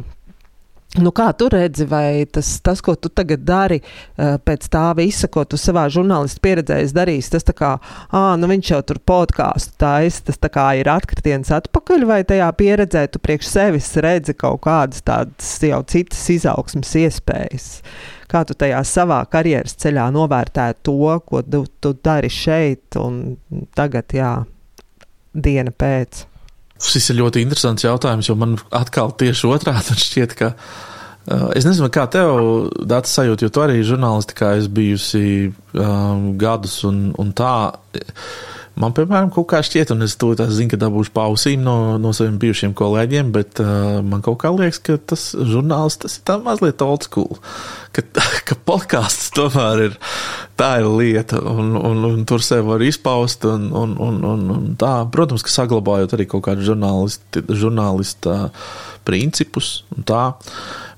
Nu, 0.97 1.11
kā 1.13 1.27
tu 1.37 1.45
redzi, 1.53 1.85
vai 1.85 2.25
tas, 2.25 2.47
tas, 2.65 2.79
ko 2.81 2.95
tu 2.97 3.11
tagad 3.13 3.43
dari, 3.45 3.77
pēc 4.17 4.63
tā 4.73 4.87
visa, 4.97 5.27
ko 5.29 5.43
tu 5.45 5.57
savā 5.61 5.83
žurnālistu 5.93 6.41
pieredzē 6.41 6.79
darīsi, 6.97 7.29
tas 7.35 7.45
tā 7.45 7.53
kā, 7.53 7.75
ah, 8.09 8.31
nu 8.41 8.49
viņš 8.49 8.71
jau 8.71 8.79
tur 8.89 8.97
podkāstu 9.05 9.77
taisa, 9.77 10.23
tas 10.25 10.41
tā 10.41 10.49
kā 10.49 10.65
ir 10.79 10.89
atkritiens 10.89 11.53
atpakaļ, 11.53 12.07
vai 12.09 12.23
tajā 12.25 12.47
pieredzē 12.57 13.03
tu 13.13 13.21
priekš 13.21 13.51
sevis 13.51 13.91
redzi 14.01 14.33
kaut 14.33 14.63
kādas 14.65 15.05
tādas 15.05 15.51
jau 15.61 15.83
citas 15.93 16.25
izaugsmas 16.33 16.95
iespējas? 16.97 17.69
Kā 18.29 18.41
tu 18.49 18.57
tajā 18.57 18.81
savā 18.81 19.21
karjeras 19.29 19.77
ceļā 19.77 20.07
novērtē 20.17 20.71
to, 20.81 20.97
ko 21.21 21.45
tu, 21.45 21.67
tu 21.77 21.93
dari 22.01 22.33
šeit 22.33 22.97
un 22.97 23.37
tagad, 23.77 24.09
jā, 24.17 24.33
diena 25.37 25.69
pēc? 25.69 26.28
Šis 26.79 27.09
ir 27.11 27.19
ļoti 27.19 27.43
interesants 27.43 27.83
jautājums, 27.83 28.29
jo 28.29 28.37
man 28.39 28.55
atkal 28.75 29.11
tieši 29.19 29.49
otrādi 29.51 29.97
šķiet, 30.05 30.35
ka 30.39 30.53
uh, 30.53 31.49
es 31.57 31.67
nezinu, 31.67 31.89
kā 31.93 32.05
tev 32.11 32.69
dāta 32.79 33.11
sajūta, 33.11 33.47
jo 33.47 33.53
tu 33.53 33.63
arī 33.65 33.81
žurnālistikā 33.87 34.53
esi 34.59 34.73
bijusi 34.79 35.25
um, 35.49 36.31
gadus 36.39 36.79
un, 36.87 37.09
un 37.19 37.33
tā. 37.35 37.53
Man, 38.79 38.93
piemēram, 38.95 39.27
kaut 39.35 39.49
kā 39.51 39.59
šķiet, 39.65 39.89
un 39.91 40.05
es 40.05 40.13
to 40.15 40.29
zinu, 40.39 40.69
ka 40.71 40.77
dabūšu 40.79 41.11
pausīm 41.11 41.65
no, 41.65 41.97
no 41.99 42.13
saviem 42.15 42.37
bijušiem 42.39 42.71
kolēģiem, 42.79 43.33
bet 43.35 43.59
uh, 43.59 43.99
man 44.07 44.23
kaut 44.23 44.37
kā 44.39 44.53
liekas, 44.55 44.79
ka 44.85 44.95
tas 45.11 45.25
žurnāls 45.35 45.99
tas 45.99 46.15
ir 46.15 46.23
tā 46.29 46.37
mazliet 46.39 46.79
old 46.85 47.03
school. 47.03 47.41
Ka, 47.91 48.05
ka 48.47 48.55
podkāsts 48.69 49.33
tomēr 49.35 49.83
ir 49.89 49.97
tā 50.59 50.77
ir 50.79 50.87
lieta, 50.95 51.41
un, 51.43 51.73
un, 51.75 52.05
un 52.07 52.23
tur 52.29 52.43
sev 52.45 52.71
var 52.71 52.83
izpaust, 52.87 53.43
un, 53.51 53.67
un, 53.75 53.97
un, 53.99 54.23
un, 54.31 54.47
un 54.55 54.71
tā, 54.79 54.93
protams, 55.11 55.43
ka 55.43 55.51
saglabājot 55.57 56.15
arī 56.15 56.29
kaut 56.31 56.47
kādu 56.47 56.63
žurnālista 56.63 58.39
principus 59.07 59.81
un 59.91 60.07
tā. 60.07 60.23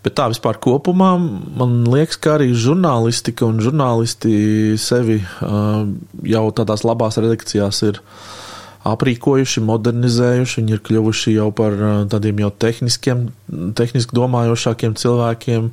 Bet 0.01 0.15
tā 0.17 0.25
vispār 0.31 0.57
kopumā 0.57 1.11
man 1.19 1.81
liekas, 1.85 2.17
ka 2.17 2.35
arī 2.39 2.49
žurnālistika 2.57 3.45
un 3.45 3.59
žurnālisti 3.61 4.33
sevi 4.81 5.19
jau 5.21 6.45
tādās 6.57 6.85
labās 6.87 7.19
redakcijās 7.21 7.83
ir 7.85 7.99
aprīkojuši, 8.89 9.61
modernizējuši. 9.67 10.57
Viņi 10.57 10.73
ir 10.73 10.81
kļuvuši 10.87 11.35
jau 11.35 11.51
par 11.53 11.77
tādiem 12.09 12.41
jau 12.41 12.49
tehniskiem, 12.65 13.27
tehniski 13.77 14.17
domājošākiem 14.17 14.97
cilvēkiem. 14.97 15.69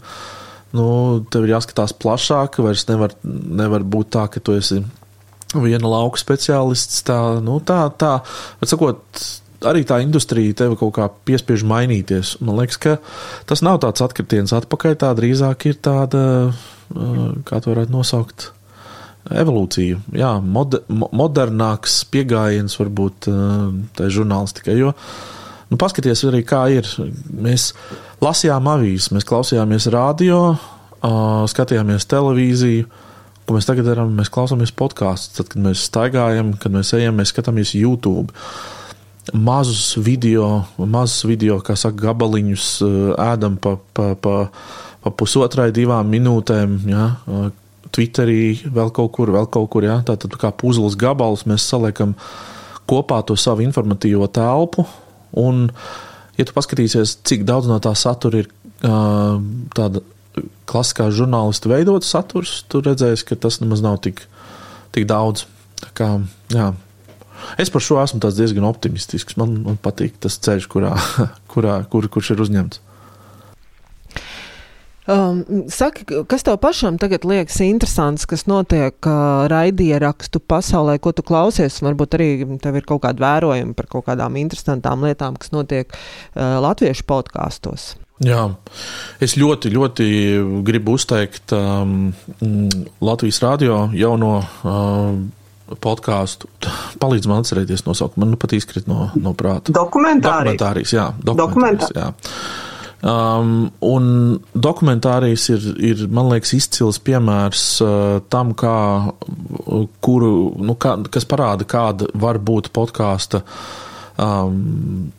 Nu, 0.76 0.88
tev 1.32 1.46
ir 1.46 1.54
jāskatās 1.54 1.96
plašāk, 1.96 2.60
vairs 2.60 2.84
nevar, 2.90 3.16
nevar 3.24 3.86
būt 3.88 4.12
tā, 4.18 4.26
ka 4.28 4.44
tu 4.44 4.58
esi 4.60 4.82
viena 5.56 5.88
lauka 5.88 6.20
speciālists. 6.20 7.00
Tā, 7.08 7.18
nu, 7.40 7.56
tā, 7.64 7.86
tā, 7.96 8.18
bet 8.60 8.76
sakot, 8.76 9.24
arī 9.66 9.82
tā 9.88 9.98
industrija 10.04 10.54
tevi 10.62 10.76
kaut 10.78 10.92
kā 10.98 11.08
piespiež 11.26 11.64
mainīties. 11.66 12.36
Man 12.44 12.60
liekas, 12.60 12.78
ka 12.82 12.98
tas 13.48 13.64
nav 13.66 13.80
tāds 13.82 14.04
atkritiens 14.04 14.54
atpakaļ, 14.54 14.94
tā 15.00 15.10
drīzāk 15.18 15.66
ir 15.70 15.80
tāda, 15.82 16.22
kā 17.48 17.58
to 17.64 17.72
varētu 17.72 17.94
nosaukt, 17.94 18.52
evolūcija. 19.28 19.98
Jā, 20.16 20.36
moder, 20.40 20.84
modernāks 20.88 22.00
pieejams 22.12 22.78
varbūt 22.80 23.28
tai 23.98 24.12
žurnālistikai. 24.14 24.78
Jo, 24.78 24.94
nu, 25.68 25.80
paskaties 25.80 26.24
arī, 26.30 26.44
kā 26.48 26.62
ir. 26.72 26.88
Mēs 27.28 27.72
lasījām 28.24 28.70
avīzes, 28.72 29.10
mēs 29.16 29.28
klausījāmies 29.28 29.90
radio, 29.92 30.54
skatījāmies 31.50 32.08
televīziju. 32.08 32.88
Ko 33.48 33.56
mēs 33.56 33.68
tagad 33.68 33.86
darām? 33.88 34.10
Mēs 34.16 34.28
klausāmies 34.32 34.72
podkāstus. 34.76 35.36
Tad, 35.38 35.46
kad 35.52 35.62
mēs 35.64 35.86
staigājam, 35.88 36.50
kad 36.60 36.74
mēs 36.74 36.92
ejam, 36.96 37.16
mēs 37.16 37.32
skatāmies 37.32 37.72
YouTube. 37.78 38.28
Mazus 39.32 39.96
video, 39.96 40.64
mazus 40.78 41.24
video, 41.28 41.58
kā 41.64 41.76
saka, 41.76 42.08
gabaliņus 42.08 42.66
eh, 42.84 42.98
ēdam 43.28 43.58
pa, 43.60 43.76
pa, 43.94 44.12
pa, 44.16 44.36
pa 45.04 45.12
pusotrai, 45.12 45.68
divām 45.74 46.08
minūtēm. 46.12 46.78
Ja? 46.88 47.08
Eh, 47.28 47.48
Twitterī 47.92 48.68
vēl 48.72 48.92
kaut 48.94 49.12
kur, 49.16 49.32
vēl 49.34 49.48
kaut 49.52 49.68
kur, 49.72 49.86
ja? 49.86 49.98
tātad 50.06 50.36
kā 50.40 50.52
puzles 50.52 50.96
gabals 50.98 51.46
mēs 51.48 51.66
saliekam 51.68 52.14
kopā 52.88 53.20
to 53.26 53.36
savu 53.36 53.64
informatīvo 53.66 54.28
telpu. 54.32 54.86
Un, 55.36 55.66
ja 56.38 56.48
tu 56.48 56.56
paskatīsies, 56.56 57.18
cik 57.28 57.44
daudz 57.48 57.68
no 57.68 57.76
tā 57.84 57.92
satura 57.98 58.42
ir 58.42 58.48
uh, 58.86 59.36
tāda 59.76 60.00
klasiskā 60.68 61.08
žurnālista 61.12 61.70
veidota 61.70 62.06
saturs, 62.06 62.62
tu 62.70 62.80
redzēsi, 62.84 63.26
ka 63.28 63.38
tas 63.40 63.60
nemaz 63.62 63.82
nav 63.84 64.00
tik, 64.04 64.24
tik 64.96 65.08
daudz. 65.10 65.46
Tā 65.78 65.90
kā, 65.96 66.10
jā, 66.52 66.72
Es 67.58 67.72
par 67.74 67.84
šo 67.84 68.00
esmu 68.02 68.20
diezgan 68.24 68.66
optimistisks. 68.68 69.38
Man, 69.40 69.60
man 69.66 69.80
patīk 69.82 70.18
tas 70.22 70.38
ceļš, 70.44 70.68
kurā, 70.72 70.94
kurā, 71.52 71.80
kur, 71.90 72.08
kurš 72.12 72.34
ir 72.34 72.44
uzņemts. 72.46 72.84
Um, 75.08 75.38
saki, 75.72 76.04
kas 76.28 76.44
tev 76.44 76.58
pašam 76.60 76.98
tagad 77.00 77.22
liekas 77.24 77.62
interesants, 77.64 78.26
kas 78.28 78.44
notiek 78.44 78.92
uh, 79.08 79.46
raidierakstu 79.48 80.42
pasaulē, 80.44 80.98
ko 81.00 81.14
tu 81.16 81.24
klausies? 81.24 81.78
Varbūt 81.80 82.16
arī 82.18 82.28
tev 82.60 82.76
ir 82.76 82.84
kaut 82.84 83.06
kāda 83.06 83.24
vērojuma 83.24 83.72
par 83.78 83.88
kaut 83.88 84.04
kādām 84.10 84.36
interesantām 84.36 85.06
lietām, 85.08 85.38
kas 85.40 85.54
notiek 85.54 85.88
uh, 85.96 86.58
latviešu 86.60 87.08
podkāstos. 87.08 87.94
Jā, 88.20 88.42
es 89.22 89.38
ļoti, 89.38 89.70
ļoti 89.72 90.06
gribu 90.66 90.98
uzteikt 90.98 91.54
um, 91.56 92.10
Latvijas 93.00 93.38
radio 93.46 93.84
jauno 93.94 94.32
um, 94.66 95.20
podkāstu. 95.82 96.48
Palīdz 97.02 97.28
man 97.30 97.44
atcerēties 97.44 97.84
nosaukumu. 97.86 98.24
Man 98.24 98.34
nu 98.34 98.40
pat 98.40 98.54
izkrīt 98.56 98.88
no, 98.90 99.10
no 99.18 99.34
prāta. 99.38 99.74
Dokumentārijas. 99.74 100.56
Dokumentārijas, 100.56 100.94
jā. 100.96 101.10
Dokumentārijas, 101.24 101.92
jā. 101.96 102.08
Um, 102.98 103.68
un 103.86 104.08
dokumentārijas 104.58 105.44
ir, 105.54 105.66
ir, 105.86 106.00
man 106.10 106.32
liekas, 106.32 106.56
izcils 106.56 106.98
piemērs 107.06 107.66
uh, 107.84 107.92
tam, 108.32 108.56
kā, 108.58 108.78
kuru, 110.02 110.32
nu, 110.58 110.74
kā, 110.80 110.96
kas 111.14 111.28
parāda, 111.30 111.68
kāda 111.68 112.08
var 112.18 112.40
būt 112.42 112.72
podkāsta 112.74 113.44
um, 114.18 114.58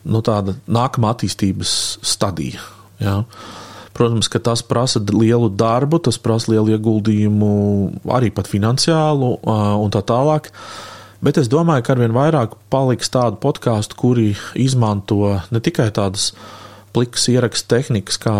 nu, 0.04 0.20
nākamā 0.20 1.14
attīstības 1.16 1.72
stadija. 2.04 2.68
Jā. 3.00 3.22
Uh, 3.22 3.69
Protams, 3.92 4.30
ka 4.30 4.38
tas 4.38 4.62
prasa 4.62 5.02
lielu 5.02 5.50
darbu, 5.50 5.98
tas 5.98 6.18
prasa 6.20 6.52
lielu 6.52 6.76
ieguldījumu, 6.76 7.50
arī 8.14 8.30
finansiālu 8.30 9.34
un 9.42 9.90
tā 9.90 10.02
tālāk. 10.06 10.52
Bet 11.20 11.36
es 11.36 11.50
domāju, 11.52 11.84
ka 11.84 11.92
arvien 11.96 12.14
vairāk 12.16 12.54
paliks 12.72 13.10
tādu 13.12 13.36
podkāstu, 13.42 13.98
kuri 13.98 14.30
izmanto 14.56 15.34
ne 15.50 15.60
tikai 15.60 15.90
tādas 15.92 16.30
plikas 16.94 17.26
ierakstu 17.30 17.68
tehnikas, 17.74 18.16
kā, 18.22 18.34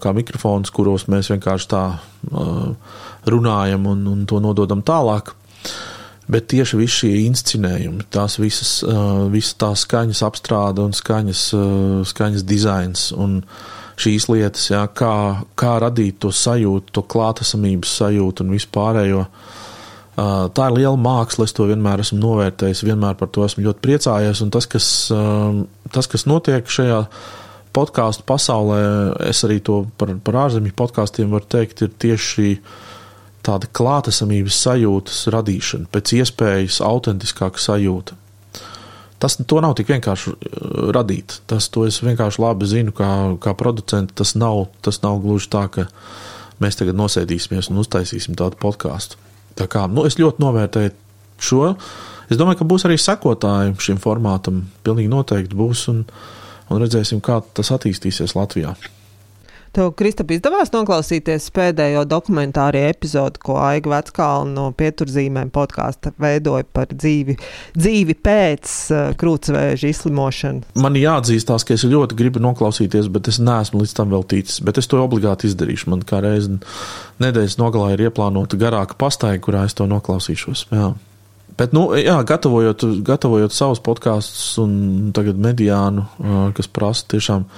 kā 0.00 0.12
mikrofons, 0.16 0.72
kuros 0.74 1.06
mēs 1.12 1.30
vienkārši 1.30 1.70
tā 1.70 1.84
uh, 1.94 2.96
runājam 3.28 3.86
un, 3.92 4.02
un 4.10 4.26
to 4.26 4.40
nododam 4.42 4.82
tālāk. 4.84 5.34
Bet 6.24 6.48
tieši 6.48 6.80
visi 6.80 7.04
šie 7.04 7.12
inscenējumi, 7.28 8.08
tās 8.12 8.40
visas, 8.40 8.78
uh, 8.82 9.28
visas 9.30 9.54
tās 9.60 9.84
skaņas 9.84 10.24
apstrāde 10.26 10.82
un 10.84 10.96
skaņas, 10.96 11.46
uh, 11.54 12.02
skaņas 12.08 12.46
dizains 12.48 13.10
un 13.14 13.42
uh, 13.44 13.72
šīs 14.00 14.28
lietas, 14.30 14.70
jā, 14.72 14.82
kā, 14.96 15.14
kā 15.58 15.76
radīt 15.82 16.18
to 16.24 16.32
sajūtu, 16.34 16.94
to 16.94 17.04
klātesamības 17.14 17.94
sajūtu 18.00 18.44
un 18.44 18.54
vispārējo. 18.54 19.24
Tā 20.14 20.66
ir 20.70 20.76
liela 20.76 20.98
māksla, 21.00 21.46
es 21.48 21.54
to 21.56 21.66
vienmēr 21.66 22.04
esmu 22.04 22.20
novērtējis, 22.22 22.84
vienmēr 22.86 23.16
par 23.18 23.30
to 23.34 23.46
esmu 23.46 23.66
ļoti 23.66 23.82
priecājies. 23.82 24.42
Un 24.44 24.52
tas, 24.54 24.68
kas, 24.70 24.88
tas, 25.94 26.10
kas 26.10 26.26
notiek 26.30 26.70
šajā 26.70 27.00
podkāstu 27.74 28.26
pasaulē, 28.28 28.80
es 29.26 29.42
arī 29.46 29.58
to 29.66 29.82
par, 29.98 30.14
par 30.22 30.44
ārzemju 30.46 30.74
podkāstiem 30.78 31.34
varu 31.34 31.50
teikt, 31.56 31.82
ir 31.82 31.94
tieši 32.04 32.28
šī 32.30 32.50
tāda 33.44 33.68
klātesamības 33.76 34.60
sajūtas 34.66 35.24
radīšana, 35.34 35.90
pēc 35.92 36.14
iespējas 36.20 36.78
autentiskāka 36.86 37.60
sajūta. 37.60 38.16
Tas 39.22 39.38
nav 39.38 39.76
tik 39.78 39.90
vienkārši 39.92 40.32
uh, 40.32 40.38
radīt. 40.94 41.38
Tas 41.50 41.70
es 41.86 42.00
vienkārši 42.04 42.42
labi 42.42 42.68
zinu, 42.68 42.94
kā, 42.96 43.10
kā 43.40 43.54
producents. 43.58 44.14
Tas 44.18 44.34
nav, 44.38 44.66
tas 44.84 45.00
nav 45.04 45.20
gluži 45.24 45.50
tā, 45.52 45.66
ka 45.72 45.86
mēs 46.62 46.78
tagad 46.80 46.98
nosēdīsimies 46.98 47.70
un 47.70 47.80
uztaisīsim 47.82 48.36
tādu 48.38 48.60
podkāstu. 48.60 49.20
Tā 49.58 49.68
kā 49.70 49.86
nu, 49.90 50.04
es 50.08 50.18
ļoti 50.18 50.42
novērtēju 50.42 50.94
šo. 51.44 51.74
Es 52.30 52.40
domāju, 52.40 52.62
ka 52.62 52.68
būs 52.68 52.86
arī 52.88 52.98
sekotāji 53.00 53.76
šim 53.86 54.00
formātam. 54.02 54.64
Pilnīgi 54.86 55.12
noteikti 55.12 55.58
būs, 55.58 55.86
un, 55.92 56.04
un 56.72 56.82
redzēsim, 56.82 57.22
kā 57.24 57.40
tas 57.54 57.70
attīstīsies 57.74 58.36
Latvijā. 58.38 58.74
Tev, 59.74 59.88
Kristap, 59.98 60.30
izdevās 60.30 60.70
noklausīties 60.70 61.48
pēdējo 61.54 62.04
dokumentārie 62.06 62.84
epizodi, 62.92 63.40
ko 63.42 63.56
Aiga 63.58 63.90
Veckalna 63.90 64.52
no 64.54 64.66
pieturzīmēm 64.78 65.48
podkāsta 65.54 66.12
veidoja 66.22 66.62
par 66.70 66.92
dzīvi, 66.92 67.34
dzīvi 67.74 68.14
pēc 68.22 68.74
uh, 68.94 69.08
krūtsvēža 69.18 69.88
izslimošanas. 69.90 70.68
Man 70.78 70.94
jāatzīstās, 71.00 71.66
ka 71.66 71.74
es 71.74 71.82
ļoti 71.90 72.14
gribu 72.20 72.42
noklausīties, 72.44 73.08
bet 73.10 73.32
es 73.32 73.40
neesmu 73.42 73.80
līdz 73.82 73.94
tam 73.98 74.12
vēl 74.14 74.22
ticis. 74.30 74.60
Bet 74.62 74.78
es 74.78 74.86
to 74.90 75.00
obligāti 75.02 75.50
izdarīšu. 75.50 75.88
Man 75.90 76.04
kā 76.06 76.20
reizi 76.22 76.60
nedēļas 77.24 77.58
nogalē 77.58 77.96
ir 77.96 78.04
ieplānota 78.06 78.60
garāka 78.60 78.94
pastaiga, 79.00 79.42
kurā 79.42 79.64
es 79.66 79.74
to 79.74 79.88
noklausīšos. 79.90 80.68
Jā. 80.70 80.92
Bet, 81.58 81.74
nu, 81.74 81.88
jā, 81.98 82.20
gatavojot, 82.26 82.86
gatavojot 83.06 83.54
savus 83.54 83.82
podkāstus 83.82 84.54
un 84.62 85.10
tagad 85.18 85.42
mediānu, 85.42 86.06
uh, 86.06 86.46
kas 86.54 86.70
prasa 86.70 87.10
tiešām 87.16 87.48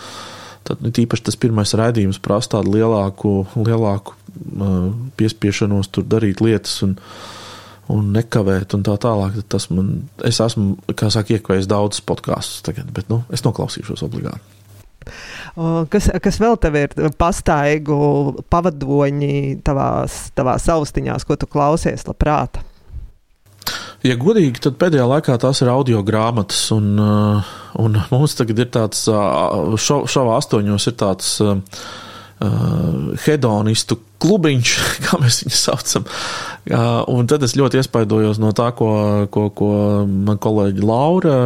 Tad 0.67 0.83
nu, 0.83 0.93
tīpaši 0.95 1.29
tas 1.29 1.39
pirmais 1.41 1.75
raidījums 1.79 2.21
prasa 2.23 2.57
tādu 2.57 2.75
lielāku, 2.75 3.33
lielāku 3.55 4.17
uh, 4.17 4.91
piespiešanos, 5.19 5.93
tur 5.95 6.07
darīt 6.11 6.43
lietas 6.43 6.81
un, 6.87 6.97
un 7.93 8.11
nekavēt 8.17 8.75
un 8.75 8.85
tā 8.87 8.97
tālāk. 9.03 9.39
Tas 9.53 9.69
man, 9.71 9.95
es 10.27 10.43
esmu, 10.43 10.75
kā 10.99 11.11
saka, 11.15 11.37
iekvējis 11.37 11.71
daudzus 11.71 12.05
podkāstus 12.07 12.67
tagad, 12.67 12.91
bet 12.97 13.11
nu, 13.13 13.23
es 13.35 13.47
noklausīšos 13.47 14.05
obligāti. 14.07 14.57
Kas, 15.93 16.09
kas 16.23 16.39
vēl 16.43 16.57
tev 16.59 16.75
ir 16.81 16.95
pastaigu 17.17 17.97
pavadoņi 18.51 19.61
tavās, 19.65 20.27
tavās 20.37 20.67
austiņās, 20.75 21.25
ko 21.29 21.39
tu 21.39 21.47
klausies 21.51 22.03
labprāt? 22.09 22.59
Ja 24.07 24.15
godīgi, 24.21 24.61
tad 24.63 24.77
pēdējā 24.79 25.05
laikā 25.09 25.35
tās 25.43 25.63
ir 25.65 25.71
audio 25.73 26.03
grāmatas, 26.07 26.61
un, 26.75 26.93
uh, 27.01 27.55
un 27.83 27.97
mums 28.13 28.37
tagad 28.39 28.61
ir 28.63 28.69
tāds, 28.75 29.07
uh, 29.11 29.75
šo, 29.81 30.05
šovā 30.11 30.37
astoņos 30.41 30.91
ir 30.91 30.97
tāds 31.01 31.33
uh, 31.43 31.57
hedonistu 33.25 33.97
klubiņš, 34.23 34.75
kā 35.07 35.19
mēs 35.23 35.41
viņu 35.43 35.57
saucam. 35.57 36.05
Un 37.09 37.29
tad 37.31 37.47
es 37.47 37.55
ļoti 37.57 37.81
iespaidojos 37.81 38.41
no 38.43 38.51
tā, 38.57 38.69
ko, 38.77 38.91
ko, 39.33 39.47
ko 39.57 39.71
man 40.05 40.37
kolēģi 40.43 40.85
Laura 40.85 41.39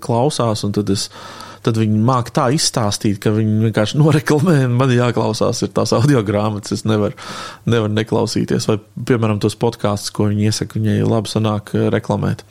klausās, 0.00 0.62
un 0.64 0.72
tad 0.72 0.88
es 0.94 1.10
tad 1.66 1.78
viņi 1.78 2.00
māca 2.02 2.34
tā 2.40 2.46
izstāstīt, 2.56 3.20
ka 3.22 3.32
viņi 3.34 3.68
vienkārši 3.68 4.00
noreklamē, 4.00 4.56
un 4.66 4.74
man 4.80 4.94
jāklausās, 4.94 5.62
tās 5.74 5.94
audio 5.96 6.22
grāmatas, 6.26 6.78
es 6.78 6.86
nevaru 6.88 7.18
nevar 7.70 7.92
neklausīties. 7.92 8.68
Vai, 8.70 8.78
piemēram, 9.10 9.40
tos 9.42 9.58
podkāstus, 9.60 10.14
ko 10.14 10.28
viņi 10.30 10.50
iesaka, 10.50 10.78
viņai 10.80 10.98
labi 11.06 11.32
sanāk 11.32 11.74
eh, 11.76 11.86
reklamēt. 11.94 12.44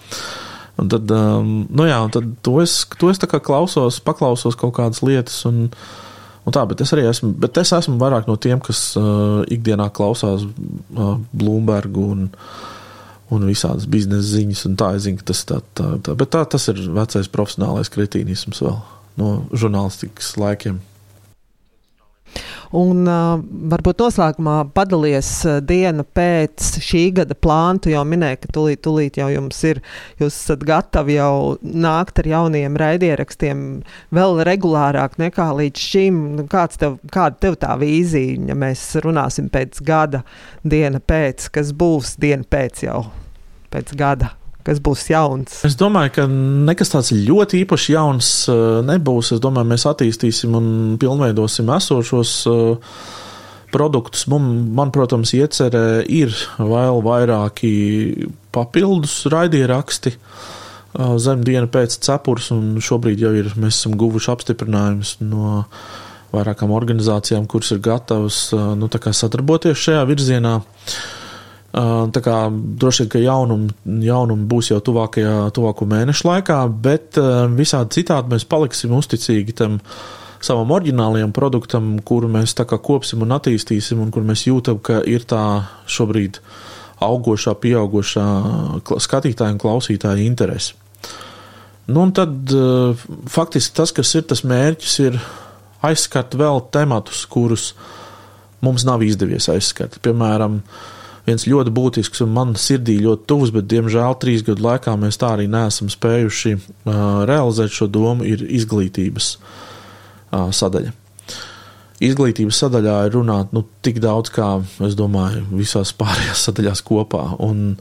Un 0.82 0.90
tad, 0.90 1.12
um, 1.14 1.50
nu 1.70 1.86
jā, 1.86 1.98
un 2.02 2.14
tad 2.14 2.30
to 2.46 2.56
es, 2.64 2.80
to 2.98 3.12
es 3.12 3.20
klausos, 3.22 4.00
paklausos 4.02 4.56
kaut 4.58 4.74
kādas 4.80 5.04
lietas. 5.06 5.36
Un, 5.46 5.68
un 6.48 6.56
tā, 6.56 6.64
bet 6.70 6.82
es 6.82 6.94
arī 6.96 7.04
esmu, 7.10 7.34
bet 7.44 7.60
es 7.62 7.74
esmu 7.76 8.00
vairāk 8.02 8.30
no 8.30 8.38
tiem, 8.42 8.62
kas 8.64 8.96
uh, 8.98 9.44
ikdienā 9.52 9.92
klausās 9.94 10.48
uh, 10.48 11.20
Bloombergu 11.36 12.08
un, 12.16 12.24
un 13.36 13.46
visādas 13.46 13.86
biznesa 13.92 14.32
ziņas. 14.32 14.64
Tā 14.80 14.96
es 14.96 15.06
zinu, 15.06 15.20
ka 15.20 15.30
tas 15.34 15.44
tā, 15.52 15.60
tā, 15.78 15.92
tā, 16.08 16.18
tā, 16.24 16.48
tas 16.56 16.72
ir 16.72 16.82
vecais 16.96 17.30
profesionālais 17.36 17.92
kretīnisms 17.94 18.64
vēl 18.66 18.82
no 19.20 19.42
žurnālistikas 19.52 20.36
laikiem. 20.40 20.80
Un 22.72 23.04
uh, 23.04 23.42
varbūt 23.72 24.00
noslēgumā 24.00 24.56
padalies 24.72 25.30
uh, 25.44 25.58
diena 25.60 26.06
pēc 26.08 26.78
šī 26.80 27.02
gada 27.18 27.36
plāna. 27.36 27.82
Tu 27.84 27.92
jau 27.92 28.06
minēji, 28.08 28.40
ka 28.46 28.52
tūlīt, 28.56 28.82
tūlīt 28.88 29.20
jau 29.20 29.28
jums 29.34 29.60
ir, 29.68 29.82
jūs 30.22 30.38
esat 30.38 30.64
gatavi 30.68 31.18
jau 31.18 31.58
nākt 31.62 32.24
ar 32.24 32.32
jauniem 32.32 32.80
raidierakstiem 32.80 33.66
vēl 34.16 34.44
regulārāk 34.48 35.20
nekā 35.20 35.50
līdz 35.60 35.88
šim. 35.92 36.22
Nu, 36.40 36.48
kāds 36.52 36.80
tev, 36.80 37.02
kāda 37.12 37.42
tev 37.44 37.60
tā 37.60 37.76
vīzija, 37.82 38.40
ja 38.54 38.56
mēs 38.56 38.88
runāsim 39.04 39.52
pēc 39.52 39.84
gada, 39.84 40.24
diena 40.64 41.04
pēc, 41.04 41.52
kas 41.52 41.76
būs 41.76 42.16
diena 42.24 42.48
pēc 42.48 42.86
jau 42.88 43.02
pēc 43.72 43.98
gada? 44.00 44.38
Kas 44.66 44.82
būs 44.84 45.08
jauns? 45.12 45.62
Es 45.68 45.78
domāju, 45.80 46.14
ka 46.18 46.28
nekas 46.70 46.94
tāds 46.94 47.12
ļoti 47.16 47.64
īpaši 47.66 47.96
jauns 47.96 48.30
uh, 48.52 48.80
nebūs. 48.86 49.34
Es 49.36 49.42
domāju, 49.44 49.70
mēs 49.72 49.88
attīstīsim 49.90 50.56
un 50.58 50.68
pilnveidosim 51.02 51.72
esošos 51.76 52.34
uh, 52.52 52.98
produktus. 53.74 54.26
Man, 54.32 54.50
man, 54.78 54.94
protams, 54.96 55.34
iecerē 55.38 56.04
ir 56.10 56.36
vēl 56.60 57.02
vairāki 57.06 57.72
papildus 58.56 59.22
raidieraksti. 59.32 60.16
Uh, 60.92 61.16
zem 61.24 61.46
diena 61.48 61.70
pēc 61.72 62.02
cepures, 62.04 62.52
un 62.56 62.76
šobrīd 62.84 63.24
jau 63.24 63.32
ir, 63.38 63.54
mēs 63.56 63.80
esam 63.80 63.96
guvuši 64.00 64.34
apstiprinājumus 64.36 65.18
no 65.24 65.64
vairākām 66.32 66.72
organizācijām, 66.72 67.48
kuras 67.52 67.74
ir 67.76 67.82
gatavas 67.84 68.46
nu, 68.80 68.88
sadarboties 68.88 69.82
šajā 69.84 70.06
virzienā. 70.08 70.60
Uh, 70.62 71.21
Tā 71.72 72.20
kā 72.20 72.38
droši 72.52 73.06
vien, 73.06 73.10
ka 73.14 73.20
jaunumi, 73.24 73.70
jaunumi 74.04 74.48
būs 74.52 74.74
jau 74.74 74.82
tuvākajā, 74.84 75.36
tuvāko 75.56 75.88
mēnešu 75.88 76.28
laikā, 76.28 76.58
bet 76.84 77.20
visādi 77.56 78.02
citādi 78.02 78.34
mēs 78.34 78.46
paliksim 78.50 78.92
uzticīgi 78.98 79.56
tam 79.62 79.78
savam 80.44 80.74
oriģinālajam 80.76 81.32
produktam, 81.32 81.94
kuru 82.04 82.28
mēs 82.34 82.58
tā 82.58 82.66
kā 82.68 82.82
kopsim 82.82 83.24
un 83.24 83.38
attīstīsim, 83.38 84.04
un 84.04 84.12
kur 84.12 84.28
mēs 84.28 84.46
jūtam, 84.50 84.82
ka 84.84 85.00
ir 85.08 85.24
tā 85.24 85.46
šobrīd 85.88 86.42
augošā, 87.02 87.56
pieaugošā 87.64 88.28
skatītāja 88.84 89.56
un 89.56 89.64
klausītāja 89.64 90.28
interese. 90.28 90.76
Nu, 91.88 92.04
un 92.04 92.12
tad 92.16 92.52
faktiski 93.32 93.78
tas, 93.80 93.96
kas 93.96 94.12
ir 94.20 94.28
tas 94.28 94.44
mērķis, 94.48 95.00
ir 95.08 95.22
aizskart 95.88 96.36
vēl 96.36 96.66
tematus, 96.74 97.24
kurus 97.32 97.72
mums 98.62 98.84
nav 98.86 99.02
izdevies 99.06 99.48
aizskart. 99.50 99.98
Piemēram, 100.04 100.60
uh, 100.60 101.01
viens 101.28 101.48
ļoti 101.48 101.74
būtisks 101.74 102.24
un 102.26 102.34
man 102.36 102.56
sirdī 102.60 102.98
ļoti 103.02 103.28
tuvs, 103.30 103.52
bet 103.56 103.68
diemžēl 103.72 104.18
trīs 104.22 104.46
gadu 104.48 104.66
laikā 104.66 104.96
mēs 105.00 105.20
tā 105.22 105.36
arī 105.36 105.48
neesam 105.52 105.92
spējuši 105.92 106.56
uh, 106.56 106.96
realizēt 107.30 107.74
šo 107.76 107.90
domu, 107.92 108.26
ir 108.28 108.44
izglītības 108.48 109.36
uh, 109.38 110.50
sadaļa. 110.56 110.96
Izglītības 112.02 112.64
sadaļā 112.64 112.96
ir 113.06 113.14
runāt 113.14 113.52
nu, 113.54 113.62
tik 113.86 114.00
daudz, 114.02 114.32
kā 114.34 114.56
es 114.88 114.98
domāju, 114.98 115.44
visās 115.54 115.94
pārējās 115.94 116.48
sadaļās 116.48 116.82
kopā. 116.88 117.28
Un, 117.46 117.76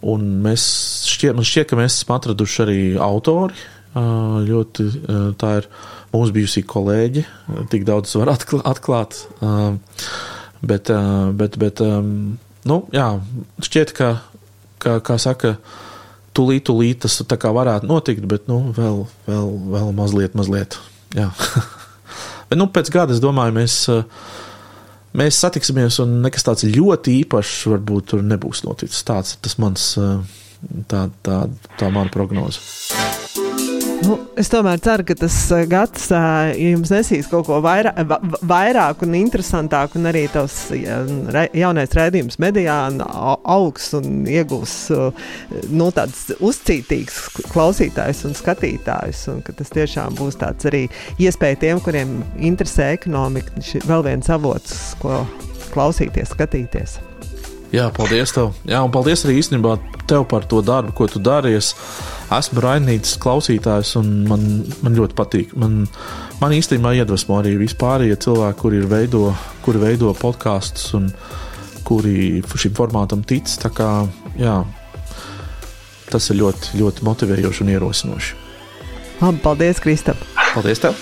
un 0.00 0.24
mēs 0.46 0.64
šķiet, 1.10 1.36
man 1.36 1.44
šķiet, 1.44 1.68
ka 1.68 1.76
mēs 1.76 1.98
esam 1.98 2.14
atraduši 2.16 2.64
arī 2.64 2.80
autori. 3.04 3.68
Ļoti 3.90 4.86
tā 5.36 5.50
ir 5.58 5.68
mūsu 6.14 6.32
bijusī 6.32 6.62
kolēģi, 6.72 7.26
tik 7.72 7.84
daudz 7.84 8.14
var 8.16 8.32
atklāt. 8.32 9.18
Bet, 10.62 10.92
bet, 11.36 11.60
bet 11.60 11.84
nu, 12.68 12.82
jā, 12.94 13.06
šķiet, 13.64 13.94
ka, 13.96 14.10
ka 14.82 14.98
kā 15.04 15.16
saka, 15.22 15.54
tūlīt, 16.36 16.66
tūlīt 16.68 17.02
tas 17.04 17.20
tā 17.28 17.38
kā 17.40 17.52
varētu 17.54 17.88
notikt, 17.90 18.26
bet 18.30 18.48
nu, 18.50 18.62
vēl, 18.76 19.04
vēl, 19.28 19.52
vēl 19.74 19.92
mazliet, 19.96 20.36
mazliet. 20.38 20.78
Bet 22.50 22.58
nu, 22.58 22.66
pēc 22.66 22.88
gada, 22.90 23.14
es 23.14 23.20
domāju, 23.22 23.54
mēs, 23.54 23.74
mēs 25.14 25.36
satiksimies, 25.38 26.00
un 26.02 26.16
nekas 26.24 26.42
tāds 26.48 26.66
ļoti 26.66 27.14
īpašs 27.20 27.60
varbūt 27.70 28.08
tur 28.10 28.24
nebūs 28.26 28.64
noticis. 28.66 29.04
Tāds 29.06 29.36
ir 29.36 29.44
tas 29.46 29.54
mans, 29.62 29.84
tā, 30.90 31.04
tā, 31.22 31.44
tā 31.78 31.92
mana 31.94 32.10
prognoze. 32.10 32.58
Nu, 34.00 34.14
es 34.40 34.48
tomēr 34.48 34.80
ceru, 34.80 35.04
ka 35.04 35.14
tas 35.18 35.34
eh, 35.52 35.66
gads 35.68 36.06
uh, 36.14 36.48
jums 36.56 36.88
nesīs 36.92 37.26
kaut 37.28 37.44
ko 37.50 37.58
vairāk, 37.60 37.98
vairāk 38.48 39.02
un 39.04 39.16
interesantāku, 39.18 39.98
un 40.00 40.08
arī 40.08 40.22
tavs 40.32 40.70
jaunais 40.72 41.92
rādījums 41.98 42.40
medijā 42.40 42.78
augs 43.44 43.90
un 43.98 44.24
iegūs 44.24 44.74
uh, 44.96 45.28
nu, 45.68 45.90
tāds 45.96 46.30
uzcītīgs 46.38 47.20
klausītājs 47.52 48.24
un 48.30 48.38
skatītājs. 48.38 49.26
Un 49.34 49.44
tas 49.44 49.76
tiešām 49.76 50.16
būs 50.16 50.40
tāds 50.40 50.70
arī 50.70 50.86
iespēja 51.20 51.60
tiem, 51.66 51.84
kuriem 51.84 52.16
interesē 52.40 52.94
ekonomika, 52.96 53.60
vēl 53.84 54.08
viens 54.08 54.32
avots, 54.32 54.96
ko 55.04 55.22
klausīties, 55.74 56.32
skatīties. 56.32 57.00
Jā, 57.70 57.86
paldies 57.94 58.32
tev. 58.34 58.50
Jā, 58.66 58.80
un 58.82 58.90
paldies 58.90 59.22
arī 59.24 59.36
īstenībā 59.38 59.76
tev 60.10 60.24
par 60.30 60.46
to 60.50 60.58
darbu, 60.66 60.90
ko 60.96 61.06
tu 61.10 61.20
dari. 61.22 61.54
Es 61.54 61.70
esmu 62.34 62.64
Rainītas 62.64 63.14
klausītājs, 63.22 63.94
un 64.00 64.10
man, 64.30 64.42
man 64.82 64.98
ļoti 64.98 65.16
patīk. 65.18 65.54
Man, 65.60 65.84
man 66.42 66.56
īstenībā 66.56 66.96
iedvesmo 66.98 67.38
arī 67.38 67.54
vispārējie 67.60 68.18
cilvēki, 68.26 68.58
kuri, 68.62 68.82
veido, 68.90 69.22
kuri 69.62 69.84
veido 69.84 70.10
podkāstus 70.18 70.90
un 70.98 71.12
kuri 71.86 72.42
šim 72.58 72.74
formātam 72.74 73.22
tic. 73.22 73.46
Kā, 73.76 73.90
jā, 74.40 74.58
tas 76.10 76.30
ir 76.34 76.42
ļoti, 76.42 76.74
ļoti 76.82 77.06
motivējoši 77.06 77.66
un 77.66 77.74
ierosinoši. 77.76 78.38
Labi, 79.20 79.42
paldies, 79.46 79.82
Kristap! 79.84 80.18
Paldies 80.56 80.82
tev! 80.82 80.98